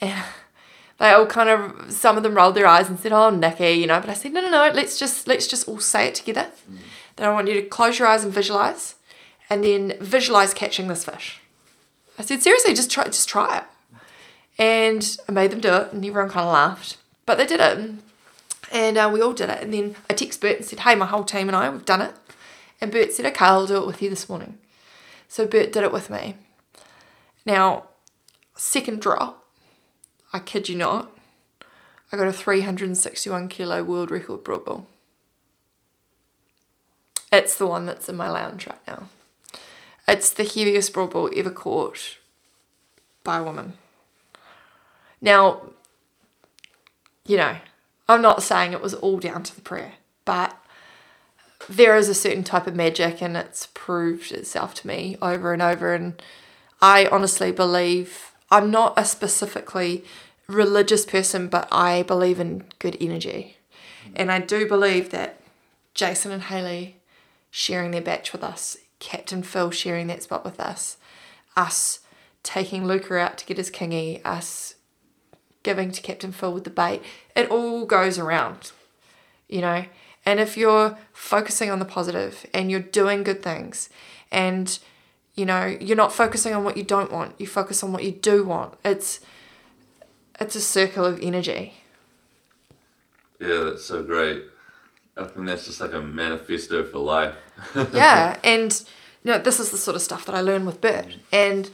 And 0.00 0.22
they 0.98 1.10
all 1.10 1.26
kind 1.26 1.48
of 1.48 1.92
some 1.92 2.16
of 2.16 2.22
them 2.22 2.34
rolled 2.34 2.54
their 2.54 2.68
eyes 2.68 2.88
and 2.88 2.98
said, 2.98 3.12
"Oh, 3.12 3.30
Nikki," 3.30 3.72
you 3.72 3.88
know. 3.88 4.00
But 4.00 4.10
I 4.10 4.14
said, 4.14 4.32
"No, 4.32 4.40
no, 4.40 4.50
no. 4.50 4.70
Let's 4.72 4.98
just 4.98 5.26
let's 5.26 5.46
just 5.46 5.66
all 5.68 5.80
say 5.80 6.06
it 6.06 6.14
together." 6.14 6.48
Mm. 6.70 6.78
Then 7.16 7.28
I 7.28 7.32
want 7.32 7.48
you 7.48 7.54
to 7.54 7.62
close 7.62 7.98
your 7.98 8.08
eyes 8.08 8.24
and 8.24 8.32
visualize, 8.32 8.96
and 9.48 9.64
then 9.64 9.94
visualize 10.00 10.54
catching 10.54 10.88
this 10.88 11.04
fish. 11.04 11.40
I 12.18 12.22
said, 12.22 12.42
"Seriously, 12.42 12.74
just 12.74 12.90
try, 12.90 13.04
just 13.04 13.28
try 13.28 13.58
it." 13.58 13.64
And 14.58 15.16
I 15.28 15.32
made 15.32 15.50
them 15.50 15.60
do 15.60 15.74
it, 15.74 15.92
and 15.92 16.04
everyone 16.04 16.30
kind 16.30 16.46
of 16.46 16.52
laughed, 16.52 16.96
but 17.26 17.38
they 17.38 17.46
did 17.46 17.60
it, 17.60 17.90
and 18.72 18.98
uh, 18.98 19.10
we 19.12 19.20
all 19.20 19.32
did 19.32 19.50
it. 19.50 19.62
And 19.62 19.72
then 19.72 19.96
I 20.08 20.14
texted 20.14 20.40
Bert 20.40 20.56
and 20.56 20.64
said, 20.64 20.80
"Hey, 20.80 20.94
my 20.94 21.06
whole 21.06 21.24
team 21.24 21.48
and 21.48 21.56
I, 21.56 21.68
we've 21.70 21.84
done 21.84 22.02
it." 22.02 22.14
And 22.80 22.90
Bert 22.90 23.12
said, 23.12 23.26
"Okay, 23.26 23.44
I'll 23.44 23.66
do 23.66 23.82
it 23.82 23.86
with 23.86 24.02
you 24.02 24.10
this 24.10 24.28
morning." 24.28 24.58
So 25.28 25.46
Bert 25.46 25.72
did 25.72 25.82
it 25.82 25.92
with 25.92 26.10
me. 26.10 26.36
Now, 27.46 27.88
second 28.56 29.00
drop, 29.00 29.44
I 30.32 30.38
kid 30.38 30.68
you 30.68 30.76
not, 30.76 31.10
I 32.12 32.16
got 32.16 32.28
a 32.28 32.32
361 32.32 33.48
kilo 33.48 33.82
world 33.82 34.10
record 34.10 34.44
broadbill. 34.44 34.86
It's 37.34 37.56
the 37.56 37.66
one 37.66 37.84
that's 37.84 38.08
in 38.08 38.16
my 38.16 38.30
lounge 38.30 38.68
right 38.68 38.78
now. 38.86 39.08
It's 40.06 40.30
the 40.30 40.44
heaviest 40.44 40.92
broadbill 40.92 41.36
ever 41.36 41.50
caught 41.50 42.18
by 43.24 43.38
a 43.38 43.42
woman. 43.42 43.72
Now, 45.20 45.62
you 47.26 47.36
know, 47.36 47.56
I'm 48.08 48.22
not 48.22 48.44
saying 48.44 48.72
it 48.72 48.80
was 48.80 48.94
all 48.94 49.18
down 49.18 49.42
to 49.42 49.54
the 49.54 49.62
prayer, 49.62 49.94
but 50.24 50.56
there 51.68 51.96
is 51.96 52.08
a 52.08 52.14
certain 52.14 52.44
type 52.44 52.68
of 52.68 52.76
magic 52.76 53.20
and 53.20 53.36
it's 53.36 53.68
proved 53.74 54.30
itself 54.30 54.74
to 54.74 54.86
me 54.86 55.16
over 55.20 55.52
and 55.52 55.62
over. 55.62 55.92
And 55.92 56.22
I 56.80 57.06
honestly 57.06 57.50
believe 57.50 58.32
I'm 58.48 58.70
not 58.70 58.94
a 58.96 59.04
specifically 59.04 60.04
religious 60.46 61.04
person, 61.04 61.48
but 61.48 61.66
I 61.72 62.04
believe 62.04 62.38
in 62.38 62.64
good 62.78 62.96
energy. 63.00 63.56
And 64.14 64.30
I 64.30 64.38
do 64.38 64.68
believe 64.68 65.10
that 65.10 65.40
Jason 65.94 66.30
and 66.30 66.44
Haley 66.44 66.93
sharing 67.56 67.92
their 67.92 68.02
bach 68.02 68.32
with 68.32 68.42
us, 68.42 68.76
Captain 68.98 69.40
Phil 69.40 69.70
sharing 69.70 70.08
that 70.08 70.24
spot 70.24 70.44
with 70.44 70.58
us, 70.58 70.96
us 71.56 72.00
taking 72.42 72.84
Luca 72.84 73.16
out 73.16 73.38
to 73.38 73.46
get 73.46 73.58
his 73.58 73.70
kingy, 73.70 74.20
us 74.24 74.74
giving 75.62 75.92
to 75.92 76.02
Captain 76.02 76.32
Phil 76.32 76.52
with 76.52 76.64
the 76.64 76.70
bait, 76.70 77.00
it 77.36 77.48
all 77.52 77.86
goes 77.86 78.18
around, 78.18 78.72
you 79.48 79.60
know. 79.60 79.84
And 80.26 80.40
if 80.40 80.56
you're 80.56 80.98
focusing 81.12 81.70
on 81.70 81.78
the 81.78 81.84
positive 81.84 82.44
and 82.52 82.72
you're 82.72 82.80
doing 82.80 83.22
good 83.22 83.40
things 83.40 83.88
and 84.32 84.76
you 85.36 85.46
know, 85.46 85.76
you're 85.80 85.96
not 85.96 86.12
focusing 86.12 86.54
on 86.54 86.64
what 86.64 86.76
you 86.76 86.82
don't 86.82 87.12
want, 87.12 87.40
you 87.40 87.46
focus 87.46 87.84
on 87.84 87.92
what 87.92 88.02
you 88.02 88.10
do 88.10 88.42
want. 88.42 88.74
It's 88.84 89.20
it's 90.40 90.56
a 90.56 90.60
circle 90.60 91.04
of 91.04 91.20
energy. 91.22 91.74
Yeah, 93.40 93.58
that's 93.58 93.84
so 93.84 94.02
great. 94.02 94.42
I 95.16 95.24
think 95.24 95.46
that's 95.46 95.66
just 95.66 95.80
like 95.80 95.92
a 95.92 96.00
manifesto 96.00 96.84
for 96.84 96.98
life. 96.98 97.34
yeah, 97.92 98.38
and 98.42 98.72
you 99.22 99.32
know, 99.32 99.38
this 99.38 99.60
is 99.60 99.70
the 99.70 99.78
sort 99.78 99.94
of 99.94 100.02
stuff 100.02 100.26
that 100.26 100.34
I 100.34 100.40
learn 100.40 100.66
with 100.66 100.80
Bert. 100.80 101.16
And 101.32 101.70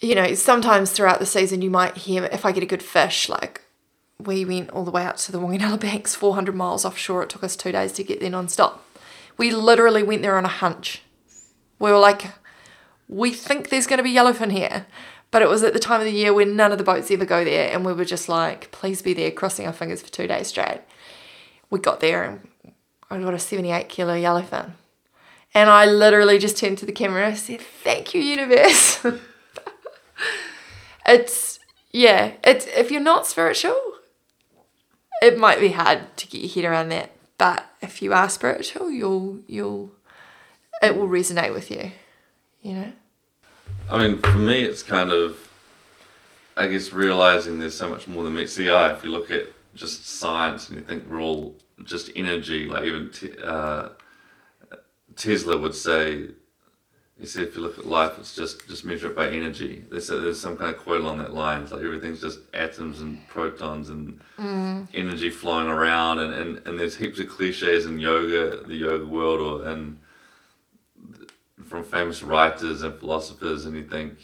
you 0.00 0.14
know, 0.14 0.34
sometimes 0.34 0.92
throughout 0.92 1.18
the 1.18 1.26
season 1.26 1.60
you 1.60 1.70
might 1.70 1.96
hear 1.96 2.24
if 2.26 2.44
I 2.46 2.52
get 2.52 2.62
a 2.62 2.66
good 2.66 2.82
fish, 2.82 3.28
like 3.28 3.62
we 4.18 4.44
went 4.44 4.70
all 4.70 4.84
the 4.84 4.90
way 4.90 5.04
out 5.04 5.16
to 5.18 5.32
the 5.32 5.40
Wanganella 5.40 5.80
Banks, 5.80 6.14
400 6.14 6.54
miles 6.54 6.84
offshore. 6.84 7.22
It 7.22 7.30
took 7.30 7.44
us 7.44 7.56
two 7.56 7.72
days 7.72 7.92
to 7.92 8.04
get 8.04 8.20
there 8.20 8.30
non-stop. 8.30 8.84
We 9.36 9.50
literally 9.50 10.02
went 10.02 10.22
there 10.22 10.36
on 10.36 10.44
a 10.44 10.48
hunch. 10.48 11.02
We 11.78 11.90
were 11.92 11.98
like, 11.98 12.32
we 13.08 13.32
think 13.32 13.68
there's 13.68 13.86
going 13.86 13.98
to 13.98 14.02
be 14.02 14.12
yellowfin 14.12 14.50
here. 14.50 14.86
But 15.30 15.42
it 15.42 15.48
was 15.48 15.62
at 15.62 15.74
the 15.74 15.78
time 15.78 16.00
of 16.00 16.06
the 16.06 16.12
year 16.12 16.32
when 16.32 16.56
none 16.56 16.72
of 16.72 16.78
the 16.78 16.84
boats 16.84 17.10
ever 17.10 17.26
go 17.26 17.44
there, 17.44 17.70
and 17.70 17.84
we 17.84 17.92
were 17.92 18.04
just 18.04 18.28
like, 18.28 18.70
please 18.70 19.02
be 19.02 19.12
there, 19.12 19.30
crossing 19.30 19.66
our 19.66 19.72
fingers 19.74 20.00
for 20.00 20.10
two 20.10 20.26
days 20.26 20.48
straight. 20.48 20.80
We 21.70 21.78
got 21.78 22.00
there 22.00 22.24
and 22.24 22.48
I 23.10 23.18
got 23.18 23.34
a 23.34 23.38
78 23.38 23.88
kilo 23.88 24.14
yellowfin. 24.14 24.72
And 25.54 25.70
I 25.70 25.86
literally 25.86 26.38
just 26.38 26.58
turned 26.58 26.78
to 26.78 26.86
the 26.86 26.92
camera 26.92 27.28
and 27.28 27.38
said, 27.38 27.60
Thank 27.60 28.14
you, 28.14 28.20
universe. 28.20 29.04
it's, 31.06 31.58
yeah, 31.90 32.32
it's, 32.44 32.66
if 32.66 32.90
you're 32.90 33.00
not 33.00 33.26
spiritual, 33.26 33.80
it 35.22 35.38
might 35.38 35.58
be 35.58 35.70
hard 35.70 36.16
to 36.18 36.26
get 36.26 36.42
your 36.42 36.50
head 36.50 36.70
around 36.70 36.90
that. 36.90 37.12
But 37.38 37.66
if 37.80 38.02
you 38.02 38.12
are 38.12 38.28
spiritual, 38.28 38.90
you'll, 38.90 39.38
you'll, 39.46 39.92
it 40.82 40.96
will 40.96 41.08
resonate 41.08 41.54
with 41.54 41.70
you, 41.70 41.92
you 42.62 42.74
know? 42.74 42.92
I 43.90 44.06
mean, 44.06 44.18
for 44.18 44.36
me, 44.36 44.62
it's 44.62 44.82
kind 44.82 45.10
of, 45.10 45.48
I 46.56 46.66
guess, 46.66 46.92
realizing 46.92 47.58
there's 47.58 47.76
so 47.76 47.88
much 47.88 48.06
more 48.06 48.24
than 48.24 48.34
meets 48.34 48.56
the 48.56 48.70
eye. 48.70 48.92
If 48.92 49.02
you 49.02 49.10
look 49.10 49.30
at 49.30 49.46
just 49.78 50.06
science 50.06 50.68
and 50.68 50.78
you 50.78 50.84
think 50.84 51.08
we're 51.08 51.20
all 51.20 51.54
just 51.84 52.10
energy, 52.16 52.66
like 52.66 52.84
even 52.84 53.10
uh, 53.44 53.90
Tesla 55.16 55.56
would 55.56 55.74
say, 55.74 56.28
he 57.18 57.26
said, 57.26 57.48
if 57.48 57.56
you 57.56 57.62
look 57.62 57.78
at 57.78 57.86
life, 57.86 58.12
it's 58.18 58.34
just 58.34 58.68
just 58.68 58.84
measure 58.84 59.08
it 59.10 59.16
by 59.16 59.28
energy. 59.28 59.84
They 59.90 60.00
said 60.00 60.22
there's 60.22 60.40
some 60.40 60.56
kind 60.56 60.74
of 60.74 60.80
quote 60.80 61.00
along 61.00 61.18
that 61.18 61.34
line. 61.34 61.62
It's 61.62 61.72
like 61.72 61.82
everything's 61.82 62.20
just 62.20 62.40
atoms 62.54 63.00
and 63.00 63.26
protons 63.28 63.88
and 63.88 64.20
mm. 64.38 64.86
energy 64.94 65.30
flowing 65.30 65.68
around, 65.68 66.20
and, 66.20 66.32
and, 66.34 66.66
and 66.66 66.78
there's 66.78 66.96
heaps 66.96 67.18
of 67.18 67.28
cliches 67.28 67.86
in 67.86 67.98
yoga, 67.98 68.64
the 68.66 68.76
yoga 68.76 69.06
world, 69.06 69.40
or 69.40 69.68
and 69.68 69.98
from 71.66 71.84
famous 71.84 72.22
writers 72.22 72.82
and 72.82 72.98
philosophers, 72.98 73.66
and 73.66 73.76
you 73.76 73.84
think, 73.84 74.14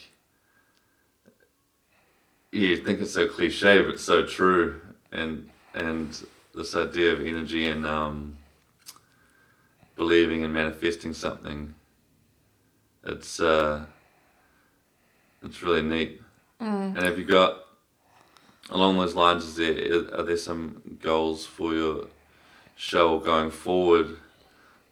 yeah, 2.53 2.69
you 2.69 2.77
think 2.77 3.01
it's 3.01 3.15
so 3.15 3.27
cliche, 3.27 3.83
but 3.83 3.95
it's 3.95 4.05
so 4.05 4.25
true, 4.25 4.81
and 5.15 5.49
and 5.75 6.27
this 6.55 6.77
idea 6.77 7.13
of 7.13 7.21
energy 7.21 7.69
and 7.69 7.87
um, 7.87 8.37
believing 9.97 10.45
and 10.45 10.53
manifesting 10.53 11.15
something, 11.15 11.75
it's 13.05 13.41
uh, 13.41 13.87
it's 15.43 15.63
really 15.63 15.83
neat. 15.83 16.21
Mm. 16.61 16.97
And 16.97 17.03
have 17.03 17.19
you 17.19 17.25
got 17.25 17.65
along 18.71 18.99
those 18.99 19.15
lines? 19.15 19.45
Is 19.45 19.57
there 19.57 20.19
are 20.19 20.23
there 20.23 20.37
some 20.37 20.99
goals 21.03 21.47
for 21.47 21.73
your 21.75 22.07
show 22.77 23.19
going 23.19 23.51
forward? 23.51 24.17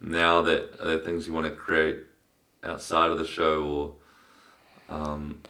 Now 0.01 0.43
that 0.43 0.81
are 0.81 0.87
there 0.87 0.99
things 0.99 1.27
you 1.27 1.33
want 1.33 1.47
to 1.47 1.53
create 1.53 1.99
outside 2.65 3.11
of 3.11 3.19
the 3.19 3.27
show 3.27 3.65
or 3.65 3.95
um, 4.89 5.41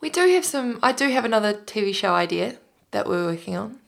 we 0.00 0.08
do 0.10 0.26
have 0.28 0.44
some 0.44 0.78
i 0.82 0.92
do 0.92 1.08
have 1.08 1.24
another 1.24 1.52
tv 1.52 1.94
show 1.94 2.14
idea 2.14 2.56
that 2.92 3.06
we're 3.06 3.24
working 3.24 3.56
on 3.56 3.78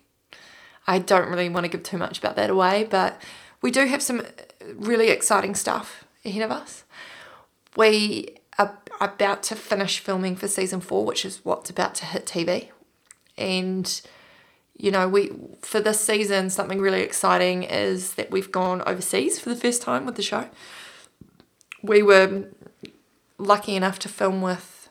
i 0.86 0.98
don't 0.98 1.28
really 1.28 1.48
want 1.48 1.64
to 1.64 1.70
give 1.70 1.82
too 1.82 1.98
much 1.98 2.18
about 2.18 2.36
that 2.36 2.50
away 2.50 2.86
but 2.88 3.20
we 3.64 3.70
do 3.70 3.86
have 3.86 4.02
some 4.02 4.22
really 4.74 5.08
exciting 5.08 5.54
stuff 5.54 6.04
ahead 6.22 6.42
of 6.42 6.50
us. 6.50 6.84
We 7.76 8.36
are 8.58 8.78
about 9.00 9.42
to 9.44 9.56
finish 9.56 10.00
filming 10.00 10.36
for 10.36 10.48
season 10.48 10.80
four 10.80 11.04
which 11.04 11.24
is 11.24 11.40
what's 11.44 11.70
about 11.70 11.94
to 11.96 12.04
hit 12.04 12.26
tv 12.26 12.68
and 13.36 14.00
you 14.76 14.90
know 14.90 15.08
we 15.08 15.32
for 15.62 15.80
this 15.80 15.98
season 15.98 16.50
something 16.50 16.80
really 16.80 17.00
exciting 17.00 17.62
is 17.64 18.14
that 18.14 18.30
we've 18.30 18.52
gone 18.52 18.82
overseas 18.86 19.40
for 19.40 19.48
the 19.48 19.56
first 19.56 19.82
time 19.82 20.04
with 20.06 20.16
the 20.16 20.22
show. 20.22 20.48
We 21.82 22.02
were 22.02 22.44
lucky 23.38 23.76
enough 23.76 23.98
to 24.00 24.08
film 24.08 24.40
with 24.40 24.88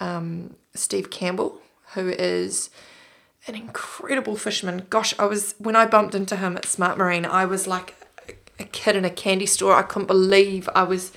um, 0.00 0.56
Steve 0.74 1.10
Campbell, 1.10 1.60
who 1.94 2.08
is 2.08 2.70
an 3.46 3.54
incredible 3.54 4.36
fisherman. 4.36 4.86
Gosh, 4.88 5.14
I 5.18 5.26
was 5.26 5.54
when 5.58 5.76
I 5.76 5.86
bumped 5.86 6.14
into 6.14 6.36
him 6.36 6.56
at 6.56 6.66
Smart 6.66 6.96
Marine, 6.98 7.24
I 7.24 7.44
was 7.44 7.66
like 7.66 7.94
a, 8.58 8.64
kid 8.64 8.96
in 8.96 9.04
a 9.04 9.10
candy 9.10 9.46
store. 9.46 9.74
I 9.74 9.82
couldn't 9.82 10.06
believe 10.06 10.68
I 10.74 10.84
was 10.84 11.12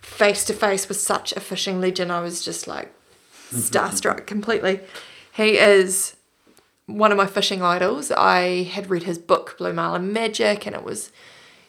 face 0.00 0.44
to 0.44 0.54
face 0.54 0.88
with 0.88 0.98
such 0.98 1.32
a 1.32 1.40
fishing 1.40 1.80
legend. 1.80 2.12
I 2.12 2.20
was 2.20 2.44
just 2.44 2.68
like 2.68 2.92
starstruck 3.50 4.26
completely. 4.26 4.80
He 5.32 5.58
is 5.58 6.16
one 6.86 7.10
of 7.10 7.18
my 7.18 7.26
fishing 7.26 7.62
idols. 7.62 8.12
I 8.12 8.64
had 8.64 8.90
read 8.90 9.02
his 9.02 9.18
book, 9.18 9.56
Blue 9.58 9.72
Marlin 9.72 10.12
Magic, 10.12 10.66
and 10.66 10.76
it 10.76 10.84
was, 10.84 11.10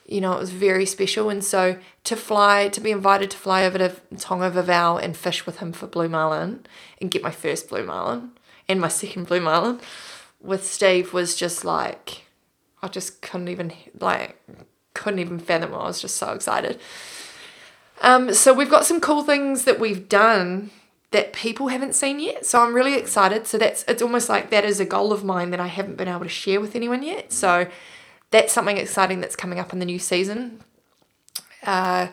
you 0.05 0.21
know, 0.21 0.33
it 0.33 0.39
was 0.39 0.51
very 0.51 0.85
special. 0.85 1.29
And 1.31 1.43
so 1.43 1.79
to 2.03 2.15
fly, 2.15 2.67
to 2.69 2.81
be 2.81 2.91
invited 2.91 3.31
to 3.31 3.37
fly 3.37 3.65
over 3.65 3.79
to 3.79 3.95
Tonga 4.19 4.51
Vava'u 4.51 5.01
and 5.01 5.17
fish 5.17 5.47
with 5.47 5.57
him 5.57 5.71
for 5.71 5.87
Blue 5.87 6.09
Marlin 6.09 6.67
and 7.01 7.09
get 7.09 7.23
my 7.23 7.31
first 7.31 7.69
Blue 7.69 7.83
Marlin 7.83 8.31
and 8.67 8.81
my 8.81 8.87
second 8.87 9.27
Blue 9.27 9.41
Marlin 9.41 9.79
with 10.41 10.65
Steve 10.65 11.13
was 11.13 11.35
just 11.35 11.65
like, 11.65 12.23
I 12.81 12.87
just 12.87 13.21
couldn't 13.21 13.47
even, 13.47 13.73
like, 13.99 14.41
couldn't 14.93 15.19
even 15.19 15.39
fathom. 15.39 15.73
I 15.73 15.87
was 15.87 16.01
just 16.01 16.17
so 16.17 16.33
excited. 16.33 16.79
Um, 18.01 18.33
so 18.33 18.53
we've 18.53 18.69
got 18.69 18.85
some 18.85 18.99
cool 18.99 19.23
things 19.23 19.65
that 19.65 19.79
we've 19.79 20.07
done 20.09 20.71
that 21.11 21.33
people 21.33 21.69
haven't 21.69 21.95
seen 21.95 22.19
yet. 22.19 22.45
So 22.45 22.61
I'm 22.61 22.73
really 22.73 22.95
excited. 22.95 23.47
So 23.47 23.57
that's 23.57 23.83
it's 23.87 24.01
almost 24.01 24.27
like 24.27 24.49
that 24.49 24.65
is 24.65 24.79
a 24.79 24.85
goal 24.85 25.13
of 25.13 25.23
mine 25.23 25.51
that 25.51 25.59
I 25.59 25.67
haven't 25.67 25.95
been 25.95 26.07
able 26.07 26.21
to 26.21 26.29
share 26.29 26.59
with 26.59 26.75
anyone 26.75 27.03
yet. 27.03 27.31
So 27.31 27.67
that's 28.31 28.51
something 28.51 28.77
exciting 28.77 29.21
that's 29.21 29.35
coming 29.35 29.59
up 29.59 29.71
in 29.71 29.79
the 29.79 29.85
new 29.85 29.99
season. 29.99 30.61
Uh, 31.63 32.07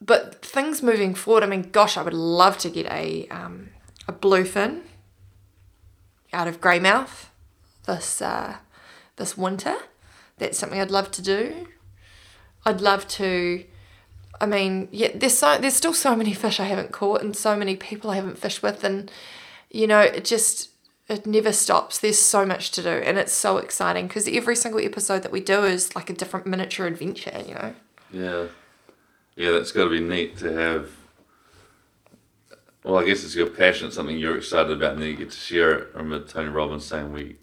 but 0.00 0.44
things 0.44 0.82
moving 0.82 1.14
forward, 1.14 1.42
I 1.42 1.46
mean, 1.46 1.70
gosh, 1.70 1.96
I 1.96 2.02
would 2.02 2.14
love 2.14 2.58
to 2.58 2.70
get 2.70 2.86
a 2.86 3.26
um, 3.28 3.70
a 4.06 4.12
bluefin 4.12 4.82
out 6.32 6.48
of 6.48 6.60
Greymouth 6.60 7.26
this 7.86 8.22
uh, 8.22 8.56
this 9.16 9.36
winter. 9.36 9.76
That's 10.38 10.58
something 10.58 10.80
I'd 10.80 10.90
love 10.90 11.10
to 11.12 11.22
do. 11.22 11.68
I'd 12.64 12.80
love 12.80 13.06
to 13.08 13.64
I 14.40 14.46
mean, 14.46 14.88
yeah, 14.90 15.10
there's 15.14 15.38
so 15.38 15.58
there's 15.58 15.74
still 15.74 15.94
so 15.94 16.16
many 16.16 16.32
fish 16.32 16.58
I 16.58 16.64
haven't 16.64 16.92
caught 16.92 17.22
and 17.22 17.36
so 17.36 17.56
many 17.56 17.76
people 17.76 18.10
I 18.10 18.16
haven't 18.16 18.38
fished 18.38 18.62
with 18.62 18.82
and 18.84 19.10
you 19.70 19.86
know, 19.86 20.00
it 20.00 20.24
just 20.24 20.70
it 21.08 21.26
never 21.26 21.52
stops. 21.52 21.98
There's 21.98 22.18
so 22.18 22.46
much 22.46 22.70
to 22.72 22.82
do 22.82 22.88
and 22.88 23.18
it's 23.18 23.32
so 23.32 23.58
exciting 23.58 24.08
because 24.08 24.28
every 24.28 24.56
single 24.56 24.84
episode 24.84 25.22
that 25.22 25.32
we 25.32 25.40
do 25.40 25.64
is 25.64 25.94
like 25.94 26.10
a 26.10 26.12
different 26.12 26.46
miniature 26.46 26.86
adventure, 26.86 27.42
you 27.46 27.54
know. 27.54 27.74
Yeah. 28.12 28.46
Yeah, 29.36 29.52
that's 29.52 29.72
got 29.72 29.84
to 29.84 29.90
be 29.90 30.00
neat 30.00 30.36
to 30.38 30.52
have. 30.52 30.90
Well, 32.84 32.98
I 32.98 33.04
guess 33.04 33.22
it's 33.24 33.36
your 33.36 33.46
passion, 33.48 33.86
it's 33.86 33.96
something 33.96 34.18
you're 34.18 34.36
excited 34.36 34.72
about, 34.72 34.94
and 34.94 35.02
then 35.02 35.08
you 35.10 35.16
get 35.16 35.30
to 35.30 35.36
share 35.38 35.72
it. 35.72 35.88
I 35.94 35.98
remember 35.98 36.26
Tony 36.26 36.48
Robbins 36.48 36.84
saying 36.84 37.12
we 37.12 37.36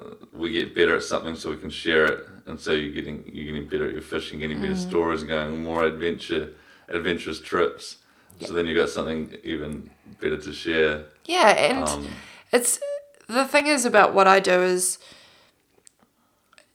uh, 0.00 0.14
we 0.32 0.52
get 0.52 0.74
better 0.74 0.96
at 0.96 1.02
something 1.02 1.34
so 1.36 1.50
we 1.50 1.58
can 1.58 1.68
share 1.70 2.06
it, 2.06 2.26
and 2.46 2.58
so 2.58 2.72
you're 2.72 2.92
getting 2.94 3.24
you're 3.30 3.52
getting 3.52 3.68
better 3.68 3.86
at 3.86 3.92
your 3.92 4.02
fishing, 4.02 4.38
getting 4.38 4.60
better 4.60 4.76
stories, 4.76 5.22
going 5.22 5.62
more 5.62 5.84
adventure 5.84 6.50
adventurous 6.88 7.40
trips. 7.40 7.98
So 8.40 8.54
then 8.54 8.66
you've 8.66 8.78
got 8.78 8.88
something 8.88 9.36
even 9.44 9.90
better 10.18 10.38
to 10.38 10.52
share. 10.52 11.04
Yeah, 11.26 11.50
and 11.50 11.84
Um, 11.84 12.08
it's 12.52 12.80
the 13.28 13.44
thing 13.44 13.66
is 13.66 13.84
about 13.84 14.14
what 14.14 14.26
I 14.26 14.40
do 14.40 14.62
is 14.62 14.98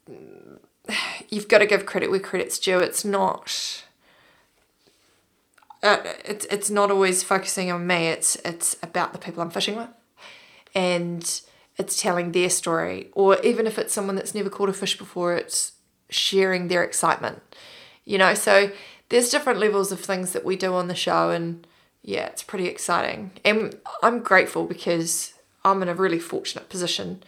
you've 1.29 1.47
got 1.47 1.57
to 1.59 1.65
give 1.65 1.85
credit 1.87 2.11
where 2.11 2.19
credit's 2.19 2.59
due. 2.59 2.77
It's 2.79 3.03
not. 3.03 3.83
Uh, 5.85 6.01
it's 6.25 6.45
it's 6.45 6.71
not 6.71 6.89
always 6.89 7.21
focusing 7.21 7.71
on 7.71 7.85
me. 7.85 8.07
It's 8.07 8.35
it's 8.37 8.75
about 8.81 9.13
the 9.13 9.19
people 9.19 9.43
I'm 9.43 9.51
fishing 9.51 9.75
with, 9.75 9.89
and 10.73 11.41
it's 11.77 12.01
telling 12.01 12.31
their 12.31 12.49
story. 12.49 13.09
Or 13.13 13.39
even 13.41 13.67
if 13.67 13.77
it's 13.77 13.93
someone 13.93 14.15
that's 14.15 14.33
never 14.33 14.49
caught 14.49 14.67
a 14.67 14.73
fish 14.73 14.97
before, 14.97 15.35
it's 15.35 15.73
sharing 16.09 16.69
their 16.69 16.83
excitement. 16.83 17.43
You 18.03 18.17
know, 18.17 18.33
so 18.33 18.71
there's 19.09 19.29
different 19.29 19.59
levels 19.59 19.91
of 19.91 19.99
things 19.99 20.31
that 20.31 20.43
we 20.43 20.55
do 20.55 20.73
on 20.73 20.87
the 20.87 20.95
show, 20.95 21.29
and 21.29 21.67
yeah, 22.01 22.25
it's 22.25 22.41
pretty 22.41 22.65
exciting. 22.65 23.31
And 23.45 23.77
I'm 24.01 24.21
grateful 24.23 24.65
because 24.65 25.35
I'm 25.63 25.83
in 25.83 25.89
a 25.89 25.93
really 25.93 26.19
fortunate 26.19 26.67
position 26.67 27.21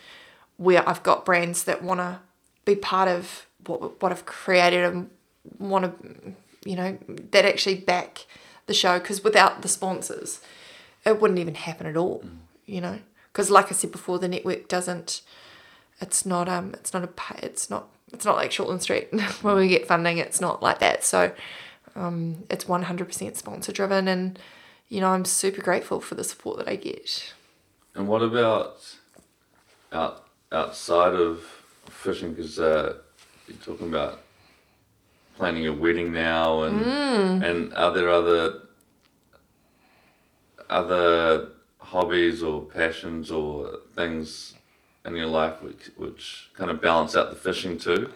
where 0.57 0.87
I've 0.89 1.03
got 1.03 1.25
brands 1.25 1.63
that 1.65 1.83
want 1.83 1.99
to 1.99 2.21
be 2.65 2.75
part 2.75 3.07
of 3.07 3.45
what 3.67 4.01
what 4.01 4.11
I've 4.11 4.25
created 4.25 4.83
and 4.83 5.11
want 5.59 5.85
to, 5.85 6.33
you 6.67 6.75
know, 6.75 6.97
that 7.31 7.45
actually 7.45 7.75
back 7.75 8.25
the 8.67 8.73
show. 8.73 8.99
Because 8.99 9.23
without 9.23 9.61
the 9.61 9.67
sponsors, 9.67 10.39
it 11.05 11.19
wouldn't 11.19 11.39
even 11.39 11.55
happen 11.55 11.87
at 11.87 11.97
all. 11.97 12.23
You 12.65 12.81
know, 12.81 12.99
because 13.31 13.49
like 13.49 13.67
I 13.67 13.75
said 13.75 13.91
before, 13.91 14.19
the 14.19 14.27
network 14.27 14.67
doesn't. 14.67 15.21
It's 15.99 16.25
not 16.25 16.47
um. 16.47 16.73
It's 16.73 16.93
not 16.93 17.03
a. 17.03 17.09
It's 17.45 17.69
not. 17.69 17.89
It's 18.13 18.25
not 18.25 18.35
like 18.35 18.51
Shortland 18.51 18.81
Street 18.81 19.07
where 19.41 19.55
we 19.55 19.67
get 19.67 19.87
funding. 19.87 20.17
It's 20.17 20.39
not 20.39 20.61
like 20.61 20.79
that. 20.79 21.03
So, 21.03 21.31
um, 21.95 22.43
it's 22.49 22.67
one 22.67 22.83
hundred 22.83 23.07
percent 23.07 23.37
sponsor 23.37 23.71
driven, 23.71 24.07
and 24.07 24.37
you 24.89 25.01
know 25.01 25.09
I'm 25.09 25.25
super 25.25 25.61
grateful 25.61 25.99
for 25.99 26.15
the 26.15 26.23
support 26.23 26.57
that 26.57 26.67
I 26.67 26.75
get. 26.75 27.33
And 27.95 28.07
what 28.07 28.21
about 28.21 28.79
out 29.91 30.25
outside 30.51 31.13
of 31.13 31.41
fishing? 31.89 32.33
Because 32.33 32.59
uh, 32.59 32.97
you're 33.47 33.57
talking 33.57 33.87
about 33.87 34.21
planning 35.37 35.67
a 35.67 35.73
wedding 35.73 36.11
now, 36.11 36.63
and 36.63 37.43
and 37.43 37.73
are 37.75 37.93
there 37.93 38.09
other 38.09 38.61
other 40.69 41.49
hobbies 41.79 42.43
or 42.43 42.63
passions 42.63 43.31
or 43.31 43.79
things 43.95 44.55
in 45.05 45.15
your 45.15 45.27
life 45.27 45.61
which 45.61 45.91
which 45.95 46.49
kind 46.53 46.69
of 46.69 46.81
balance 46.81 47.15
out 47.15 47.29
the 47.29 47.35
fishing 47.35 47.77
too? 47.77 48.11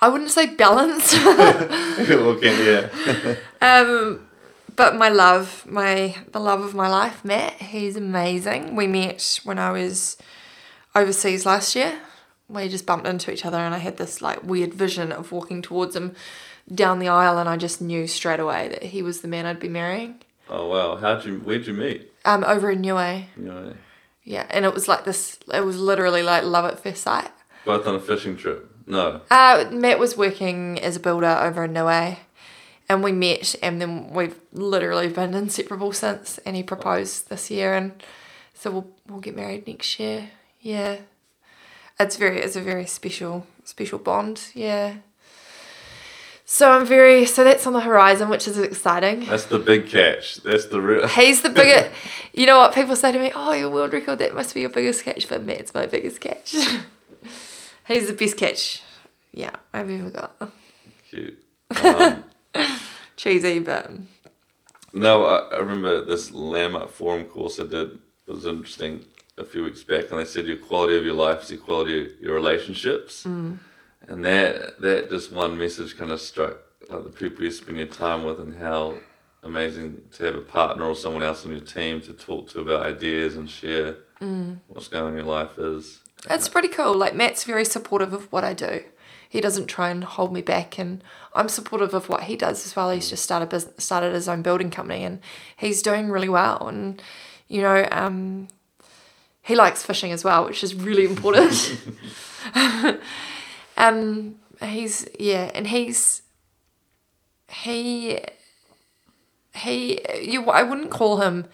I 0.00 0.08
wouldn't 0.08 0.30
say 0.30 0.54
balance. 0.54 1.14
okay, 1.26 2.66
yeah. 2.66 3.36
Um, 3.62 4.28
but 4.76 4.94
my 4.96 5.08
love, 5.08 5.64
my 5.66 6.14
the 6.32 6.38
love 6.38 6.60
of 6.60 6.74
my 6.74 6.88
life, 6.88 7.24
Matt, 7.24 7.54
he's 7.54 7.96
amazing. 7.96 8.76
We 8.76 8.86
met 8.86 9.40
when 9.44 9.58
I 9.58 9.72
was 9.72 10.18
overseas 10.94 11.46
last 11.46 11.74
year. 11.74 11.98
We 12.48 12.68
just 12.68 12.86
bumped 12.86 13.06
into 13.06 13.32
each 13.32 13.46
other, 13.46 13.56
and 13.56 13.74
I 13.74 13.78
had 13.78 13.96
this 13.96 14.20
like 14.20 14.44
weird 14.44 14.74
vision 14.74 15.10
of 15.12 15.32
walking 15.32 15.62
towards 15.62 15.96
him 15.96 16.14
down 16.72 16.98
the 16.98 17.08
aisle, 17.08 17.38
and 17.38 17.48
I 17.48 17.56
just 17.56 17.80
knew 17.80 18.06
straight 18.06 18.40
away 18.40 18.68
that 18.68 18.82
he 18.84 19.02
was 19.02 19.20
the 19.20 19.28
man 19.28 19.46
I'd 19.46 19.60
be 19.60 19.68
marrying. 19.68 20.20
Oh 20.48 20.66
wow, 20.68 20.96
how'd 20.96 21.24
you 21.24 21.38
where'd 21.38 21.66
you 21.66 21.72
meet? 21.72 22.12
Um, 22.24 22.44
over 22.44 22.70
in 22.70 22.80
Niue, 22.80 23.24
know, 23.36 23.74
yeah, 24.24 24.46
and 24.50 24.64
it 24.64 24.74
was 24.74 24.88
like 24.88 25.04
this. 25.04 25.38
It 25.52 25.64
was 25.64 25.78
literally 25.78 26.22
like 26.22 26.44
love 26.44 26.64
at 26.64 26.80
first 26.82 27.02
sight. 27.02 27.30
both 27.64 27.86
on 27.86 27.94
a 27.94 28.00
fishing 28.00 28.36
trip. 28.36 28.70
No. 28.86 29.20
Uh, 29.30 29.64
Matt 29.72 29.98
was 29.98 30.16
working 30.16 30.78
as 30.80 30.94
a 30.96 31.00
builder 31.00 31.26
over 31.40 31.64
in 31.64 31.72
Niue, 31.72 32.16
and 32.88 33.02
we 33.02 33.10
met, 33.12 33.56
and 33.62 33.80
then 33.80 34.10
we've 34.12 34.38
literally 34.52 35.08
been 35.08 35.34
inseparable 35.34 35.92
since. 35.92 36.38
And 36.38 36.54
he 36.54 36.62
proposed 36.62 37.28
this 37.28 37.50
year, 37.50 37.74
and 37.74 38.00
so 38.54 38.70
we'll 38.70 38.90
we'll 39.08 39.20
get 39.20 39.34
married 39.36 39.66
next 39.66 39.98
year. 39.98 40.30
Yeah, 40.60 40.98
it's 41.98 42.16
very 42.16 42.40
it's 42.40 42.56
a 42.56 42.60
very 42.60 42.86
special 42.86 43.46
special 43.64 43.98
bond. 43.98 44.50
Yeah. 44.54 44.96
So 46.48 46.70
I'm 46.70 46.86
very 46.86 47.26
so 47.26 47.42
that's 47.42 47.66
on 47.66 47.72
the 47.72 47.80
horizon, 47.80 48.28
which 48.28 48.46
is 48.46 48.56
exciting. 48.56 49.26
That's 49.26 49.46
the 49.46 49.58
big 49.58 49.88
catch. 49.88 50.36
That's 50.36 50.66
the 50.66 50.80
real. 50.80 51.08
He's 51.08 51.42
the 51.42 51.50
biggest. 51.50 51.90
you 52.32 52.46
know 52.46 52.58
what 52.58 52.72
people 52.72 52.94
say 52.94 53.10
to 53.10 53.18
me? 53.18 53.32
Oh, 53.34 53.52
your 53.52 53.68
world 53.68 53.92
record 53.92 54.20
that 54.20 54.32
must 54.32 54.54
be 54.54 54.60
your 54.60 54.70
biggest 54.70 55.04
catch, 55.04 55.28
but 55.28 55.42
Matt's 55.42 55.74
my 55.74 55.86
biggest 55.86 56.20
catch. 56.20 56.54
He's 57.88 58.06
the 58.06 58.12
best 58.12 58.36
catch. 58.36 58.80
Yeah, 59.32 59.50
I've 59.72 59.90
ever 59.90 60.08
got. 60.08 60.52
Cute. 61.10 61.36
Um, 61.82 62.22
cheesy, 63.16 63.58
but 63.58 63.90
no, 64.92 65.24
I, 65.24 65.56
I 65.56 65.58
remember 65.58 66.04
this 66.04 66.30
landmark 66.30 66.90
forum 66.90 67.24
course 67.24 67.58
I 67.58 67.64
did. 67.64 67.98
It 68.28 68.32
was 68.32 68.46
interesting 68.46 69.04
a 69.36 69.44
few 69.44 69.64
weeks 69.64 69.82
back, 69.82 70.12
and 70.12 70.20
they 70.20 70.24
said 70.24 70.46
your 70.46 70.58
quality 70.58 70.96
of 70.96 71.04
your 71.04 71.14
life 71.14 71.42
is 71.42 71.48
the 71.48 71.56
quality 71.56 72.06
of 72.06 72.20
your 72.20 72.34
relationships, 72.34 73.26
and 74.08 74.24
that 74.24 74.80
that 74.80 75.10
just 75.10 75.32
one 75.32 75.58
message 75.58 75.96
kind 75.96 76.10
of 76.10 76.20
struck 76.20 76.58
like 76.88 77.04
the 77.04 77.10
people 77.10 77.44
you 77.44 77.50
spend 77.50 77.78
your 77.78 77.86
time 77.86 78.24
with, 78.24 78.40
and 78.40 78.56
how 78.56 78.94
amazing 79.42 80.02
to 80.12 80.24
have 80.24 80.34
a 80.34 80.40
partner 80.40 80.84
or 80.84 80.94
someone 80.94 81.22
else 81.22 81.44
on 81.44 81.52
your 81.52 81.60
team 81.60 82.00
to 82.00 82.12
talk 82.12 82.48
to 82.50 82.60
about 82.60 82.84
ideas 82.84 83.36
and 83.36 83.48
share 83.48 83.96
mm. 84.20 84.58
what's 84.68 84.88
going 84.88 85.04
on 85.04 85.10
in 85.10 85.16
your 85.16 85.26
life 85.26 85.58
is. 85.58 86.00
Uh, 86.28 86.34
it's 86.34 86.48
pretty 86.48 86.68
cool. 86.68 86.94
Like 86.94 87.14
Matt's 87.14 87.44
very 87.44 87.64
supportive 87.64 88.12
of 88.12 88.30
what 88.32 88.44
I 88.44 88.54
do. 88.54 88.82
He 89.28 89.40
doesn't 89.40 89.66
try 89.66 89.90
and 89.90 90.04
hold 90.04 90.32
me 90.32 90.42
back, 90.42 90.78
and 90.78 91.02
I'm 91.34 91.48
supportive 91.48 91.94
of 91.94 92.08
what 92.08 92.24
he 92.24 92.36
does 92.36 92.64
as 92.64 92.76
well. 92.76 92.90
He's 92.90 93.06
mm. 93.06 93.10
just 93.10 93.24
started 93.24 93.48
business, 93.48 93.84
started 93.84 94.14
his 94.14 94.28
own 94.28 94.42
building 94.42 94.70
company, 94.70 95.04
and 95.04 95.20
he's 95.56 95.82
doing 95.82 96.10
really 96.10 96.28
well. 96.28 96.68
And 96.68 97.02
you 97.48 97.62
know, 97.62 97.86
um, 97.90 98.48
he 99.42 99.54
likes 99.54 99.82
fishing 99.82 100.12
as 100.12 100.24
well, 100.24 100.44
which 100.44 100.62
is 100.62 100.74
really 100.74 101.04
important. 101.04 101.80
um, 103.76 104.36
he's 104.62 105.08
yeah, 105.18 105.50
and 105.54 105.66
he's 105.66 106.22
he 107.48 108.20
he 109.54 110.00
you 110.20 110.44
I 110.50 110.62
wouldn't 110.62 110.90
call 110.90 111.18
him 111.18 111.46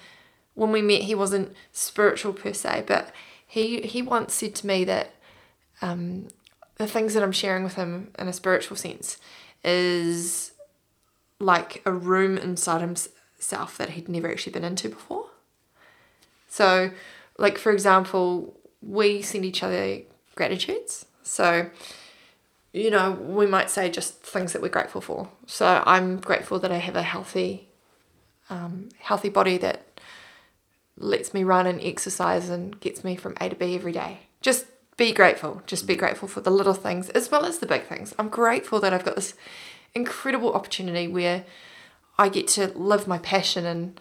when 0.55 0.71
we 0.71 0.83
met 0.83 1.03
he 1.03 1.15
wasn't 1.15 1.55
spiritual 1.73 2.33
per 2.33 2.53
se, 2.53 2.85
but 2.87 3.13
he 3.47 3.83
he 3.83 4.03
once 4.03 4.35
said 4.35 4.55
to 4.57 4.67
me 4.67 4.85
that 4.85 5.15
um, 5.81 6.29
the 6.77 6.87
things 6.87 7.15
that 7.15 7.23
I'm 7.23 7.33
sharing 7.33 7.65
with 7.65 7.75
him 7.75 8.11
in 8.19 8.29
a 8.29 8.33
spiritual 8.33 8.77
sense 8.77 9.19
is 9.65 10.53
like 11.39 11.83
a 11.85 11.93
room 11.93 12.39
inside 12.39 12.81
himself 12.81 13.77
that 13.79 13.91
he'd 13.91 14.09
never 14.09 14.31
actually 14.31 14.53
been 14.53 14.65
into 14.65 14.89
before. 14.89 15.27
So, 16.49 16.91
like 17.39 17.59
for 17.59 17.73
example, 17.73 18.55
we 18.81 19.23
send 19.23 19.45
each 19.45 19.63
other 19.63 20.01
gratitudes. 20.35 21.07
So, 21.23 21.71
you 22.73 22.91
know, 22.91 23.13
we 23.13 23.47
might 23.47 23.71
say 23.71 23.91
just 23.91 24.23
things 24.23 24.53
that 24.53 24.63
we're 24.63 24.69
grateful 24.69 25.01
for. 25.01 25.29
So 25.47 25.83
I'm 25.87 26.19
grateful 26.19 26.59
that 26.61 26.73
I 26.73 26.79
have 26.79 26.97
a 26.97 27.03
healthy, 27.03 27.69
um, 28.49 28.89
healthy 28.99 29.29
body 29.29 29.59
that 29.59 30.01
lets 30.97 31.35
me 31.35 31.45
run 31.45 31.67
and 31.67 31.81
exercise 31.83 32.49
and 32.49 32.79
gets 32.81 33.05
me 33.05 33.17
from 33.17 33.35
A 33.41 33.49
to 33.49 33.57
B 33.57 33.75
every 33.75 33.93
day. 33.93 34.21
Just 34.41 34.67
be 34.97 35.13
grateful. 35.13 35.63
Just 35.67 35.87
be 35.87 35.97
grateful 35.97 36.29
for 36.29 36.41
the 36.41 36.51
little 36.51 36.75
things 36.75 37.11
as 37.11 37.31
well 37.31 37.45
as 37.45 37.59
the 37.59 37.67
big 37.67 37.85
things. 37.85 38.15
I'm 38.19 38.29
grateful 38.29 38.81
that 38.81 38.93
I've 38.93 39.05
got 39.05 39.17
this 39.17 39.35
incredible 39.95 40.53
opportunity 40.53 41.09
where 41.09 41.45
I 42.19 42.29
get 42.29 42.49
to 42.49 42.69
live 42.69 43.07
my 43.07 43.19
passion 43.19 43.67
and 43.67 44.01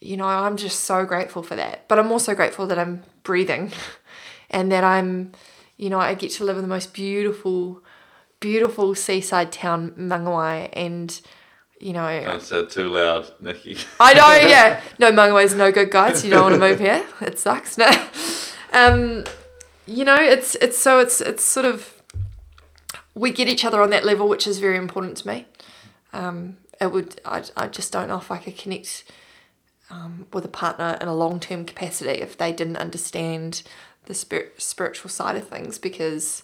you 0.00 0.16
know, 0.16 0.26
I'm 0.26 0.56
just 0.56 0.80
so 0.80 1.04
grateful 1.04 1.42
for 1.42 1.56
that. 1.56 1.88
But 1.88 1.98
I'm 1.98 2.12
also 2.12 2.34
grateful 2.34 2.66
that 2.66 2.78
I'm 2.78 3.02
breathing 3.22 3.72
and 4.50 4.70
that 4.70 4.84
I'm, 4.84 5.32
you 5.76 5.90
know, 5.90 5.98
I 5.98 6.14
get 6.14 6.30
to 6.32 6.44
live 6.44 6.56
in 6.56 6.62
the 6.62 6.68
most 6.68 6.92
beautiful, 6.92 7.82
beautiful 8.40 8.94
seaside 8.94 9.52
town, 9.52 9.92
Mangawhai, 9.92 10.70
and 10.72 11.20
you 11.80 11.92
know, 11.92 12.22
Don't 12.24 12.42
say 12.42 12.60
it 12.60 12.70
too 12.70 12.88
loud, 12.88 13.30
Nikki. 13.40 13.76
I 14.00 14.14
know, 14.14 14.32
yeah. 14.48 14.80
No, 14.98 15.12
Mangawhai's 15.12 15.54
no 15.54 15.70
good, 15.70 15.90
guys. 15.90 16.24
You 16.24 16.30
don't 16.30 16.42
want 16.42 16.54
to 16.54 16.60
move 16.60 16.80
here. 16.80 17.04
It 17.20 17.38
sucks. 17.38 17.76
No, 17.76 17.90
um, 18.72 19.24
you 19.86 20.04
know, 20.04 20.16
it's 20.16 20.54
it's 20.56 20.78
so 20.78 20.98
it's 20.98 21.20
it's 21.20 21.44
sort 21.44 21.66
of 21.66 22.02
we 23.14 23.30
get 23.30 23.48
each 23.48 23.64
other 23.64 23.82
on 23.82 23.90
that 23.90 24.04
level, 24.04 24.28
which 24.28 24.46
is 24.46 24.58
very 24.58 24.76
important 24.76 25.18
to 25.18 25.28
me. 25.28 25.46
Um, 26.12 26.56
it 26.80 26.92
would 26.92 27.20
I, 27.24 27.42
I 27.56 27.68
just 27.68 27.92
don't 27.92 28.08
know 28.08 28.18
if 28.18 28.30
I 28.30 28.38
could 28.38 28.56
connect 28.56 29.04
um, 29.90 30.26
with 30.32 30.44
a 30.44 30.48
partner 30.48 30.98
in 31.00 31.08
a 31.08 31.14
long 31.14 31.40
term 31.40 31.64
capacity 31.64 32.20
if 32.22 32.36
they 32.36 32.52
didn't 32.52 32.76
understand 32.76 33.62
the 34.06 34.14
spirit, 34.14 34.60
spiritual 34.60 35.10
side 35.10 35.36
of 35.36 35.48
things 35.48 35.78
because 35.78 36.42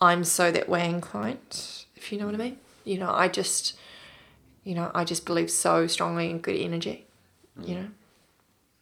I'm 0.00 0.24
so 0.24 0.50
that 0.50 0.68
way 0.68 0.88
inclined. 0.88 1.84
If 1.96 2.12
you 2.12 2.18
know 2.18 2.26
what 2.26 2.34
I 2.34 2.38
mean, 2.38 2.58
you 2.84 2.98
know, 2.98 3.10
I 3.10 3.28
just 3.28 3.76
you 4.66 4.74
know, 4.74 4.90
I 4.94 5.04
just 5.04 5.24
believe 5.24 5.50
so 5.50 5.86
strongly 5.86 6.28
in 6.28 6.38
good 6.38 6.56
energy, 6.56 7.06
you 7.62 7.74
know, 7.76 7.88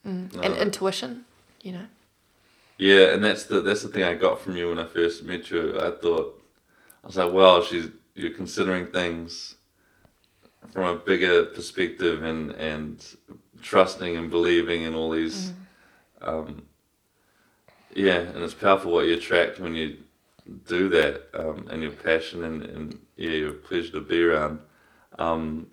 mm. 0.07 0.43
and 0.43 0.55
intuition, 0.55 1.25
you 1.61 1.73
know. 1.73 1.85
Yeah, 2.77 3.13
and 3.13 3.23
that's 3.23 3.43
the 3.43 3.61
that's 3.61 3.83
the 3.83 3.89
thing 3.89 4.03
I 4.03 4.15
got 4.15 4.41
from 4.41 4.57
you 4.57 4.69
when 4.69 4.79
I 4.79 4.85
first 4.85 5.23
met 5.23 5.49
you. 5.51 5.79
I 5.79 5.91
thought 5.91 6.43
I 7.03 7.07
was 7.07 7.17
like, 7.17 7.31
well, 7.31 7.63
she's 7.63 7.89
you're 8.15 8.33
considering 8.33 8.87
things 8.87 9.55
from 10.71 10.85
a 10.85 10.95
bigger 10.95 11.45
perspective 11.45 12.23
and 12.23 12.51
and 12.53 13.05
trusting 13.61 14.17
and 14.17 14.29
believing 14.29 14.81
in 14.81 14.95
all 14.95 15.11
these. 15.11 15.53
Um, 16.21 16.63
yeah, 17.93 18.17
and 18.17 18.43
it's 18.43 18.55
powerful 18.55 18.91
what 18.91 19.05
you 19.05 19.13
attract 19.13 19.59
when 19.59 19.75
you 19.75 19.97
do 20.67 20.89
that, 20.89 21.23
um, 21.33 21.67
and 21.71 21.81
your 21.81 21.91
passion 21.91 22.43
and, 22.43 22.63
and 22.63 22.99
yeah, 23.15 23.31
your 23.31 23.53
pleasure 23.53 23.91
to 23.93 24.01
be 24.01 24.23
around. 24.23 24.59
Um, 25.17 25.67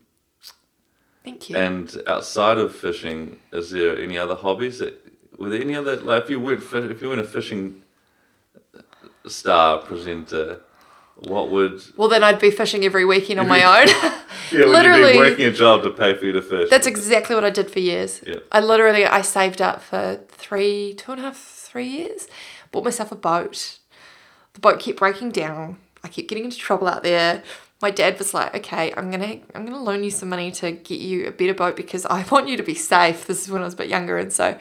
Thank 1.25 1.51
you. 1.51 1.57
and 1.57 1.95
outside 2.07 2.59
of 2.59 2.75
fishing, 2.75 3.39
is 3.53 3.71
there 3.71 3.97
any 3.97 4.19
other 4.19 4.35
hobbies 4.35 4.79
that 4.79 4.99
were 5.39 5.49
there 5.51 5.61
any 5.61 5.75
other 5.75 5.97
like 5.97 6.25
if 6.25 6.31
you 6.31 6.41
weren't 6.41 6.63
if 6.63 7.03
you 7.03 7.09
weren't 7.09 7.21
a 7.21 7.25
fishing 7.25 7.83
star 9.27 9.79
presenter, 9.79 10.61
what 11.29 11.51
would 11.51 11.83
well, 11.97 12.09
then 12.09 12.25
I'd 12.25 12.39
be 12.41 12.51
fishing 12.51 12.85
every 12.85 13.05
weekend 13.05 13.41
on 13.41 13.49
my 13.49 13.63
own. 13.81 13.89
yeah, 14.53 14.67
Literally. 14.67 15.13
be 15.13 15.19
working 15.19 15.47
a 15.47 15.53
job 15.53 15.83
to 15.85 15.91
pay 15.91 16.15
for 16.17 16.25
you 16.25 16.33
to 16.33 16.43
fish? 16.43 16.71
That's 16.71 16.87
exactly 16.87 17.35
what 17.35 17.45
I 17.45 17.51
did 17.51 17.71
for 17.71 17.79
years. 17.81 18.21
Yeah. 18.27 18.37
I 18.51 18.61
literally 18.61 19.05
I 19.05 19.21
saved 19.23 19.61
up 19.61 19.81
for 19.83 20.21
three, 20.29 20.95
two 20.95 21.13
and 21.13 21.21
a 21.21 21.25
half, 21.25 21.37
three 21.37 21.87
years. 21.87 22.27
Bought 22.71 22.85
myself 22.85 23.13
a 23.13 23.17
boat. 23.17 23.79
The 24.55 24.61
boat 24.61 24.81
kept 24.81 24.99
breaking 24.99 25.31
down. 25.31 25.79
I 26.05 26.09
kept 26.09 26.29
getting 26.29 26.45
into 26.45 26.59
trouble 26.59 26.89
out 26.89 27.03
there. 27.03 27.43
My 27.81 27.91
dad 27.91 28.19
was 28.19 28.35
like, 28.35 28.55
"Okay, 28.55 28.93
I'm 28.97 29.11
gonna 29.11 29.41
I'm 29.55 29.65
gonna 29.65 29.83
loan 29.83 30.05
you 30.05 30.11
some 30.11 30.29
money 30.29 30.51
to 30.53 30.73
get 30.73 31.01
you 31.01 31.27
a 31.27 31.33
better 31.33 31.55
boat 31.55 31.77
because 31.77 32.07
I 32.07 32.25
want 32.31 32.49
you 32.49 32.57
to 32.57 32.63
be 32.63 32.75
safe." 32.75 33.27
This 33.27 33.43
is 33.43 33.51
when 33.51 33.63
I 33.63 33.65
was 33.65 33.75
a 33.75 33.79
bit 33.79 33.89
younger, 33.89 34.19
and 34.19 34.33
so 34.33 34.59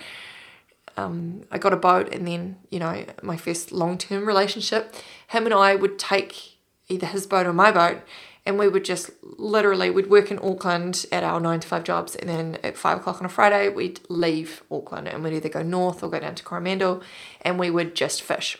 um, 0.98 1.44
I 1.52 1.58
got 1.58 1.74
a 1.74 1.78
boat, 1.78 2.14
and 2.14 2.28
then 2.28 2.58
you 2.70 2.80
know 2.80 3.06
my 3.22 3.38
first 3.38 3.72
long 3.72 3.98
term 3.98 4.26
relationship, 4.26 4.96
him 5.28 5.46
and 5.46 5.54
I 5.54 5.76
would 5.76 6.00
take 6.00 6.58
either 6.89 7.08
his 7.08 7.28
boat 7.28 7.46
or 7.46 7.54
my 7.54 7.72
boat, 7.72 8.02
and 8.46 8.58
we 8.58 8.68
would 8.68 8.86
just 8.86 9.12
literally 9.22 9.89
we'd 9.89 10.10
work 10.10 10.32
in 10.32 10.39
Auckland 10.39 11.06
at 11.12 11.24
our 11.24 11.39
nine 11.39 11.60
to 11.60 11.68
five 11.68 11.84
jobs, 11.84 12.16
and 12.16 12.30
then 12.30 12.58
at 12.64 12.78
five 12.78 13.00
o'clock 13.00 13.20
on 13.20 13.26
a 13.26 13.30
Friday 13.30 13.70
we'd 13.70 14.00
leave 14.10 14.64
Auckland, 14.72 15.08
and 15.08 15.24
we'd 15.24 15.34
either 15.34 15.50
go 15.50 15.62
north 15.62 16.02
or 16.02 16.10
go 16.10 16.20
down 16.20 16.36
to 16.36 16.44
Coromandel, 16.44 17.04
and 17.42 17.60
we 17.60 17.70
would 17.70 17.94
just 17.96 18.22
fish 18.22 18.58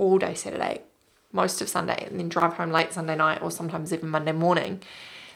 all 0.00 0.18
day 0.18 0.34
Saturday, 0.34 0.80
most 1.30 1.60
of 1.60 1.68
Sunday, 1.68 2.06
and 2.06 2.18
then 2.18 2.28
drive 2.28 2.54
home 2.54 2.72
late 2.72 2.92
Sunday 2.92 3.14
night 3.14 3.42
or 3.42 3.50
sometimes 3.50 3.92
even 3.92 4.08
Monday 4.08 4.32
morning. 4.32 4.82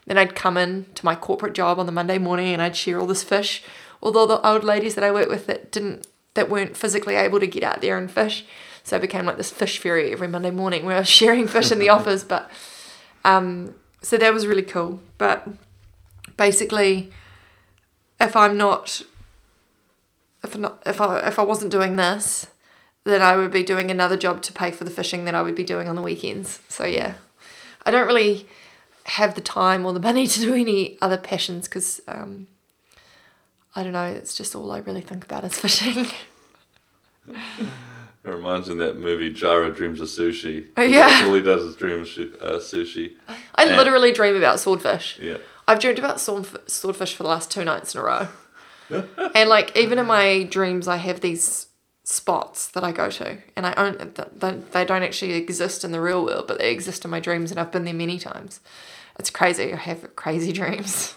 Then 0.06 0.18
I'd 0.18 0.34
come 0.34 0.56
in 0.56 0.86
to 0.94 1.04
my 1.04 1.14
corporate 1.14 1.52
job 1.52 1.78
on 1.78 1.86
the 1.86 1.92
Monday 1.92 2.18
morning 2.18 2.52
and 2.52 2.62
I'd 2.62 2.76
share 2.76 2.98
all 2.98 3.06
this 3.06 3.22
fish. 3.22 3.62
Although 4.02 4.26
the 4.26 4.46
old 4.46 4.64
ladies 4.64 4.94
that 4.94 5.04
I 5.04 5.12
worked 5.12 5.30
with 5.30 5.46
that 5.46 5.70
didn't 5.70 6.06
that 6.32 6.50
weren't 6.50 6.76
physically 6.76 7.14
able 7.14 7.38
to 7.38 7.46
get 7.46 7.62
out 7.62 7.80
there 7.80 7.96
and 7.96 8.10
fish. 8.10 8.44
So 8.82 8.96
I 8.96 9.00
became 9.00 9.24
like 9.24 9.36
this 9.36 9.52
fish 9.52 9.78
fairy 9.78 10.10
every 10.10 10.26
Monday 10.26 10.50
morning 10.50 10.84
where 10.84 10.96
I 10.96 11.00
was 11.00 11.08
sharing 11.20 11.46
fish 11.46 11.70
in 11.70 11.78
the 11.78 11.88
office. 11.96 12.24
But 12.24 12.50
um 13.24 13.74
so 14.02 14.16
that 14.16 14.32
was 14.32 14.46
really 14.46 14.62
cool. 14.62 15.00
But 15.18 15.46
basically 16.36 17.12
if 18.18 18.34
I'm 18.34 18.56
not 18.56 19.02
if 20.42 20.54
I'm 20.54 20.62
not 20.62 20.82
if 20.86 21.00
I 21.00 21.20
if 21.28 21.38
I 21.38 21.42
wasn't 21.42 21.70
doing 21.70 21.96
this, 21.96 22.46
then 23.04 23.22
I 23.22 23.36
would 23.36 23.50
be 23.50 23.62
doing 23.62 23.90
another 23.90 24.16
job 24.16 24.42
to 24.42 24.52
pay 24.52 24.70
for 24.70 24.84
the 24.84 24.90
fishing 24.90 25.24
that 25.26 25.34
I 25.34 25.42
would 25.42 25.54
be 25.54 25.64
doing 25.64 25.88
on 25.88 25.96
the 25.96 26.02
weekends. 26.02 26.60
So 26.68 26.84
yeah, 26.84 27.14
I 27.86 27.90
don't 27.90 28.06
really 28.06 28.46
have 29.04 29.34
the 29.34 29.40
time 29.40 29.84
or 29.84 29.92
the 29.92 30.00
money 30.00 30.26
to 30.34 30.40
do 30.40 30.54
any 30.54 30.98
other 31.02 31.18
passions 31.18 31.68
because 31.68 32.00
um, 32.08 32.46
I 33.76 33.82
don't 33.82 33.92
know. 33.92 34.06
It's 34.06 34.36
just 34.36 34.54
all 34.56 34.70
I 34.72 34.78
really 34.78 35.02
think 35.02 35.24
about 35.24 35.44
is 35.44 35.58
fishing. 35.58 36.06
It 38.24 38.30
reminds 38.30 38.68
me 38.68 38.72
of 38.72 38.78
that 38.78 38.98
movie 38.98 39.30
Jiro 39.30 39.70
Dreams 39.70 40.00
of 40.00 40.08
Sushi. 40.08 40.68
Oh, 40.78 40.82
yeah. 40.82 41.08
That's 41.08 41.26
all 41.28 41.34
he 41.34 41.42
does 41.42 41.62
is 41.62 41.76
dream 41.76 42.00
of 42.00 42.06
uh, 42.40 42.58
sushi. 42.58 43.12
I 43.54 43.64
Yeah. 43.64 43.76
literally 43.76 44.12
dream 44.12 44.34
about 44.34 44.60
swordfish. 44.60 45.18
Yeah. 45.20 45.36
I've 45.68 45.78
dreamed 45.78 45.98
about 45.98 46.20
sword, 46.20 46.46
swordfish 46.66 47.14
for 47.14 47.22
the 47.22 47.28
last 47.28 47.50
two 47.50 47.64
nights 47.64 47.94
in 47.94 48.00
a 48.00 48.04
row. 48.04 48.28
and 49.34 49.50
like 49.50 49.76
even 49.76 49.98
in 49.98 50.06
my 50.06 50.44
dreams, 50.44 50.88
I 50.88 50.96
have 50.96 51.20
these 51.20 51.66
spots 52.04 52.68
that 52.68 52.84
I 52.84 52.92
go 52.92 53.10
to, 53.10 53.38
and 53.56 53.66
I 53.66 53.72
own 53.74 53.96
th- 53.96 54.28
th- 54.40 54.62
they 54.72 54.84
don't 54.84 55.02
actually 55.02 55.34
exist 55.34 55.84
in 55.84 55.90
the 55.90 56.00
real 56.00 56.24
world, 56.24 56.46
but 56.46 56.58
they 56.58 56.70
exist 56.70 57.04
in 57.04 57.10
my 57.10 57.18
dreams, 57.18 57.50
and 57.50 57.58
I've 57.58 57.72
been 57.72 57.84
there 57.84 57.94
many 57.94 58.18
times. 58.18 58.60
It's 59.18 59.30
crazy. 59.30 59.72
I 59.72 59.76
have 59.76 60.14
crazy 60.14 60.52
dreams. 60.60 61.14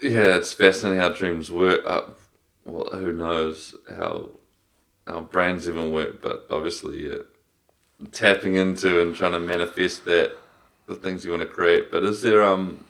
Yeah, 0.00 0.36
it's 0.36 0.52
fascinating 0.52 1.00
how 1.00 1.10
dreams 1.10 1.50
work. 1.50 1.80
Uh, 1.84 2.02
well, 2.64 2.88
who 2.92 3.12
knows 3.12 3.74
how 3.98 4.30
our 5.06 5.22
brains 5.22 5.68
even 5.68 5.92
work, 5.92 6.22
but 6.22 6.46
obviously, 6.50 7.08
yeah, 7.08 7.18
tapping 8.12 8.54
into 8.54 9.02
and 9.02 9.14
trying 9.14 9.32
to 9.32 9.40
manifest 9.40 10.04
that 10.04 10.36
the 10.86 10.94
things 10.94 11.24
you 11.24 11.30
want 11.30 11.42
to 11.42 11.48
create. 11.48 11.90
But 11.90 12.04
is 12.04 12.22
there 12.22 12.44
um, 12.44 12.84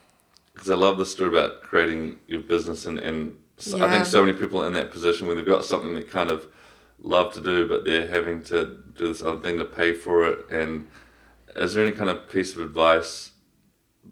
because 0.53 0.71
I 0.71 0.75
love 0.75 0.99
the 0.99 1.07
story 1.07 1.31
about 1.31 1.63
creating 1.63 2.19
your 2.27 2.41
business 2.41 2.87
and 2.87 2.99
and 2.99 3.37
so 3.59 3.83
I 3.85 3.91
think 3.91 4.07
so 4.07 4.25
many 4.25 4.37
people 4.37 4.65
in 4.65 4.73
that 4.73 4.91
position 4.91 5.27
where 5.27 5.37
they've 5.37 5.47
got 5.47 5.65
something 5.65 5.95
that 5.95 6.11
kind 6.11 6.31
of 6.31 6.47
love 7.03 7.33
to 7.35 7.41
do, 7.41 7.69
but 7.69 7.85
they're 7.85 8.09
having 8.09 8.43
to 8.45 8.79
do 8.97 9.09
this 9.09 9.23
other 9.23 9.41
thing 9.41 9.59
to 9.59 9.65
pay 9.65 9.93
for 9.93 10.25
it. 10.27 10.51
And 10.51 10.89
is 11.57 11.75
there 11.75 11.85
any 11.85 11.95
kind 11.95 12.09
of 12.09 12.31
piece 12.31 12.55
of 12.55 12.63
advice 12.63 13.33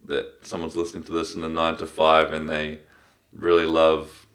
that 0.06 0.26
someone's 0.42 0.76
listening 0.76 1.04
to 1.04 1.12
this 1.12 1.34
in 1.34 1.44
a 1.44 1.48
nine 1.48 1.76
to 1.76 1.86
five 1.86 2.32
and 2.32 2.48
they 2.48 2.80
really 3.32 3.66
love 3.66 4.26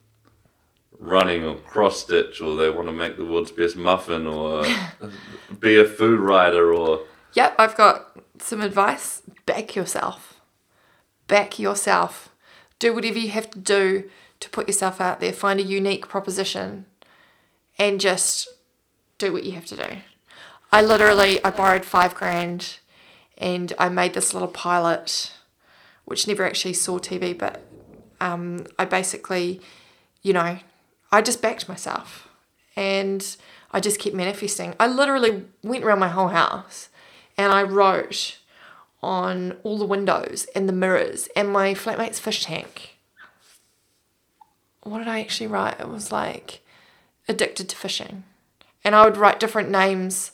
running 0.97 1.43
or 1.43 1.55
cross 1.55 2.01
stitch 2.01 2.41
or 2.41 2.55
they 2.55 2.69
want 2.69 2.87
to 2.87 2.93
make 2.93 3.17
the 3.17 3.25
world's 3.25 3.51
best 3.51 3.75
muffin 3.75 4.25
or 4.25 4.65
be 5.59 5.77
a 5.77 5.85
food 5.85 6.19
writer 6.19 6.73
or 6.73 7.01
Yep, 7.33 7.55
I've 7.59 7.75
got 7.75 8.17
some 8.39 8.61
advice. 8.61 9.21
Back 9.45 9.75
yourself. 9.75 10.39
Back 11.27 11.59
yourself. 11.59 12.29
Do 12.79 12.93
whatever 12.93 13.19
you 13.19 13.29
have 13.29 13.51
to 13.51 13.59
do 13.59 14.09
to 14.39 14.49
put 14.49 14.67
yourself 14.67 15.01
out 15.01 15.19
there. 15.19 15.33
Find 15.33 15.59
a 15.59 15.63
unique 15.63 16.07
proposition 16.07 16.85
and 17.77 17.99
just 17.99 18.47
do 19.17 19.31
what 19.31 19.43
you 19.43 19.53
have 19.53 19.65
to 19.67 19.75
do. 19.75 19.97
I 20.71 20.81
literally 20.81 21.43
I 21.43 21.51
borrowed 21.51 21.85
five 21.85 22.15
grand 22.15 22.79
and 23.37 23.73
I 23.77 23.89
made 23.89 24.13
this 24.13 24.33
little 24.33 24.49
pilot 24.49 25.31
which 26.05 26.27
never 26.27 26.45
actually 26.45 26.73
saw 26.73 26.99
TV, 26.99 27.37
but 27.37 27.65
um, 28.21 28.65
I 28.77 28.85
basically, 28.85 29.59
you 30.21 30.33
know, 30.33 30.59
I 31.11 31.21
just 31.21 31.41
backed 31.41 31.67
myself 31.67 32.27
and 32.75 33.35
I 33.71 33.79
just 33.79 33.99
kept 33.99 34.15
manifesting. 34.15 34.75
I 34.79 34.87
literally 34.87 35.45
went 35.63 35.83
around 35.83 35.99
my 35.99 36.09
whole 36.09 36.29
house 36.29 36.89
and 37.37 37.51
I 37.51 37.63
wrote 37.63 38.37
on 39.01 39.57
all 39.63 39.77
the 39.77 39.85
windows 39.85 40.47
and 40.55 40.69
the 40.69 40.73
mirrors 40.73 41.27
and 41.35 41.49
my 41.49 41.73
flatmate's 41.73 42.19
fish 42.19 42.43
tank. 42.43 42.97
What 44.83 44.99
did 44.99 45.07
I 45.07 45.19
actually 45.19 45.47
write? 45.47 45.79
It 45.79 45.89
was 45.89 46.11
like, 46.11 46.61
addicted 47.27 47.69
to 47.69 47.75
fishing, 47.75 48.23
and 48.83 48.95
I 48.95 49.05
would 49.05 49.17
write 49.17 49.39
different 49.39 49.69
names 49.69 50.31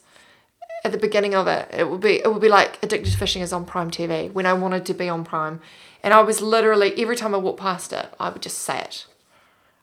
at 0.84 0.92
the 0.92 0.98
beginning 0.98 1.36
of 1.36 1.48
it. 1.48 1.70
It 1.72 1.90
would 1.90 2.02
be 2.02 2.16
it 2.16 2.32
would 2.32 2.42
be 2.42 2.50
like 2.50 2.82
addicted 2.84 3.12
to 3.12 3.18
fishing 3.18 3.42
is 3.42 3.54
on 3.54 3.66
Prime 3.66 3.92
TV 3.92 4.32
when 4.32 4.46
I 4.46 4.54
wanted 4.54 4.86
to 4.88 4.94
be 4.94 5.10
on 5.10 5.24
Prime, 5.24 5.62
and 6.04 6.14
I 6.14 6.22
was 6.22 6.42
literally 6.42 6.94
every 7.02 7.16
time 7.16 7.36
I 7.36 7.38
walked 7.38 7.60
past 7.60 7.94
it, 7.94 8.14
I 8.20 8.30
would 8.30 8.42
just 8.42 8.60
say 8.60 8.80
it. 8.80 9.06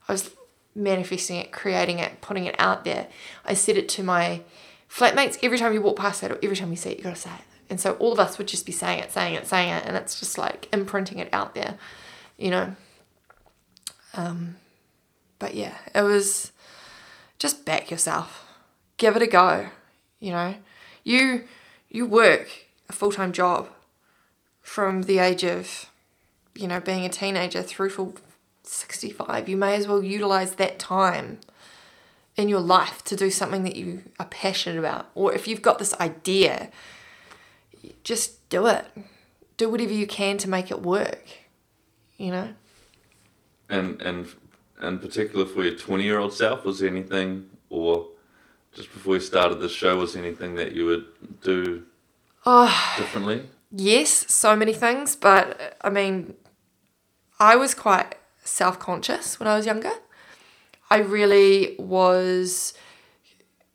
I 0.09 0.12
was 0.12 0.30
manifesting 0.74 1.36
it, 1.36 1.52
creating 1.52 1.98
it, 1.98 2.20
putting 2.20 2.46
it 2.46 2.54
out 2.59 2.84
there. 2.84 3.09
I 3.44 3.54
said 3.54 3.76
it 3.76 3.88
to 3.90 4.02
my 4.02 4.42
flatmates 4.88 5.38
every 5.42 5.59
time 5.59 5.74
you 5.74 5.82
walk 5.82 5.96
past 5.96 6.22
it 6.22 6.30
or 6.30 6.38
every 6.42 6.56
time 6.56 6.70
you 6.70 6.76
see 6.76 6.90
it, 6.90 6.98
you 6.98 7.04
gotta 7.04 7.16
say 7.16 7.30
it. 7.30 7.44
And 7.70 7.80
so 7.80 7.94
all 7.94 8.12
of 8.12 8.18
us 8.18 8.38
would 8.38 8.48
just 8.48 8.64
be 8.64 8.72
saying 8.72 9.00
it, 9.00 9.12
saying 9.12 9.34
it, 9.34 9.46
saying 9.46 9.70
it, 9.70 9.84
and 9.84 9.96
it's 9.96 10.18
just 10.18 10.38
like 10.38 10.68
imprinting 10.72 11.18
it 11.18 11.28
out 11.32 11.54
there, 11.54 11.78
you 12.38 12.50
know. 12.50 12.74
Um, 14.14 14.56
but 15.38 15.54
yeah, 15.54 15.74
it 15.94 16.02
was 16.02 16.52
just 17.39 17.64
back 17.64 17.91
yourself, 17.91 18.47
give 18.97 19.16
it 19.16 19.22
a 19.22 19.26
go, 19.26 19.68
you 20.20 20.32
know. 20.32 20.55
You 21.05 21.45
you 21.89 22.07
work 22.07 22.49
a 22.89 22.93
full 22.93 23.12
time 23.12 23.32
job 23.32 23.68
from 24.61 25.03
the 25.03 25.18
age 25.18 25.45
of, 25.45 25.86
you 26.55 26.68
know, 26.68 26.80
being 26.80 27.05
a 27.05 27.09
teenager 27.09 27.62
through 27.62 28.14
sixty 28.62 29.11
five. 29.11 29.49
You 29.49 29.57
may 29.57 29.76
as 29.76 29.86
well 29.89 30.03
utilize 30.03 30.57
that 30.57 30.78
time 30.78 31.39
in 32.36 32.49
your 32.49 32.61
life 32.61 33.03
to 33.05 33.16
do 33.16 33.30
something 33.30 33.64
that 33.64 33.76
you 33.76 34.03
are 34.20 34.26
passionate 34.26 34.78
about, 34.78 35.11
or 35.14 35.32
if 35.32 35.49
you've 35.49 35.62
got 35.62 35.78
this 35.78 35.95
idea 35.95 36.70
just 38.05 38.49
do 38.49 38.66
it. 38.66 38.84
Do 39.57 39.68
whatever 39.68 39.93
you 39.93 40.07
can 40.07 40.39
to 40.39 40.49
make 40.49 40.70
it 40.70 40.82
work. 40.82 41.24
You 42.16 42.30
know? 42.32 42.49
And 43.68 44.01
and 44.03 44.26
in 44.82 44.98
particular 44.98 45.44
for 45.46 45.64
your 45.64 45.74
twenty 45.74 46.04
year 46.04 46.18
old 46.18 46.32
self, 46.32 46.64
was 46.64 46.80
there 46.80 46.88
anything 46.88 47.48
or 47.70 48.08
just 48.74 48.92
before 48.92 49.14
you 49.14 49.20
started 49.20 49.56
the 49.56 49.68
show, 49.68 49.96
was 49.98 50.14
there 50.14 50.24
anything 50.24 50.54
that 50.54 50.72
you 50.72 50.86
would 50.86 51.06
do 51.42 51.84
oh, 52.46 52.94
differently? 52.96 53.42
Yes, 53.70 54.32
so 54.32 54.54
many 54.56 54.72
things, 54.72 55.16
but 55.16 55.76
I 55.80 55.90
mean 55.90 56.34
I 57.40 57.56
was 57.56 57.74
quite 57.74 58.14
self 58.44 58.78
conscious 58.78 59.38
when 59.38 59.46
I 59.46 59.56
was 59.56 59.66
younger. 59.66 59.92
I 60.90 60.98
really 60.98 61.76
was 61.78 62.74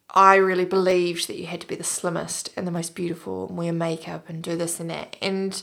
I 0.10 0.36
really 0.36 0.66
believed 0.66 1.28
that 1.28 1.38
you 1.38 1.48
had 1.48 1.62
to 1.62 1.68
be 1.68 1.76
the 1.76 1.84
slimmest 1.84 2.50
and 2.56 2.68
the 2.68 2.72
most 2.72 2.96
beautiful 2.96 3.48
and 3.48 3.58
wear 3.58 3.74
makeup 3.74 4.30
and 4.30 4.44
do 4.44 4.56
this 4.56 4.80
and 4.80 4.90
that. 4.90 5.16
And 5.22 5.62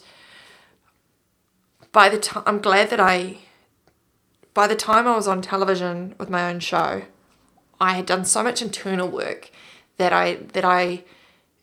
by 1.93 2.09
the 2.09 2.18
time 2.18 2.43
I'm 2.47 2.61
glad 2.61 2.91
that 2.91 3.01
I 3.01 3.38
by 4.55 4.67
the 4.67 4.77
time 4.77 5.07
I 5.07 5.17
was 5.17 5.29
on 5.29 5.43
television 5.43 6.15
with 6.19 6.31
my 6.31 6.51
own 6.51 6.61
show, 6.61 7.03
I 7.81 7.95
had 7.95 8.07
done 8.07 8.25
so 8.25 8.43
much 8.43 8.61
internal 8.61 9.09
work 9.09 9.51
that 9.97 10.13
I 10.13 10.35
that 10.53 10.65
I 10.65 11.05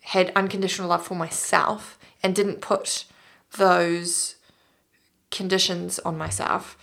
had 0.02 0.32
unconditional 0.36 0.90
love 0.90 1.06
for 1.06 1.16
myself 1.16 2.00
and 2.24 2.34
didn't 2.34 2.62
put 2.62 3.06
those 3.58 4.36
conditions 5.32 6.00
on 6.00 6.18
myself. 6.18 6.78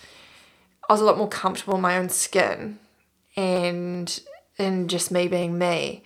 I 0.89 0.93
was 0.93 1.01
a 1.01 1.05
lot 1.05 1.19
more 1.19 1.29
comfortable 1.29 1.77
in 1.77 1.81
my 1.81 1.97
own 1.97 2.11
skin 2.11 2.79
and 3.37 4.21
in 4.59 4.89
just 4.89 5.11
me 5.11 5.29
being 5.29 5.59
me. 5.59 6.03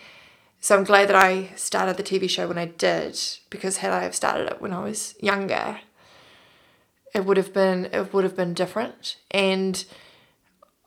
So 0.61 0.77
I'm 0.77 0.85
glad 0.85 1.09
that 1.09 1.17
I 1.17 1.51
started 1.57 1.97
the 1.97 2.03
TV 2.03 2.29
show 2.29 2.49
when 2.49 2.59
I 2.59 2.67
did 2.67 3.19
because 3.51 3.79
had 3.79 3.93
I 3.93 4.03
have 4.03 4.15
started 4.15 4.49
it 4.49 4.61
when 4.61 4.73
I 4.73 4.83
was 4.83 5.15
younger, 5.21 5.81
it 7.15 7.25
would 7.25 7.37
have 7.37 7.53
been 7.53 7.87
it 7.87 8.13
would 8.13 8.25
have 8.25 8.37
been 8.37 8.55
different. 8.55 9.17
And 9.31 9.85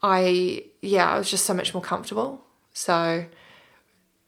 I 0.01 0.65
yeah, 0.82 1.11
I 1.11 1.17
was 1.17 1.30
just 1.30 1.45
so 1.45 1.53
much 1.53 1.74
more 1.74 1.84
comfortable. 1.84 2.45
So 2.74 3.26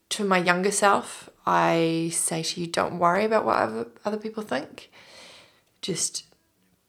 to 0.09 0.23
my 0.23 0.37
younger 0.37 0.71
self, 0.71 1.29
I 1.45 2.09
say 2.13 2.43
to 2.43 2.61
you, 2.61 2.67
don't 2.67 2.99
worry 2.99 3.25
about 3.25 3.45
what 3.45 3.57
other, 3.57 3.87
other 4.05 4.17
people 4.17 4.43
think. 4.43 4.91
Just 5.81 6.25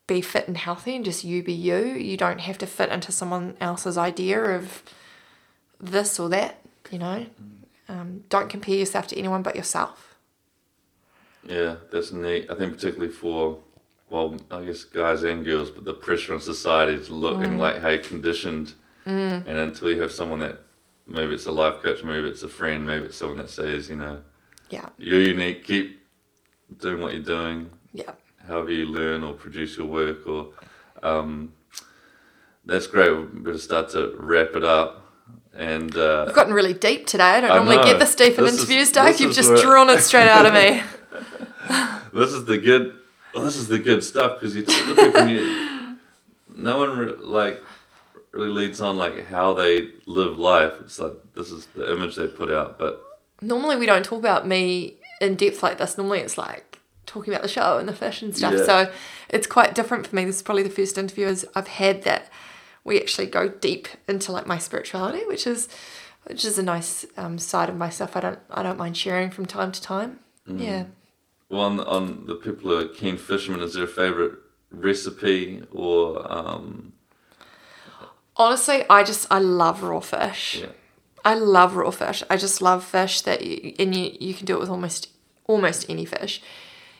be 0.06 0.20
fit 0.20 0.46
and 0.46 0.58
healthy 0.58 0.94
and 0.94 1.04
just 1.04 1.24
you 1.24 1.42
be 1.42 1.54
you. 1.54 1.76
You 1.76 2.16
don't 2.18 2.40
have 2.40 2.58
to 2.58 2.66
fit 2.66 2.90
into 2.90 3.12
someone 3.12 3.56
else's 3.60 3.96
idea 3.96 4.42
of 4.42 4.82
this 5.80 6.20
or 6.20 6.28
that, 6.28 6.60
you 6.90 6.98
know. 6.98 7.26
Um, 7.88 8.24
don't 8.28 8.50
compare 8.50 8.76
yourself 8.76 9.06
to 9.08 9.18
anyone 9.18 9.42
but 9.42 9.56
yourself. 9.56 10.16
Yeah, 11.46 11.76
that's 11.90 12.12
neat. 12.12 12.50
I 12.50 12.54
think 12.54 12.74
particularly 12.74 13.12
for, 13.12 13.58
well, 14.14 14.36
I 14.52 14.64
guess 14.64 14.84
guys 14.84 15.24
and 15.24 15.44
girls, 15.44 15.72
but 15.72 15.84
the 15.84 15.92
pressure 15.92 16.34
on 16.34 16.40
society 16.40 17.04
to 17.04 17.12
look 17.12 17.42
and 17.42 17.58
like 17.58 17.82
how 17.82 17.88
you're 17.88 17.98
conditioned. 17.98 18.74
Mm. 19.04 19.44
And 19.48 19.58
until 19.58 19.90
you 19.90 20.00
have 20.02 20.12
someone 20.12 20.38
that, 20.38 20.60
maybe 21.08 21.34
it's 21.34 21.46
a 21.46 21.50
life 21.50 21.82
coach, 21.82 22.04
maybe 22.04 22.28
it's 22.28 22.44
a 22.44 22.48
friend, 22.48 22.86
maybe 22.86 23.06
it's 23.06 23.16
someone 23.16 23.38
that 23.38 23.50
says, 23.50 23.90
you 23.90 23.96
know, 23.96 24.20
Yeah, 24.70 24.88
you're 24.98 25.20
unique, 25.20 25.64
keep 25.64 26.00
doing 26.78 27.02
what 27.02 27.12
you're 27.12 27.24
doing, 27.24 27.70
yeah. 27.92 28.12
however 28.46 28.70
you 28.70 28.86
learn 28.86 29.24
or 29.24 29.32
produce 29.34 29.76
your 29.76 29.88
work, 29.88 30.24
or 30.28 30.52
um, 31.02 31.52
that's 32.64 32.86
great. 32.86 33.10
We're 33.10 33.24
going 33.26 33.56
to 33.56 33.58
start 33.58 33.88
to 33.90 34.14
wrap 34.16 34.54
it 34.54 34.62
up. 34.62 35.00
And 35.56 35.96
uh, 35.96 36.22
We've 36.26 36.36
gotten 36.36 36.54
really 36.54 36.72
deep 36.72 37.08
today. 37.08 37.32
I 37.38 37.40
don't 37.40 37.50
I 37.50 37.56
normally 37.56 37.76
know. 37.78 37.84
get 37.84 37.98
this 37.98 38.14
deep 38.14 38.38
in 38.38 38.44
This 38.44 38.54
interviews, 38.54 38.92
Doug. 38.92 39.08
this 39.08 39.20
You've 39.20 39.34
just 39.34 39.60
drawn 39.60 39.90
it 39.90 40.02
straight 40.02 40.28
out 40.28 40.46
of 40.46 40.54
me. 40.54 40.82
this 42.12 42.32
is 42.32 42.44
the 42.44 42.58
good. 42.58 42.96
Well, 43.34 43.44
this 43.44 43.56
is 43.56 43.68
the 43.68 43.78
good 43.78 44.04
stuff 44.04 44.40
because 44.40 44.54
you 44.54 44.62
people. 44.62 45.16
and 45.16 45.30
You, 45.30 45.96
no 46.56 46.78
one 46.78 46.98
re- 46.98 47.14
like 47.20 47.62
really 48.32 48.50
leads 48.50 48.80
on 48.80 48.96
like 48.96 49.26
how 49.26 49.54
they 49.54 49.90
live 50.06 50.38
life. 50.38 50.72
It's 50.80 50.98
like 50.98 51.14
this 51.34 51.50
is 51.50 51.66
the 51.74 51.92
image 51.92 52.16
they 52.16 52.26
put 52.26 52.50
out, 52.50 52.78
but 52.78 53.02
Normally, 53.40 53.76
we 53.76 53.86
don't 53.86 54.04
talk 54.04 54.18
about 54.18 54.46
me 54.46 54.94
in 55.20 55.34
depth 55.34 55.62
like 55.62 55.78
this. 55.78 55.98
Normally, 55.98 56.20
it's 56.20 56.38
like 56.38 56.78
talking 57.04 57.32
about 57.32 57.42
the 57.42 57.48
show 57.48 57.78
and 57.78 57.88
the 57.88 57.92
fish 57.92 58.22
and 58.22 58.34
stuff. 58.34 58.54
Yeah. 58.54 58.64
So 58.64 58.92
it's 59.28 59.46
quite 59.46 59.74
different 59.74 60.06
for 60.06 60.16
me. 60.16 60.24
This 60.24 60.36
is 60.36 60.42
probably 60.42 60.62
the 60.62 60.70
first 60.70 60.96
interview 60.96 61.34
I've 61.54 61.68
had 61.68 62.02
that 62.04 62.30
we 62.84 63.00
actually 63.00 63.26
go 63.26 63.48
deep 63.48 63.88
into 64.08 64.32
like 64.32 64.46
my 64.46 64.58
spirituality, 64.58 65.24
which 65.26 65.46
is 65.46 65.68
which 66.24 66.44
is 66.44 66.58
a 66.58 66.62
nice 66.62 67.04
um, 67.16 67.38
side 67.38 67.68
of 67.68 67.76
myself. 67.76 68.16
I 68.16 68.20
don't 68.20 68.38
I 68.50 68.62
don't 68.62 68.78
mind 68.78 68.96
sharing 68.96 69.30
from 69.30 69.46
time 69.46 69.72
to 69.72 69.82
time. 69.82 70.20
Mm. 70.48 70.60
Yeah. 70.62 70.84
Well, 71.48 71.62
on, 71.62 71.80
on 71.80 72.26
the 72.26 72.34
people 72.34 72.70
who 72.70 72.78
are 72.78 72.88
keen 72.88 73.16
fishermen, 73.16 73.60
is 73.60 73.74
there 73.74 73.84
a 73.84 73.88
favorite 73.88 74.38
recipe 74.70 75.62
or 75.70 76.30
um, 76.32 76.92
Honestly, 78.36 78.84
I 78.90 79.04
just 79.04 79.26
I 79.30 79.38
love 79.38 79.82
raw 79.82 80.00
fish. 80.00 80.58
yeah, 80.60 80.72
I 81.24 81.34
love 81.34 81.76
raw 81.76 81.90
fish. 81.90 82.22
I 82.28 82.36
just 82.36 82.60
love 82.60 82.84
fish 82.84 83.20
that 83.20 83.44
you 83.44 83.74
and 83.78 83.94
you, 83.94 84.16
you 84.18 84.34
can 84.34 84.44
do 84.46 84.56
it 84.56 84.60
with 84.60 84.70
almost 84.70 85.08
almost 85.46 85.88
any 85.88 86.04
fish. 86.04 86.42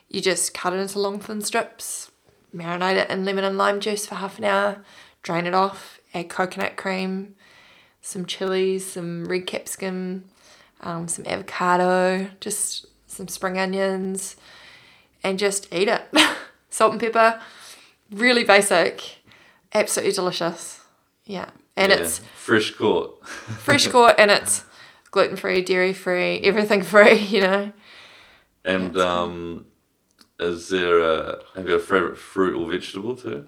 You 0.09 0.21
just 0.21 0.55
cut 0.55 0.73
it 0.73 0.77
into 0.77 1.01
long 1.01 1.19
thin 1.19 1.41
strips, 1.41 2.13
marinate 2.55 2.97
it 2.97 3.11
in 3.11 3.25
lemon 3.25 3.43
and 3.43 3.59
lime 3.59 3.81
juice 3.81 4.07
for 4.07 4.15
half 4.15 4.39
an 4.39 4.45
hour, 4.45 4.85
drain 5.23 5.47
it 5.47 5.55
off, 5.55 5.99
add 6.13 6.29
coconut 6.29 6.77
cream, 6.77 7.35
some 8.01 8.25
chilies, 8.27 8.87
some 8.87 9.25
red 9.25 9.47
capsicum, 9.49 10.25
um, 10.83 11.09
some 11.09 11.27
avocado, 11.27 12.29
just 12.39 12.87
some 13.15 13.29
spring 13.29 13.59
onions, 13.59 14.37
and 15.23 15.39
just 15.39 15.73
eat 15.73 15.89
it. 15.89 16.03
Salt 16.71 16.93
and 16.93 17.01
pepper, 17.01 17.41
really 18.11 18.45
basic, 18.45 19.19
absolutely 19.73 20.13
delicious. 20.13 20.81
Yeah, 21.25 21.51
and 21.77 21.91
yeah, 21.91 21.99
it's 21.99 22.19
fresh 22.37 22.73
caught. 22.73 23.25
fresh 23.27 23.87
caught 23.87 24.19
and 24.19 24.31
it's 24.31 24.65
gluten 25.11 25.37
free, 25.37 25.63
dairy 25.63 25.93
free, 25.93 26.41
everything 26.41 26.83
free, 26.95 27.15
you 27.17 27.41
know. 27.41 27.73
And 28.65 28.97
um, 28.99 29.67
is 30.41 30.69
there 30.69 31.01
a 31.01 31.39
have 31.55 31.69
you 31.69 31.77
a 31.77 31.79
favorite 31.79 32.19
fruit 32.19 32.61
or 32.61 32.71
vegetable 32.71 33.17
too? 33.17 33.47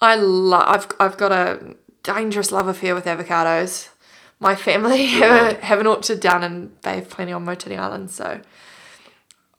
I 0.00 0.16
love 0.16 0.64
I've 0.66 0.88
I've 0.98 1.16
got 1.18 1.32
a 1.32 1.76
dangerous 2.02 2.50
love 2.50 2.66
affair 2.66 2.94
with 2.94 3.04
avocados. 3.04 3.89
My 4.40 4.54
family 4.56 5.04
have, 5.20 5.52
a, 5.58 5.64
have 5.64 5.80
an 5.80 5.86
orchard 5.86 6.18
down 6.20 6.42
and 6.42 6.72
they 6.82 6.94
have 6.96 7.10
plenty 7.10 7.32
on 7.32 7.44
Motiti 7.44 7.78
Island, 7.78 8.10
so 8.10 8.40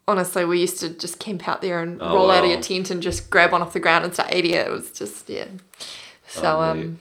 honestly 0.07 0.43
we 0.43 0.59
used 0.59 0.79
to 0.79 0.89
just 0.89 1.19
camp 1.19 1.47
out 1.47 1.61
there 1.61 1.81
and 1.81 2.01
Oh, 2.01 2.15
roll 2.15 2.31
out 2.31 2.43
of 2.43 2.49
your 2.49 2.59
tent 2.61 2.89
and 2.91 3.01
just 3.01 3.29
grab 3.29 3.51
one 3.51 3.61
off 3.61 3.73
the 3.73 3.79
ground 3.79 4.03
and 4.03 4.13
start 4.13 4.33
eating 4.33 4.51
it. 4.51 4.67
It 4.67 4.71
was 4.71 4.91
just 4.91 5.29
yeah. 5.29 5.45
So 6.27 6.57
Oh, 6.57 6.61
um 6.61 6.99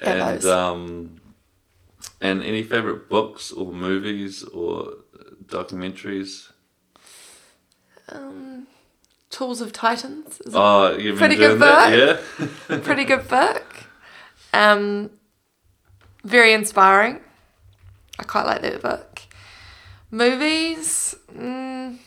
Yeah, 0.00 0.28
and 0.30 0.44
um, 0.46 1.20
and 2.20 2.42
any 2.42 2.62
favorite 2.62 3.08
books 3.08 3.50
or 3.52 3.72
movies 3.72 4.44
or 4.44 4.92
documentaries? 5.46 6.52
um 8.08 8.66
Tools 9.30 9.60
of 9.60 9.72
Titans 9.72 10.40
is 10.42 10.54
Oh, 10.54 10.96
you've 10.96 11.18
Pretty 11.18 11.34
been 11.36 11.58
doing 11.58 11.58
good 11.58 11.60
that, 11.60 12.20
yeah. 12.70 12.78
pretty 12.84 13.04
good 13.04 13.26
book. 13.28 13.64
Um, 14.54 15.10
very 16.26 16.52
inspiring. 16.52 17.20
I 18.18 18.24
quite 18.24 18.46
like 18.46 18.62
that 18.62 18.82
book. 18.82 19.22
Movies. 20.10 21.14
Mm, 21.32 21.98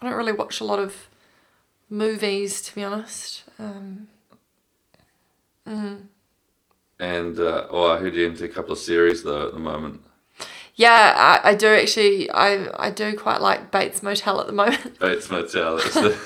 I 0.00 0.06
don't 0.06 0.16
really 0.16 0.32
watch 0.32 0.60
a 0.60 0.64
lot 0.64 0.78
of 0.78 1.08
movies, 1.88 2.60
to 2.62 2.74
be 2.74 2.84
honest. 2.84 3.44
Um, 3.58 4.08
mm, 5.66 6.02
And 6.98 7.38
uh, 7.38 7.66
oh, 7.70 7.92
I 7.92 7.98
heard 7.98 8.14
you 8.14 8.26
into 8.26 8.44
a 8.44 8.48
couple 8.48 8.72
of 8.72 8.78
series 8.78 9.22
though 9.22 9.48
at 9.48 9.54
the 9.54 9.60
moment. 9.60 10.02
Yeah, 10.74 11.14
I, 11.16 11.50
I 11.50 11.54
do 11.54 11.68
actually. 11.68 12.30
I 12.30 12.68
I 12.86 12.90
do 12.90 13.16
quite 13.16 13.40
like 13.40 13.70
Bates 13.70 14.02
Motel 14.02 14.40
at 14.40 14.46
the 14.46 14.52
moment. 14.52 14.98
Bates 15.00 15.30
Motel. 15.30 15.76
The, 15.76 16.18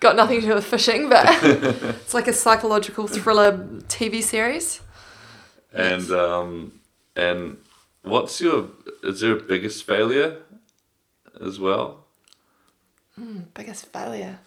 Got 0.00 0.16
nothing 0.16 0.40
to 0.40 0.46
do 0.46 0.54
with 0.54 0.64
fishing, 0.64 1.10
but 1.10 1.26
it's 1.44 2.14
like 2.14 2.26
a 2.26 2.32
psychological 2.32 3.06
thriller 3.06 3.52
TV 3.88 4.22
series. 4.22 4.80
And 5.72 6.10
um, 6.10 6.80
and 7.16 7.58
what's 8.02 8.40
your 8.40 8.68
is 9.02 9.20
there 9.20 9.36
a 9.36 9.40
biggest 9.40 9.84
failure 9.84 10.38
as 11.40 11.58
well? 11.60 12.04
Biggest 13.54 13.86
failure. 13.86 14.38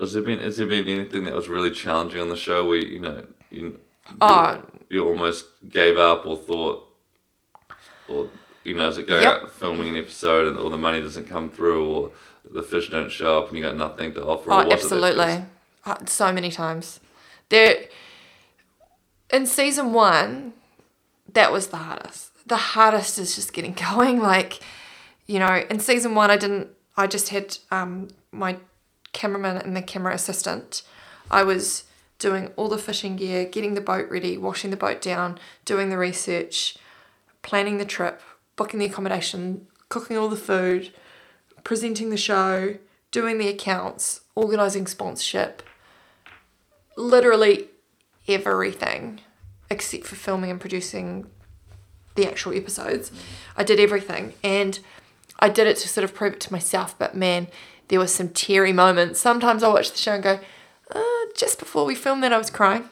Has 0.00 0.12
there 0.12 0.22
been 0.22 0.38
has 0.38 0.56
there 0.58 0.66
been 0.66 0.86
anything 0.88 1.24
that 1.24 1.34
was 1.34 1.48
really 1.48 1.70
challenging 1.70 2.20
on 2.20 2.28
the 2.28 2.36
show 2.36 2.66
where 2.68 2.78
you 2.78 3.00
know 3.00 3.24
you 3.50 3.78
Oh, 4.22 4.62
you 4.88 5.06
almost 5.06 5.46
gave 5.68 5.98
up 5.98 6.24
or 6.24 6.36
thought 6.36 6.88
or 8.08 8.30
you 8.64 8.74
know 8.74 8.88
as 8.88 8.96
it 8.98 9.06
go 9.06 9.20
Yep. 9.20 9.42
out 9.42 9.52
filming 9.52 9.88
an 9.90 9.96
episode 9.96 10.46
and 10.46 10.56
all 10.58 10.70
the 10.70 10.78
money 10.78 11.00
doesn't 11.00 11.28
come 11.28 11.50
through 11.50 11.86
or 11.92 12.10
the 12.50 12.62
fish 12.62 12.88
don't 12.90 13.10
show 13.10 13.38
up 13.38 13.48
and 13.48 13.58
you 13.58 13.62
got 13.64 13.76
nothing 13.76 14.14
to 14.14 14.24
offer? 14.24 14.50
Oh, 14.52 14.56
was 14.56 14.64
it 14.66 14.68
that 14.68 14.74
absolutely. 14.82 15.44
Uh, 15.84 15.96
So 16.06 16.32
many 16.32 16.50
times. 16.50 17.00
There, 17.48 17.84
in 19.30 19.46
season 19.46 19.92
one, 19.92 20.52
that 21.32 21.52
was 21.52 21.68
the 21.68 21.78
hardest. 21.78 22.30
The 22.46 22.56
hardest 22.56 23.18
is 23.18 23.34
just 23.34 23.52
getting 23.52 23.72
going. 23.90 24.20
Like, 24.20 24.60
you 25.26 25.38
know, 25.38 25.64
in 25.70 25.80
season 25.80 26.14
one, 26.14 26.30
I 26.30 26.36
didn't. 26.36 26.68
I 26.96 27.06
just 27.06 27.28
had 27.28 27.58
um, 27.70 28.08
my 28.32 28.56
cameraman 29.12 29.58
and 29.58 29.76
the 29.76 29.82
camera 29.82 30.14
assistant. 30.14 30.82
I 31.30 31.44
was 31.44 31.84
doing 32.18 32.50
all 32.56 32.68
the 32.68 32.78
fishing 32.78 33.16
gear, 33.16 33.44
getting 33.44 33.74
the 33.74 33.80
boat 33.80 34.10
ready, 34.10 34.36
washing 34.36 34.70
the 34.70 34.76
boat 34.76 35.00
down, 35.00 35.38
doing 35.64 35.90
the 35.90 35.98
research, 35.98 36.76
planning 37.42 37.78
the 37.78 37.84
trip, 37.84 38.20
booking 38.56 38.80
the 38.80 38.86
accommodation, 38.86 39.66
cooking 39.88 40.16
all 40.16 40.28
the 40.28 40.36
food, 40.36 40.92
presenting 41.62 42.10
the 42.10 42.16
show, 42.16 42.76
doing 43.10 43.38
the 43.38 43.48
accounts, 43.48 44.22
organizing 44.34 44.86
sponsorship, 44.86 45.62
literally 46.98 47.68
everything 48.26 49.20
except 49.70 50.06
for 50.06 50.16
filming 50.16 50.50
and 50.50 50.60
producing 50.60 51.26
the 52.14 52.26
actual 52.26 52.54
episodes. 52.54 53.12
I 53.56 53.62
did 53.62 53.78
everything 53.78 54.34
and 54.42 54.78
I 55.38 55.48
did 55.48 55.66
it 55.66 55.76
to 55.78 55.88
sort 55.88 56.04
of 56.04 56.14
prove 56.14 56.34
it 56.34 56.40
to 56.40 56.52
myself, 56.52 56.98
but 56.98 57.14
man, 57.14 57.46
there 57.88 57.98
were 57.98 58.08
some 58.08 58.30
teary 58.30 58.72
moments. 58.72 59.20
Sometimes 59.20 59.62
I 59.62 59.68
watch 59.68 59.92
the 59.92 59.98
show 59.98 60.14
and 60.14 60.22
go, 60.22 60.40
uh, 60.90 61.02
just 61.36 61.58
before 61.58 61.84
we 61.84 61.94
filmed 61.94 62.22
that, 62.24 62.32
I 62.32 62.38
was 62.38 62.50
crying. 62.50 62.88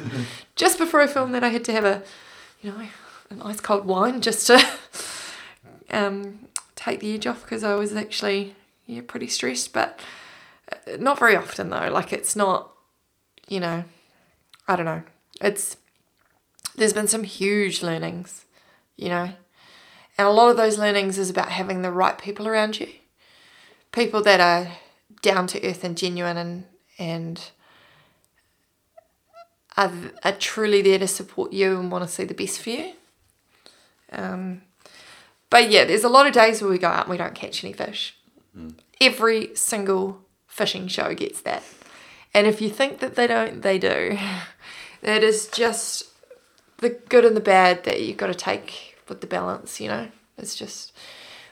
just 0.56 0.78
before 0.78 1.00
I 1.00 1.06
filmed 1.06 1.34
that, 1.34 1.42
I 1.42 1.48
had 1.48 1.64
to 1.64 1.72
have 1.72 1.84
a, 1.84 2.02
you 2.62 2.70
know, 2.70 2.86
an 3.30 3.42
ice 3.42 3.60
cold 3.60 3.84
wine 3.84 4.20
just 4.20 4.46
to 4.46 4.64
um, 5.90 6.46
take 6.76 7.00
the 7.00 7.14
edge 7.14 7.26
off 7.26 7.42
because 7.42 7.64
I 7.64 7.74
was 7.74 7.94
actually 7.94 8.54
yeah 8.86 9.02
pretty 9.06 9.26
stressed, 9.26 9.72
but 9.72 9.98
uh, 10.72 10.96
not 10.98 11.18
very 11.18 11.36
often 11.36 11.70
though. 11.70 11.90
Like 11.90 12.12
it's 12.12 12.36
not, 12.36 12.70
you 13.48 13.60
know, 13.60 13.84
I 14.66 14.76
don't 14.76 14.86
know. 14.86 15.02
It's 15.40 15.76
there's 16.76 16.92
been 16.92 17.08
some 17.08 17.24
huge 17.24 17.82
learnings, 17.82 18.44
you 18.96 19.08
know, 19.08 19.30
and 20.16 20.26
a 20.26 20.30
lot 20.30 20.50
of 20.50 20.56
those 20.56 20.78
learnings 20.78 21.18
is 21.18 21.30
about 21.30 21.50
having 21.50 21.82
the 21.82 21.90
right 21.90 22.18
people 22.18 22.46
around 22.46 22.78
you, 22.78 22.88
people 23.92 24.22
that 24.22 24.40
are 24.40 24.72
down 25.22 25.46
to 25.48 25.68
earth 25.68 25.84
and 25.84 25.96
genuine 25.96 26.36
and 26.36 26.64
and 26.98 27.50
are, 29.76 29.92
are 30.24 30.32
truly 30.32 30.82
there 30.82 30.98
to 30.98 31.06
support 31.06 31.52
you 31.52 31.78
and 31.78 31.90
want 31.90 32.02
to 32.02 32.10
see 32.10 32.24
the 32.24 32.34
best 32.34 32.60
for 32.60 32.70
you. 32.70 32.92
Um, 34.10 34.62
but 35.50 35.70
yeah, 35.70 35.84
there's 35.84 36.04
a 36.04 36.08
lot 36.08 36.26
of 36.26 36.32
days 36.32 36.60
where 36.60 36.70
we 36.70 36.78
go 36.78 36.88
out 36.88 37.04
and 37.04 37.10
we 37.10 37.16
don't 37.16 37.34
catch 37.34 37.62
any 37.62 37.72
fish. 37.72 38.16
Every 39.00 39.54
single 39.54 40.20
fishing 40.48 40.88
show 40.88 41.14
gets 41.14 41.40
that. 41.42 41.62
And 42.38 42.46
if 42.46 42.60
you 42.60 42.70
think 42.70 43.00
that 43.00 43.16
they 43.16 43.26
don't, 43.26 43.62
they 43.62 43.80
do. 43.80 44.16
It 45.02 45.24
is 45.24 45.48
just 45.48 46.04
the 46.76 46.90
good 46.90 47.24
and 47.24 47.36
the 47.36 47.40
bad 47.40 47.82
that 47.82 48.00
you've 48.00 48.16
got 48.16 48.28
to 48.28 48.34
take 48.34 48.96
with 49.08 49.20
the 49.20 49.26
balance, 49.26 49.80
you 49.80 49.88
know? 49.88 50.06
It's 50.36 50.54
just. 50.54 50.92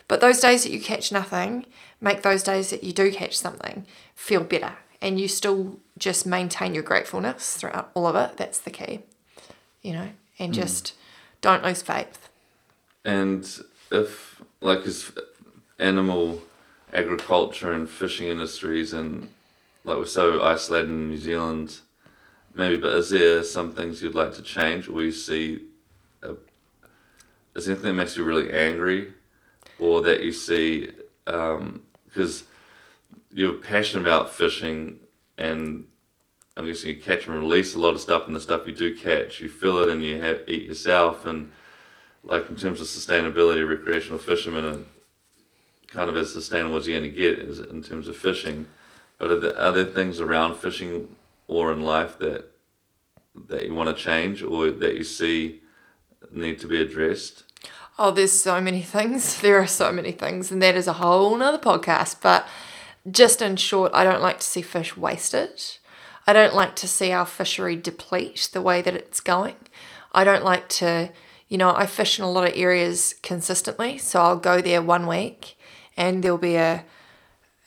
But 0.07 0.21
those 0.21 0.39
days 0.39 0.63
that 0.63 0.71
you 0.71 0.81
catch 0.81 1.11
nothing 1.11 1.67
make 2.01 2.23
those 2.23 2.45
days 2.45 2.71
that 2.71 2.85
you 2.85 2.93
do 2.93 3.11
catch 3.11 3.37
something 3.37 3.85
feel 4.15 4.45
better. 4.45 4.75
And 5.03 5.19
you 5.19 5.27
still 5.27 5.81
just 5.99 6.25
maintain 6.25 6.73
your 6.73 6.85
gratefulness 6.85 7.57
throughout 7.57 7.91
all 7.95 8.07
of 8.07 8.15
it. 8.15 8.37
That's 8.37 8.61
the 8.61 8.71
key, 8.71 9.01
you 9.83 9.93
know? 9.93 10.11
And 10.39 10.53
mm. 10.53 10.55
just 10.55 10.95
don't 11.41 11.65
lose 11.65 11.83
faith. 11.83 12.29
And 13.05 13.45
if, 13.91 14.41
like, 14.61 14.87
is 14.87 15.11
animal 15.81 16.43
agriculture 16.93 17.73
and 17.73 17.91
fishing 17.91 18.29
industries, 18.29 18.93
and 18.93 19.31
like 19.87 19.99
we're 19.99 20.05
so 20.05 20.43
isolated 20.43 20.91
in 20.91 21.09
New 21.09 21.17
Zealand, 21.17 21.79
maybe, 22.55 22.77
but 22.77 22.93
is 22.95 23.11
there 23.11 23.45
some 23.45 23.73
things 23.73 24.03
you'd 24.03 24.17
like 24.17 24.35
to 24.35 24.43
change, 24.43 24.89
or 24.89 25.03
you 25.03 25.13
see, 25.13 25.61
a, 26.23 26.35
is 27.55 27.67
there 27.67 27.75
anything 27.75 27.93
that 27.93 28.03
makes 28.03 28.17
you 28.17 28.25
really 28.25 28.53
angry, 28.53 29.13
or 29.79 30.03
that 30.03 30.23
you 30.23 30.33
see, 30.33 30.91
um, 31.29 31.83
because 32.05 32.45
you're 33.33 33.55
passionate 33.55 34.03
about 34.03 34.31
fishing, 34.31 34.99
and 35.39 35.87
I'm 36.57 36.67
guessing 36.67 36.91
you 36.91 37.01
catch 37.01 37.27
and 37.27 37.39
release 37.39 37.77
a 37.77 37.79
lot 37.79 37.95
of 37.95 38.01
stuff, 38.01 38.27
and 38.27 38.35
the 38.35 38.41
stuff 38.41 38.67
you 38.67 38.75
do 38.75 38.97
catch, 38.97 39.41
you 39.41 39.49
fill 39.49 39.85
it 39.85 39.89
and 39.89 40.03
you 40.03 40.21
have, 40.21 40.41
eat 40.49 40.65
yourself, 40.65 41.27
and 41.27 41.53
like 42.25 42.51
in 42.51 42.57
terms 42.57 42.81
of 42.81 42.89
sustainability, 42.89 43.69
recreational 43.69 44.19
fishermen 44.19 44.65
are 44.65 44.79
kind 45.87 46.11
of 46.11 46.17
as 46.17 46.33
sustainable 46.33 46.77
as 46.77 46.89
you're 46.89 46.99
going 46.99 47.09
to 47.09 47.17
get 47.17 47.39
in 47.39 47.83
terms 47.85 48.09
of 48.09 48.17
fishing. 48.17 48.67
But 49.19 49.31
are 49.31 49.41
there, 49.41 49.59
are 49.59 49.73
there 49.73 49.85
things 49.85 50.21
around 50.21 50.57
fishing 50.57 51.17
or 51.49 51.73
in 51.73 51.81
life 51.83 52.19
that 52.19 52.51
that 53.49 53.67
you 53.67 53.75
want 53.75 53.95
to 53.95 54.03
change 54.03 54.43
or 54.43 54.71
that 54.71 54.95
you 54.95 55.05
see 55.05 55.61
need 56.33 56.59
to 56.61 56.67
be 56.67 56.81
addressed? 56.81 57.45
Oh, 57.99 58.11
there's 58.11 58.33
so 58.33 58.61
many 58.61 58.83
things. 58.83 59.41
There 59.43 59.59
are 59.61 59.67
so 59.67 59.93
many 59.93 60.13
things, 60.13 60.51
and 60.51 60.63
that 60.63 60.75
is 60.75 60.87
a 60.87 60.95
whole 60.95 61.37
nother 61.37 61.59
podcast. 61.59 62.17
But 62.21 62.47
just 63.11 63.41
in 63.41 63.57
short, 63.57 63.93
I 63.95 64.05
don't 64.05 64.23
like 64.23 64.39
to 64.39 64.47
see 64.47 64.63
fish 64.63 64.97
wasted. 64.97 65.63
I 66.27 66.33
don't 66.33 66.55
like 66.55 66.75
to 66.77 66.89
see 66.89 67.13
our 67.13 67.27
fishery 67.27 67.77
deplete 67.77 68.51
the 68.53 68.61
way 68.61 68.83
that 68.83 68.95
it's 68.95 69.21
going. 69.21 69.57
I 70.13 70.25
don't 70.25 70.45
like 70.45 70.69
to, 70.81 71.13
you 71.49 71.57
know, 71.57 71.73
I 71.75 71.87
fish 71.87 72.19
in 72.19 72.25
a 72.25 72.31
lot 72.31 72.49
of 72.49 72.57
areas 72.57 73.15
consistently. 73.23 73.97
So 73.99 74.21
I'll 74.21 74.37
go 74.37 74.61
there 74.61 74.83
one 74.83 75.07
week 75.07 75.57
and 75.97 76.23
there'll 76.23 76.39
be 76.39 76.57
a 76.57 76.85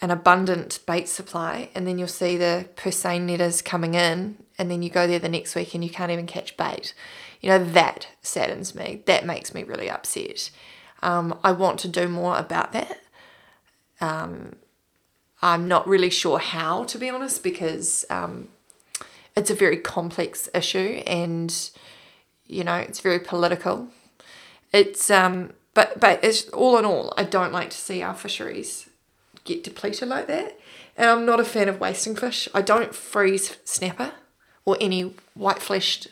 an 0.02 0.12
abundant 0.12 0.80
bait 0.86 1.10
supply, 1.10 1.70
and 1.76 1.86
then 1.86 1.98
you'll 1.98 2.08
see 2.08 2.38
the 2.38 2.68
purse 2.76 2.98
seine 2.98 3.26
netters 3.26 3.62
coming 3.62 3.96
in, 3.96 4.38
and 4.58 4.72
then 4.72 4.82
you 4.82 4.90
go 4.90 5.08
there 5.08 5.20
the 5.20 5.30
next 5.30 5.56
week 5.56 5.74
and 5.74 5.84
you 5.84 5.90
can't 5.90 6.12
even 6.12 6.26
catch 6.26 6.56
bait. 6.56 6.94
You 7.42 7.50
know, 7.50 7.64
that 7.64 8.08
saddens 8.22 8.76
me. 8.76 9.04
That 9.06 9.26
makes 9.26 9.54
me 9.54 9.64
really 9.64 9.90
upset. 9.90 10.52
Um, 11.02 11.38
I 11.44 11.52
want 11.54 11.80
to 11.82 11.88
do 11.88 12.08
more 12.08 12.38
about 12.38 12.74
that. 12.74 13.00
Um, 14.02 14.56
I'm 15.42 15.68
not 15.68 15.88
really 15.88 16.10
sure 16.10 16.40
how, 16.40 16.84
to 16.86 16.98
be 16.98 17.10
honest, 17.10 17.44
because 17.44 18.06
um, 18.10 18.50
it's 19.36 19.50
a 19.50 19.56
very 19.56 19.78
complex 19.78 20.50
issue 20.54 21.02
and, 21.08 21.70
you 22.46 22.66
know, 22.66 22.76
it's 22.76 23.00
very 23.00 23.20
political. 23.20 23.88
It's, 24.74 25.10
um, 25.10 25.54
but, 25.74 26.00
but 26.00 26.22
it's 26.24 26.50
all 26.50 26.78
in 26.78 26.84
all, 26.84 27.14
I 27.16 27.24
don't 27.24 27.54
like 27.54 27.70
to 27.70 27.78
see 27.78 28.02
our 28.02 28.14
fisheries 28.14 28.89
get 29.50 29.64
depleted 29.64 30.08
like 30.08 30.28
that. 30.28 30.58
And 30.96 31.10
I'm 31.10 31.26
not 31.26 31.40
a 31.40 31.46
fan 31.46 31.68
of 31.68 31.80
wasting 31.80 32.16
fish. 32.16 32.48
I 32.54 32.62
don't 32.62 32.96
freeze 32.96 33.58
snapper 33.64 34.14
or 34.66 34.78
any 34.80 35.14
white 35.34 35.60
fleshed 35.60 36.08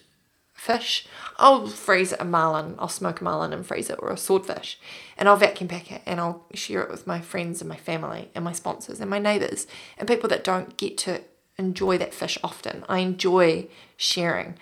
fish. 0.53 1.07
I'll 1.38 1.67
freeze 1.67 2.13
a 2.13 2.25
marlin, 2.25 2.75
I'll 2.79 2.89
smoke 2.89 3.21
a 3.21 3.23
marlin 3.23 3.53
and 3.53 3.65
freeze 3.65 3.89
it, 3.89 3.99
or 4.01 4.09
a 4.09 4.17
swordfish. 4.17 4.79
And 5.17 5.29
I'll 5.29 5.38
vacuum 5.38 5.67
pack 5.67 5.91
it 5.91 6.01
and 6.05 6.19
I'll 6.19 6.45
share 6.53 6.81
it 6.81 6.89
with 6.89 7.05
my 7.05 7.21
friends 7.21 7.61
and 7.61 7.69
my 7.69 7.77
family 7.77 8.29
and 8.33 8.43
my 8.43 8.53
sponsors 8.53 8.99
and 8.99 9.09
my 9.09 9.19
neighbours 9.19 9.67
and 9.97 10.07
people 10.07 10.29
that 10.29 10.43
don't 10.43 10.75
get 10.77 10.97
to 10.99 11.21
enjoy 11.57 11.97
that 11.99 12.13
fish 12.13 12.38
often. 12.43 12.83
I 12.89 12.99
enjoy 12.99 13.67
sharing. 13.95 14.55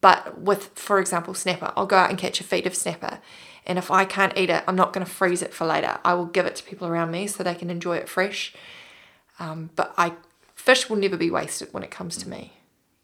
But 0.00 0.40
with, 0.40 0.70
for 0.74 1.00
example, 1.00 1.34
snapper, 1.34 1.72
I'll 1.76 1.86
go 1.86 1.96
out 1.96 2.10
and 2.10 2.18
catch 2.18 2.40
a 2.40 2.44
feed 2.44 2.66
of 2.66 2.74
snapper. 2.74 3.18
And 3.68 3.78
if 3.78 3.90
I 3.90 4.06
can't 4.06 4.36
eat 4.36 4.48
it, 4.48 4.64
I'm 4.66 4.76
not 4.76 4.94
going 4.94 5.04
to 5.04 5.12
freeze 5.12 5.42
it 5.42 5.52
for 5.52 5.66
later. 5.66 5.98
I 6.02 6.14
will 6.14 6.24
give 6.24 6.46
it 6.46 6.56
to 6.56 6.64
people 6.64 6.88
around 6.88 7.10
me 7.10 7.26
so 7.26 7.44
they 7.44 7.54
can 7.54 7.68
enjoy 7.68 7.98
it 7.98 8.08
fresh. 8.08 8.54
Um, 9.38 9.70
but 9.76 9.92
I, 9.98 10.14
fish 10.54 10.88
will 10.88 10.96
never 10.96 11.18
be 11.18 11.30
wasted 11.30 11.68
when 11.72 11.82
it 11.82 11.90
comes 11.90 12.16
to 12.16 12.28
me. 12.28 12.54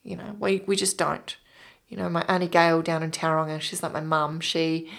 You 0.02 0.16
know, 0.16 0.34
we, 0.40 0.62
we 0.66 0.74
just 0.74 0.96
don't. 0.96 1.36
You 1.88 1.98
know, 1.98 2.08
my 2.08 2.22
Auntie 2.22 2.48
Gail 2.48 2.80
down 2.80 3.02
in 3.02 3.10
Tauranga, 3.10 3.60
she's 3.60 3.82
like 3.82 3.92
my 3.92 4.00
mum. 4.00 4.40
She, 4.40 4.90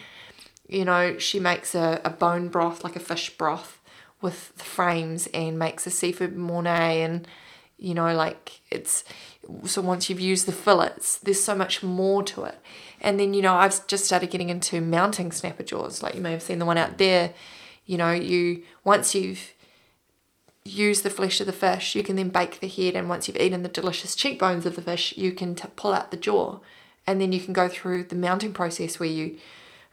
you 0.70 0.86
know, 0.86 1.18
she 1.18 1.39
makes 1.39 1.74
a, 1.74 1.99
a 2.05 2.11
bone 2.11 2.47
broth, 2.49 2.84
like 2.84 2.95
a 2.95 2.99
fish 2.99 3.36
broth, 3.36 3.82
with 4.22 4.55
the 4.57 4.63
frames 4.63 5.28
and 5.34 5.57
makes 5.57 5.88
a 5.88 5.91
seafood 5.91 6.38
mornay 6.38 7.01
and, 7.01 7.28
You 7.78 7.93
know, 7.93 8.16
like 8.16 8.61
it's 8.72 9.03
so 9.66 9.82
once 9.82 10.09
you've 10.09 10.20
used 10.22 10.45
the 10.45 10.53
fillets, 10.53 11.18
there's 11.18 11.43
so 11.43 11.55
much 11.55 11.84
more 11.84 12.24
to 12.24 12.43
it. 12.45 12.55
And 13.06 13.20
then, 13.20 13.36
you 13.36 13.43
know, 13.43 13.53
I've 13.53 13.86
just 13.86 14.06
started 14.06 14.32
getting 14.32 14.49
into 14.49 14.82
mounting 14.82 15.32
snapper 15.32 15.62
jaws. 15.62 16.01
Like 16.01 16.16
you 16.16 16.22
may 16.22 16.32
have 16.32 16.41
seen 16.41 16.58
the 16.58 16.66
one 16.66 16.80
out 16.80 16.97
there. 16.97 17.36
You 17.86 17.99
know, 17.99 18.12
you 18.12 18.64
once 18.84 19.14
you've 19.14 19.53
used 20.64 21.03
the 21.03 21.12
flesh 21.12 21.39
of 21.39 21.45
the 21.45 21.53
fish, 21.53 21.93
you 21.93 22.01
can 22.01 22.16
then 22.16 22.30
bake 22.30 22.60
the 22.60 22.68
head. 22.68 22.95
And 22.95 23.08
once 23.08 23.28
you've 23.28 23.38
eaten 23.38 23.62
the 23.62 23.70
delicious 23.70 24.16
cheekbones 24.16 24.66
of 24.66 24.76
the 24.76 24.82
fish, 24.82 25.16
you 25.16 25.34
can 25.34 25.53
t- 25.53 25.68
pull 25.76 25.93
out 25.93 26.10
the 26.10 26.18
jaw. 26.18 26.58
And 27.06 27.22
then 27.22 27.32
you 27.32 27.39
can 27.39 27.53
go 27.53 27.68
through 27.68 28.06
the 28.06 28.16
mounting 28.16 28.53
process 28.53 28.99
where 28.99 29.08
you, 29.08 29.38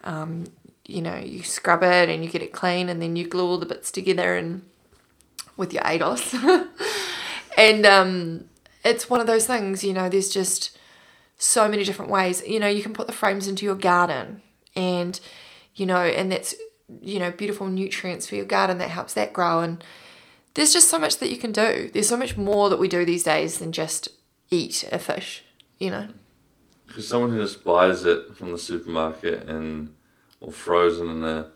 um, 0.04 0.46
you 0.86 1.02
know, 1.02 1.18
you 1.18 1.42
scrub 1.42 1.82
it 1.82 2.08
and 2.08 2.24
you 2.24 2.30
get 2.30 2.40
it 2.40 2.52
clean, 2.52 2.88
and 2.88 3.02
then 3.02 3.14
you 3.14 3.28
glue 3.28 3.44
all 3.44 3.58
the 3.58 3.66
bits 3.66 3.90
together 3.90 4.38
and 4.38 4.62
with 5.58 5.74
your 5.74 5.82
ADOS. 5.82 6.66
and 7.58 7.84
um, 7.84 8.44
it's 8.82 9.10
one 9.10 9.20
of 9.20 9.26
those 9.26 9.46
things, 9.46 9.84
you 9.84 9.92
know, 9.92 10.08
there's 10.08 10.32
just 10.32 10.78
so 11.42 11.68
many 11.68 11.82
different 11.82 12.10
ways. 12.10 12.42
You 12.46 12.60
know, 12.60 12.68
you 12.68 12.82
can 12.82 12.92
put 12.92 13.08
the 13.08 13.12
frames 13.12 13.48
into 13.48 13.64
your 13.64 13.74
garden 13.74 14.42
and, 14.76 15.18
you 15.74 15.86
know, 15.86 16.02
and 16.02 16.30
that's, 16.30 16.54
you 17.00 17.18
know, 17.18 17.32
beautiful 17.32 17.66
nutrients 17.66 18.28
for 18.28 18.36
your 18.36 18.44
garden 18.44 18.78
that 18.78 18.90
helps 18.90 19.14
that 19.14 19.32
grow. 19.32 19.60
And 19.60 19.82
there's 20.54 20.72
just 20.72 20.88
so 20.88 20.98
much 20.98 21.18
that 21.18 21.30
you 21.30 21.36
can 21.36 21.50
do. 21.50 21.90
There's 21.92 22.08
so 22.08 22.16
much 22.16 22.36
more 22.36 22.70
that 22.70 22.78
we 22.78 22.86
do 22.86 23.04
these 23.04 23.24
days 23.24 23.58
than 23.58 23.72
just 23.72 24.08
eat 24.50 24.88
a 24.92 24.98
fish, 24.98 25.42
you 25.78 25.90
know. 25.90 26.08
Because 26.86 27.08
someone 27.08 27.32
who 27.32 27.42
just 27.42 27.64
buys 27.64 28.04
it 28.04 28.36
from 28.36 28.52
the 28.52 28.58
supermarket 28.58 29.48
and 29.48 29.94
or 30.40 30.52
frozen 30.52 31.08
in 31.08 31.24
a, 31.24 31.46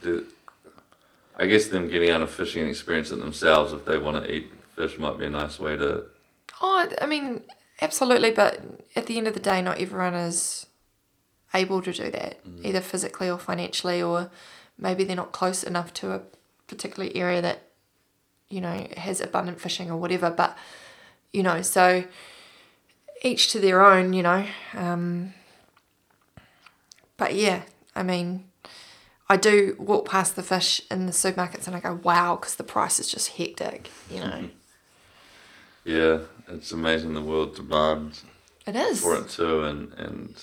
the, 0.00 0.24
I 1.36 1.46
guess 1.46 1.68
them 1.68 1.88
getting 1.88 2.10
out 2.10 2.22
of 2.22 2.30
fishing 2.30 2.62
and 2.62 2.70
experience 2.70 3.10
it 3.10 3.20
themselves 3.20 3.72
if 3.72 3.84
they 3.84 3.98
want 3.98 4.24
to 4.24 4.32
eat 4.32 4.50
fish 4.74 4.98
might 4.98 5.18
be 5.18 5.26
a 5.26 5.30
nice 5.30 5.60
way 5.60 5.76
to. 5.76 6.04
Oh, 6.60 6.88
I 7.00 7.06
mean, 7.06 7.42
absolutely. 7.80 8.30
But 8.30 8.60
at 8.94 9.06
the 9.06 9.18
end 9.18 9.28
of 9.28 9.34
the 9.34 9.40
day, 9.40 9.62
not 9.62 9.80
everyone 9.80 10.14
is 10.14 10.66
able 11.54 11.82
to 11.82 11.92
do 11.92 12.10
that, 12.10 12.40
either 12.62 12.80
physically 12.80 13.30
or 13.30 13.38
financially, 13.38 14.02
or 14.02 14.30
maybe 14.78 15.04
they're 15.04 15.16
not 15.16 15.32
close 15.32 15.62
enough 15.62 15.92
to 15.94 16.12
a 16.12 16.22
particular 16.66 17.08
area 17.14 17.40
that, 17.40 17.62
you 18.48 18.60
know, 18.60 18.86
has 18.96 19.20
abundant 19.20 19.60
fishing 19.60 19.90
or 19.90 19.96
whatever. 19.96 20.30
But, 20.30 20.56
you 21.32 21.42
know, 21.42 21.62
so 21.62 22.04
each 23.22 23.50
to 23.52 23.60
their 23.60 23.84
own, 23.84 24.12
you 24.12 24.22
know. 24.22 24.46
Um, 24.74 25.34
but 27.16 27.34
yeah, 27.34 27.62
I 27.94 28.02
mean, 28.02 28.44
I 29.28 29.36
do 29.36 29.76
walk 29.78 30.08
past 30.08 30.36
the 30.36 30.42
fish 30.42 30.80
in 30.90 31.06
the 31.06 31.12
supermarkets 31.12 31.66
and 31.66 31.74
I 31.74 31.80
go, 31.80 31.98
wow, 32.02 32.36
because 32.36 32.56
the 32.56 32.64
price 32.64 33.00
is 33.00 33.08
just 33.08 33.30
hectic, 33.36 33.90
you 34.10 34.20
know. 34.20 34.48
Yeah, 35.84 36.22
it's 36.48 36.72
amazing 36.72 37.14
the 37.14 37.20
world 37.22 37.54
demands 37.56 38.24
It 38.66 38.76
is. 38.76 39.00
for 39.00 39.16
it 39.16 39.28
too, 39.28 39.62
and 39.64 39.92
and 39.94 40.34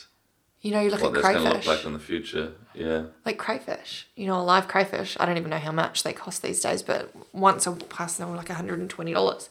You 0.62 0.72
know, 0.72 0.82
you 0.82 0.90
look 0.90 1.02
what 1.02 1.10
at 1.10 1.14
that's 1.22 1.28
going 1.28 1.44
to 1.44 1.50
crayfish. 1.52 1.68
look 1.68 1.78
like 1.78 1.86
in 1.86 1.94
the 1.94 2.00
future. 2.00 2.52
Yeah, 2.74 3.04
like 3.26 3.38
crayfish, 3.38 4.08
you 4.16 4.26
know, 4.28 4.40
a 4.40 4.44
live 4.44 4.68
crayfish. 4.68 5.16
I 5.20 5.26
don't 5.26 5.38
even 5.38 5.50
know 5.52 5.60
how 5.60 5.72
much 5.72 6.04
they 6.04 6.14
cost 6.14 6.42
these 6.42 6.60
days, 6.62 6.82
but 6.82 7.12
once 7.34 7.68
I 7.68 7.72
walked 7.72 7.90
past 7.90 8.18
them, 8.18 8.28
they 8.28 8.32
were 8.32 8.38
like 8.38 8.48
$120. 8.48 9.16
I 9.16 9.22
was 9.22 9.50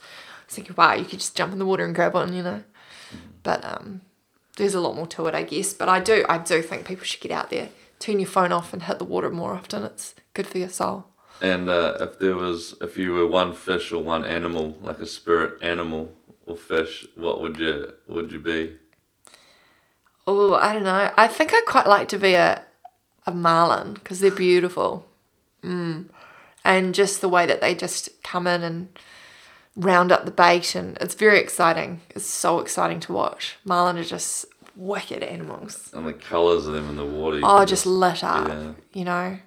thinking, 0.49 0.75
wow, 0.77 0.95
you 0.95 1.05
could 1.05 1.21
just 1.21 1.37
jump 1.37 1.53
in 1.53 1.59
the 1.59 1.67
water 1.67 1.85
and 1.85 1.95
grab 1.95 2.15
one, 2.15 2.33
you 2.35 2.43
know. 2.43 2.63
But 3.43 3.65
um, 3.65 4.01
there's 4.57 4.75
a 4.75 4.81
lot 4.81 4.97
more 4.97 5.07
to 5.09 5.27
it, 5.27 5.35
I 5.35 5.43
guess. 5.45 5.73
But 5.73 5.89
I 5.89 6.01
do, 6.01 6.25
I 6.29 6.39
do 6.39 6.63
think 6.63 6.85
people 6.87 7.05
should 7.05 7.21
get 7.21 7.31
out 7.33 7.51
there, 7.51 7.69
turn 8.01 8.19
your 8.19 8.29
phone 8.29 8.53
off, 8.53 8.73
and 8.73 8.83
hit 8.83 8.99
the 8.99 9.05
water 9.05 9.31
more 9.31 9.53
often. 9.53 9.83
It's 9.85 10.15
good 10.35 10.47
for 10.47 10.59
your 10.59 10.69
soul. 10.69 11.07
and 11.41 11.69
uh, 11.69 11.97
if 12.01 12.19
there 12.19 12.35
was, 12.37 12.75
if 12.81 12.97
you 12.97 13.13
were 13.13 13.27
one 13.27 13.53
fish 13.53 13.93
or 13.93 14.03
one 14.03 14.25
animal, 14.25 14.77
like 14.83 14.99
a 14.99 15.07
spirit 15.07 15.63
animal 15.63 16.13
or 16.47 16.57
fish, 16.57 17.07
what 17.17 17.41
would 17.41 17.59
you 17.59 17.93
would 18.09 18.33
you 18.33 18.39
be? 18.39 18.77
Oh, 20.27 20.55
I 20.55 20.73
don't 20.73 20.85
know. 20.85 21.11
I 21.17 21.27
think 21.27 21.53
I'd 21.53 21.65
quite 21.67 21.87
like 21.87 22.09
to 22.09 22.19
be 22.19 22.35
a, 22.35 22.63
a 23.27 23.33
marlin 23.33 23.95
because 23.95 24.21
they're 24.21 24.31
beautiful. 24.31 25.07
Mm. 25.65 26.07
And 26.65 26.95
just 26.95 27.21
the 27.21 27.29
way 27.29 27.45
that 27.47 27.61
they 27.61 27.75
just 27.75 28.23
come 28.23 28.47
in 28.47 28.63
and 28.63 28.89
round 29.75 30.13
up 30.13 30.25
the 30.25 30.31
bait, 30.31 30.77
and 30.77 30.97
it's 31.01 31.15
very 31.15 31.41
exciting. 31.41 32.03
It's 32.11 32.27
so 32.27 32.61
exciting 32.61 33.01
to 33.01 33.13
watch. 33.13 33.57
Marlin 33.65 33.99
are 33.99 34.05
just 34.05 34.47
wicked 34.77 35.25
animals. 35.25 35.91
And 35.93 36.07
the 36.07 36.13
colours 36.13 36.67
of 36.67 36.75
them 36.75 36.89
in 36.89 36.97
the 36.97 37.05
water. 37.05 37.41
Oh, 37.43 37.59
can 37.59 37.67
just 37.67 37.87
lit 37.87 38.23
up, 38.23 38.49
yeah. 38.49 38.73
you 38.93 39.05
know. 39.05 39.39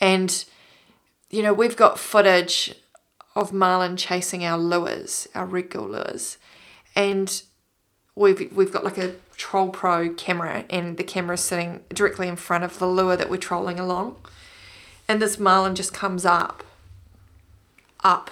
And, 0.00 0.44
you 1.30 1.42
know, 1.42 1.52
we've 1.52 1.76
got 1.76 1.98
footage 2.00 2.74
of 3.34 3.52
marlin 3.52 3.96
chasing 3.96 4.44
our 4.44 4.58
lures, 4.58 5.28
our 5.34 5.46
red 5.46 5.70
gill 5.70 5.88
lures. 5.88 6.38
And 6.96 7.42
we've, 8.14 8.52
we've 8.54 8.72
got 8.72 8.84
like 8.84 8.98
a 8.98 9.14
Troll 9.36 9.70
Pro 9.70 10.12
camera, 10.12 10.64
and 10.68 10.96
the 10.96 11.04
camera 11.04 11.34
is 11.34 11.40
sitting 11.40 11.80
directly 11.88 12.28
in 12.28 12.36
front 12.36 12.64
of 12.64 12.78
the 12.78 12.86
lure 12.86 13.16
that 13.16 13.30
we're 13.30 13.38
trolling 13.38 13.80
along. 13.80 14.16
And 15.08 15.20
this 15.20 15.38
marlin 15.38 15.74
just 15.74 15.94
comes 15.94 16.26
up, 16.26 16.62
up 18.04 18.30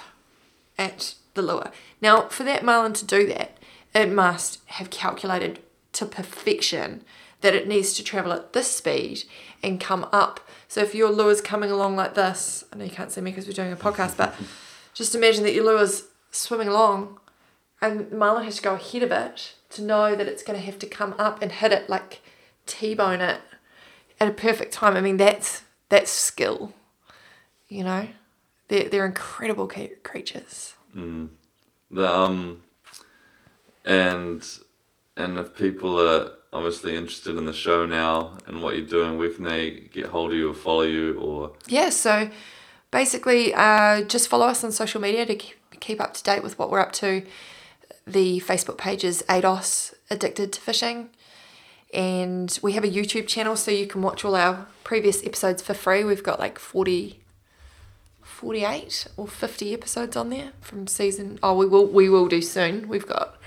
at 0.76 1.14
the 1.34 1.42
lure. 1.42 1.72
Now, 2.01 2.28
for 2.28 2.44
that 2.44 2.64
marlin 2.64 2.92
to 2.94 3.07
do 3.07 3.26
that, 3.28 3.57
it 3.94 4.12
must 4.12 4.61
have 4.66 4.90
calculated 4.90 5.61
to 5.94 6.05
perfection 6.05 7.05
that 7.40 7.55
it 7.55 7.66
needs 7.66 7.94
to 7.94 8.05
travel 8.05 8.32
at 8.32 8.53
this 8.53 8.70
speed 8.70 9.24
and 9.62 9.80
come 9.80 10.07
up. 10.12 10.40
So 10.66 10.82
if 10.82 10.94
your 10.94 11.11
lure's 11.11 11.40
coming 11.40 11.70
along 11.70 11.96
like 11.96 12.14
this, 12.14 12.64
I 12.72 12.76
know 12.76 12.84
you 12.84 12.90
can't 12.90 13.11
see 13.11 13.20
me 13.20 13.30
because 13.30 13.46
we're 13.46 13.53
doing 13.55 13.72
a 13.72 13.76
podcast, 13.76 14.16
but 14.16 14.34
just 14.99 15.14
imagine 15.14 15.44
that 15.44 15.55
your 15.55 15.64
lure's 15.64 16.05
swimming 16.30 16.68
along 16.68 17.18
and 17.80 18.11
marlin 18.12 18.44
has 18.44 18.57
to 18.57 18.62
go 18.62 18.74
ahead 18.74 19.03
of 19.03 19.12
it 19.12 19.55
to 19.70 19.82
know 19.82 20.14
that 20.14 20.26
it's 20.26 20.42
going 20.42 20.59
to 20.59 20.64
have 20.64 20.78
to 20.78 20.86
come 20.86 21.14
up 21.18 21.40
and 21.40 21.53
hit 21.53 21.72
it 21.72 21.88
like 21.88 22.20
T-bone 22.66 23.20
it 23.20 23.40
at 24.20 24.28
a 24.28 24.32
perfect 24.32 24.72
time. 24.72 24.96
I 24.96 25.01
mean, 25.01 25.16
that's 25.16 25.62
that's 25.88 26.11
skill, 26.11 26.74
you 27.68 27.84
know. 27.84 28.09
They're 28.68 28.88
they're 28.88 29.07
incredible 29.07 29.66
creatures. 30.03 30.74
The 31.90 32.12
um, 32.12 32.62
and 33.84 34.46
and 35.16 35.38
if 35.38 35.57
people 35.57 35.99
are 36.01 36.32
obviously 36.53 36.96
interested 36.96 37.36
in 37.36 37.46
the 37.46 37.53
show 37.53 37.86
now 37.86 38.36
and 38.46 38.62
what 38.62 38.76
you're 38.76 38.86
doing, 38.86 39.18
where 39.18 39.30
can 39.30 39.44
they 39.44 39.88
get 39.92 40.07
hold 40.07 40.32
of 40.32 40.36
you 40.36 40.51
or 40.51 40.55
follow 40.55 40.82
you 40.82 41.18
or 41.18 41.53
Yeah, 41.66 41.88
so 41.90 42.30
basically, 42.91 43.55
uh, 43.55 44.03
just 44.03 44.28
follow 44.28 44.47
us 44.47 44.64
on 44.64 44.72
social 44.72 45.01
media 45.01 45.26
to 45.26 45.34
keep, 45.34 46.01
up 46.01 46.14
to 46.14 46.22
date 46.22 46.43
with 46.43 46.59
what 46.59 46.70
we're 46.70 46.80
up 46.80 46.93
to. 46.93 47.24
The 48.07 48.41
Facebook 48.41 48.78
page 48.78 49.05
is 49.05 49.22
ADOS 49.28 49.95
Addicted 50.11 50.53
to 50.55 50.61
Fishing. 50.61 51.11
And 51.93 52.59
we 52.62 52.72
have 52.72 52.84
a 52.84 52.89
YouTube 52.89 53.26
channel 53.26 53.57
so 53.57 53.70
you 53.70 53.86
can 53.86 54.03
watch 54.03 54.24
all 54.24 54.34
our 54.34 54.66
previous 54.84 55.24
episodes 55.24 55.62
for 55.62 55.74
free. 55.74 56.05
We've 56.05 56.22
got 56.22 56.39
like 56.39 56.59
40, 56.59 57.20
48 58.22 59.09
or 59.16 59.26
50 59.26 59.74
episodes 59.74 60.16
on 60.16 60.30
there 60.30 60.53
from 60.61 60.86
season. 60.86 61.39
Oh, 61.43 61.57
we 61.57 61.66
will 61.66 61.86
we 61.86 62.11
will 62.11 62.28
do 62.28 62.43
soon. 62.43 62.89
We've 62.89 63.07
got 63.07 63.39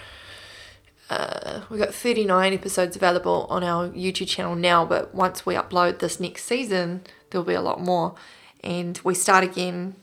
uh, 1.12 1.62
we've 1.70 1.80
got 1.80 1.94
39 1.94 2.54
episodes 2.54 2.96
available 2.96 3.46
on 3.50 3.64
our 3.64 3.90
YouTube 3.90 4.30
channel 4.30 4.56
now, 4.56 4.86
but 4.86 5.14
once 5.14 5.46
we 5.46 5.56
upload 5.56 6.00
this 6.00 6.20
next 6.20 6.46
season, 6.46 7.02
there'll 7.30 7.46
be 7.46 7.54
a 7.54 7.62
lot 7.62 7.82
more. 7.82 8.16
And 8.64 9.00
we 9.04 9.14
start 9.14 9.44
again 9.44 9.96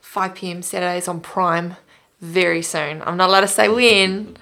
5 0.00 0.34
p.m. 0.34 0.62
Saturdays 0.62 1.08
on 1.08 1.20
Prime 1.20 1.76
very 2.20 2.62
soon. 2.62 3.02
I'm 3.02 3.16
not 3.16 3.28
allowed 3.28 3.40
to 3.42 3.48
say 3.48 3.68
when, 3.68 4.36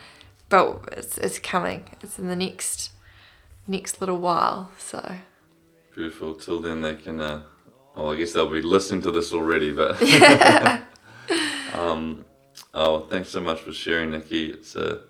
but 0.48 0.88
it's, 0.92 1.18
it's 1.18 1.38
coming. 1.38 1.84
It's 2.02 2.18
in 2.18 2.28
the 2.28 2.36
next 2.36 2.90
next 3.66 4.00
little 4.00 4.18
while. 4.18 4.70
So 4.78 5.16
beautiful? 5.94 6.34
Till 6.34 6.60
then, 6.60 6.80
they 6.80 6.94
can. 6.94 7.20
Uh, 7.20 7.42
well, 7.94 8.12
I 8.12 8.16
guess 8.16 8.32
they'll 8.32 8.50
be 8.50 8.62
listening 8.62 9.02
to 9.02 9.10
this 9.10 9.32
already, 9.32 9.72
but. 9.72 10.00
um, 11.74 12.24
oh, 12.74 13.00
thanks 13.00 13.28
so 13.28 13.40
much 13.40 13.60
for 13.60 13.72
sharing, 13.72 14.10
Nikki. 14.10 14.46
It's 14.46 14.76
a 14.76 15.02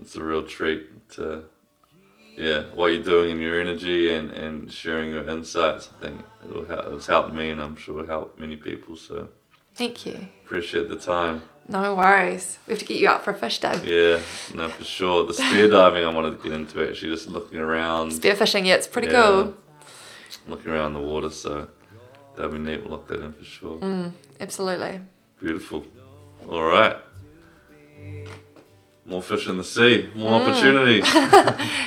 it's 0.00 0.16
a 0.16 0.22
real 0.22 0.42
treat 0.42 1.08
to 1.10 1.44
yeah 2.36 2.62
what 2.74 2.86
you're 2.92 3.02
doing 3.02 3.32
and 3.32 3.40
your 3.40 3.60
energy 3.60 4.12
and, 4.14 4.30
and 4.32 4.72
sharing 4.72 5.10
your 5.10 5.28
insights. 5.28 5.90
I 5.98 6.02
think 6.04 6.20
it'll 6.48 6.64
help, 6.64 6.86
it's 6.94 7.06
helped 7.06 7.32
me 7.34 7.50
and 7.50 7.60
I'm 7.62 7.76
sure 7.76 8.00
it'll 8.00 8.08
help 8.10 8.38
many 8.38 8.56
people. 8.56 8.96
So 8.96 9.28
thank 9.74 10.04
you. 10.06 10.28
appreciate 10.44 10.88
the 10.88 10.96
time. 10.96 11.42
No 11.68 11.94
worries. 11.94 12.58
We 12.66 12.72
have 12.72 12.80
to 12.80 12.84
get 12.84 13.00
you 13.00 13.08
out 13.08 13.24
for 13.24 13.30
a 13.30 13.34
fish 13.34 13.58
day. 13.58 13.80
Yeah, 13.84 14.20
no, 14.54 14.68
for 14.68 14.84
sure. 14.84 15.26
The 15.26 15.32
spear 15.32 15.68
diving 15.68 16.04
I 16.04 16.12
wanted 16.12 16.36
to 16.36 16.42
get 16.42 16.52
into 16.52 16.86
actually, 16.86 17.12
just 17.12 17.28
looking 17.28 17.58
around, 17.58 18.10
Spearfishing, 18.12 18.66
yeah, 18.66 18.74
it's 18.74 18.86
pretty 18.86 19.08
Yeah. 19.08 19.22
cool. 19.22 19.54
looking 20.46 20.70
around 20.72 20.92
the 20.92 21.00
water. 21.00 21.30
So 21.30 21.68
that'd 22.36 22.52
be 22.52 22.58
neat. 22.58 22.82
We'll 22.82 22.90
lock 22.90 23.08
that 23.08 23.20
in 23.20 23.32
for 23.32 23.44
sure. 23.44 23.78
Mm, 23.78 24.12
absolutely. 24.40 25.00
Beautiful. 25.40 25.86
All 26.50 26.64
right. 26.64 26.96
More 29.06 29.22
fish 29.22 29.46
in 29.48 29.58
the 29.58 29.64
sea. 29.64 30.10
More 30.14 30.40
opportunities. 30.40 31.04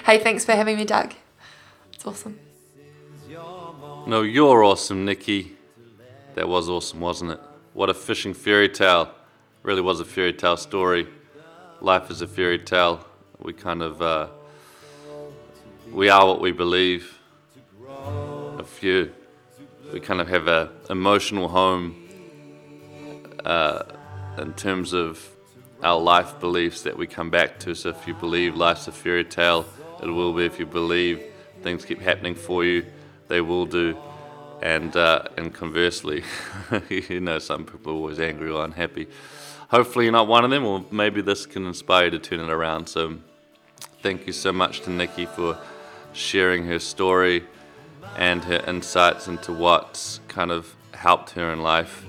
Hey, 0.07 0.20
thanks 0.20 0.45
for 0.45 0.53
having 0.53 0.78
me, 0.78 0.86
Doug. 0.86 1.13
It's 1.91 2.05
awesome. 2.05 2.39
No, 4.07 4.22
you're 4.22 4.63
awesome, 4.63 5.03
Nikki. 5.03 5.57
That 6.36 6.47
was 6.47 6.70
awesome, 6.70 7.01
wasn't 7.01 7.32
it? 7.32 7.39
What 7.74 7.89
a 7.89 7.93
fishing 7.93 8.34
fairy 8.34 8.70
tale. 8.70 9.11
really 9.63 9.82
was 9.82 9.99
a 9.99 10.05
fairy 10.05 10.32
tale 10.32 10.55
story. 10.55 11.07
Life 11.82 12.09
is 12.09 12.22
a 12.22 12.28
fairy 12.28 12.57
tale. 12.57 13.05
We 13.39 13.51
kind 13.51 13.82
of 13.82 14.01
uh, 14.01 14.28
we 15.91 16.09
are 16.09 16.26
what 16.26 16.39
we 16.39 16.53
believe. 16.53 17.20
A 18.57 18.63
few. 18.63 19.11
We 19.91 19.99
kind 19.99 20.22
of 20.22 20.30
have 20.30 20.47
a 20.47 20.72
emotional 20.89 21.49
home 21.49 22.07
uh, 23.43 23.84
in 24.38 24.53
terms 24.53 24.93
of 24.93 25.37
our 25.84 26.00
life 26.00 26.40
beliefs 26.40 26.82
that 26.82 26.98
we 26.98 27.08
come 27.08 27.30
back 27.30 27.60
to. 27.60 27.76
So 27.76 27.90
if 27.90 28.08
you 28.08 28.14
believe 28.14 28.56
life's 28.56 28.88
a 28.88 28.92
fairy 28.92 29.24
tale, 29.24 29.66
it 30.02 30.08
will 30.08 30.34
be. 30.34 30.46
If 30.46 30.60
you 30.60 30.66
believe 30.66 31.24
things 31.62 31.86
keep 31.86 32.02
happening 32.02 32.36
for 32.36 32.64
you, 32.64 32.86
they 33.28 33.42
will 33.42 33.66
do. 33.66 33.98
And 34.62 34.96
uh, 34.96 35.24
and 35.38 35.54
conversely, 35.54 36.24
you 36.90 37.20
know, 37.20 37.38
some 37.38 37.66
people 37.66 37.94
are 37.94 37.96
always 37.96 38.20
angry 38.20 38.50
or 38.50 38.64
unhappy. 38.64 39.08
Hopefully, 39.70 40.06
you're 40.06 40.14
not 40.14 40.28
one 40.28 40.44
of 40.44 40.50
them, 40.50 40.66
or 40.66 40.84
maybe 40.90 41.22
this 41.22 41.46
can 41.46 41.68
inspire 41.68 42.06
you 42.06 42.12
to 42.12 42.20
turn 42.20 42.40
it 42.40 42.50
around. 42.50 42.88
So, 42.88 43.18
thank 44.02 44.26
you 44.26 44.34
so 44.34 44.52
much 44.52 44.82
to 44.82 44.90
Nikki 44.90 45.28
for 45.28 45.60
sharing 46.14 46.66
her 46.66 46.80
story 46.80 47.44
and 48.16 48.44
her 48.46 48.64
insights 48.66 49.28
into 49.28 49.54
what's 49.54 50.22
kind 50.28 50.52
of 50.52 50.74
helped 50.94 51.32
her 51.32 51.54
in 51.54 51.62
life, 51.62 52.04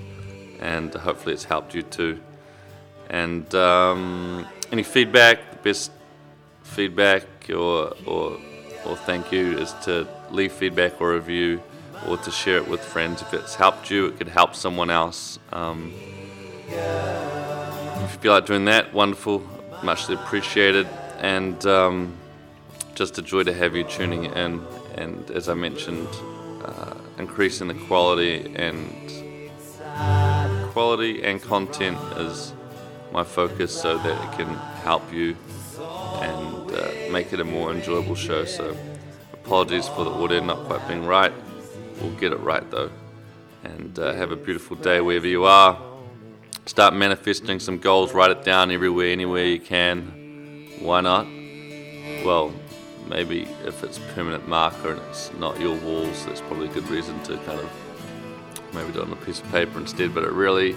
and 0.59 0.91
hopefully, 0.91 1.33
it's 1.35 1.43
helped 1.43 1.75
you 1.75 1.83
too. 1.83 2.19
And 3.09 3.53
um, 3.55 4.47
any 4.71 4.83
feedback, 4.83 5.51
the 5.51 5.57
best 5.57 5.91
feedback 6.63 7.25
or, 7.49 7.93
or, 8.05 8.39
or 8.85 8.95
thank 8.95 9.31
you 9.31 9.57
is 9.57 9.73
to 9.83 10.07
leave 10.29 10.51
feedback 10.51 11.01
or 11.01 11.13
review 11.13 11.61
or 12.07 12.17
to 12.17 12.31
share 12.31 12.57
it 12.57 12.67
with 12.67 12.83
friends. 12.83 13.21
If 13.21 13.33
it's 13.33 13.55
helped 13.55 13.89
you, 13.89 14.07
it 14.07 14.17
could 14.17 14.27
help 14.27 14.55
someone 14.55 14.89
else. 14.89 15.39
Um, 15.51 15.93
if 16.67 18.13
you 18.13 18.19
feel 18.19 18.33
like 18.33 18.45
doing 18.45 18.65
that, 18.65 18.93
wonderful, 18.93 19.43
muchly 19.83 20.15
appreciated. 20.15 20.87
And 21.17 21.65
um, 21.65 22.15
just 22.95 23.17
a 23.17 23.21
joy 23.21 23.43
to 23.43 23.53
have 23.53 23.75
you 23.75 23.83
tuning 23.83 24.25
in. 24.25 24.63
And 24.95 25.29
as 25.31 25.49
I 25.49 25.53
mentioned, 25.55 26.07
uh, 26.63 26.95
increasing 27.17 27.67
the 27.67 27.73
quality 27.73 28.53
and 28.55 28.93
quality 30.71 31.23
and 31.23 31.41
content 31.41 31.97
is 32.17 32.53
my 33.11 33.23
focus 33.23 33.79
so 33.79 33.97
that 33.97 34.23
it 34.23 34.37
can 34.37 34.53
help 34.83 35.11
you 35.11 35.35
and 36.21 36.71
uh, 36.71 36.91
make 37.11 37.33
it 37.33 37.39
a 37.39 37.43
more 37.43 37.71
enjoyable 37.73 38.15
show. 38.15 38.45
So, 38.45 38.75
apologies 39.33 39.87
for 39.87 40.03
the 40.03 40.11
audio 40.11 40.43
not 40.43 40.65
quite 40.65 40.87
being 40.87 41.05
right. 41.05 41.33
We'll 42.01 42.11
get 42.11 42.31
it 42.31 42.39
right 42.39 42.69
though. 42.69 42.91
And 43.63 43.97
uh, 43.99 44.13
have 44.13 44.31
a 44.31 44.35
beautiful 44.35 44.77
day 44.77 45.01
wherever 45.01 45.27
you 45.27 45.43
are. 45.45 45.79
Start 46.65 46.93
manifesting 46.93 47.59
some 47.59 47.79
goals, 47.79 48.13
write 48.13 48.31
it 48.31 48.43
down 48.43 48.71
everywhere, 48.71 49.07
anywhere 49.07 49.45
you 49.45 49.59
can. 49.59 50.67
Why 50.79 51.01
not? 51.01 51.25
Well, 52.23 52.53
maybe 53.07 53.47
if 53.65 53.83
it's 53.83 53.99
permanent 54.13 54.47
marker 54.47 54.91
and 54.91 55.01
it's 55.09 55.33
not 55.33 55.59
your 55.59 55.75
walls, 55.77 56.25
that's 56.25 56.41
probably 56.41 56.67
a 56.67 56.71
good 56.71 56.87
reason 56.89 57.21
to 57.23 57.37
kind 57.37 57.59
of 57.59 57.69
maybe 58.73 58.91
do 58.93 58.99
it 58.99 59.07
on 59.07 59.13
a 59.13 59.15
piece 59.17 59.39
of 59.39 59.51
paper 59.51 59.79
instead. 59.79 60.13
But 60.13 60.23
it 60.23 60.31
really 60.31 60.75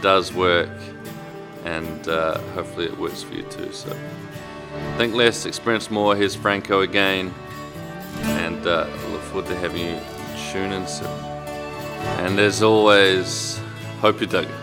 does 0.00 0.32
work 0.32 0.70
and 1.64 2.08
uh, 2.08 2.38
hopefully 2.54 2.86
it 2.86 2.98
works 2.98 3.22
for 3.22 3.34
you 3.34 3.42
too. 3.44 3.72
So 3.72 3.96
think 4.96 5.14
less, 5.14 5.46
experience 5.46 5.90
more. 5.90 6.16
Here's 6.16 6.34
Franco 6.34 6.80
again, 6.80 7.32
and 8.22 8.66
uh, 8.66 8.88
look 9.10 9.22
forward 9.22 9.46
to 9.46 9.56
having 9.56 9.86
you 9.86 10.00
tune 10.50 10.72
in 10.72 10.86
soon. 10.86 11.06
And 12.18 12.38
as 12.38 12.62
always, 12.62 13.58
hope 14.00 14.20
you 14.20 14.26
dug 14.26 14.44
it. 14.44 14.61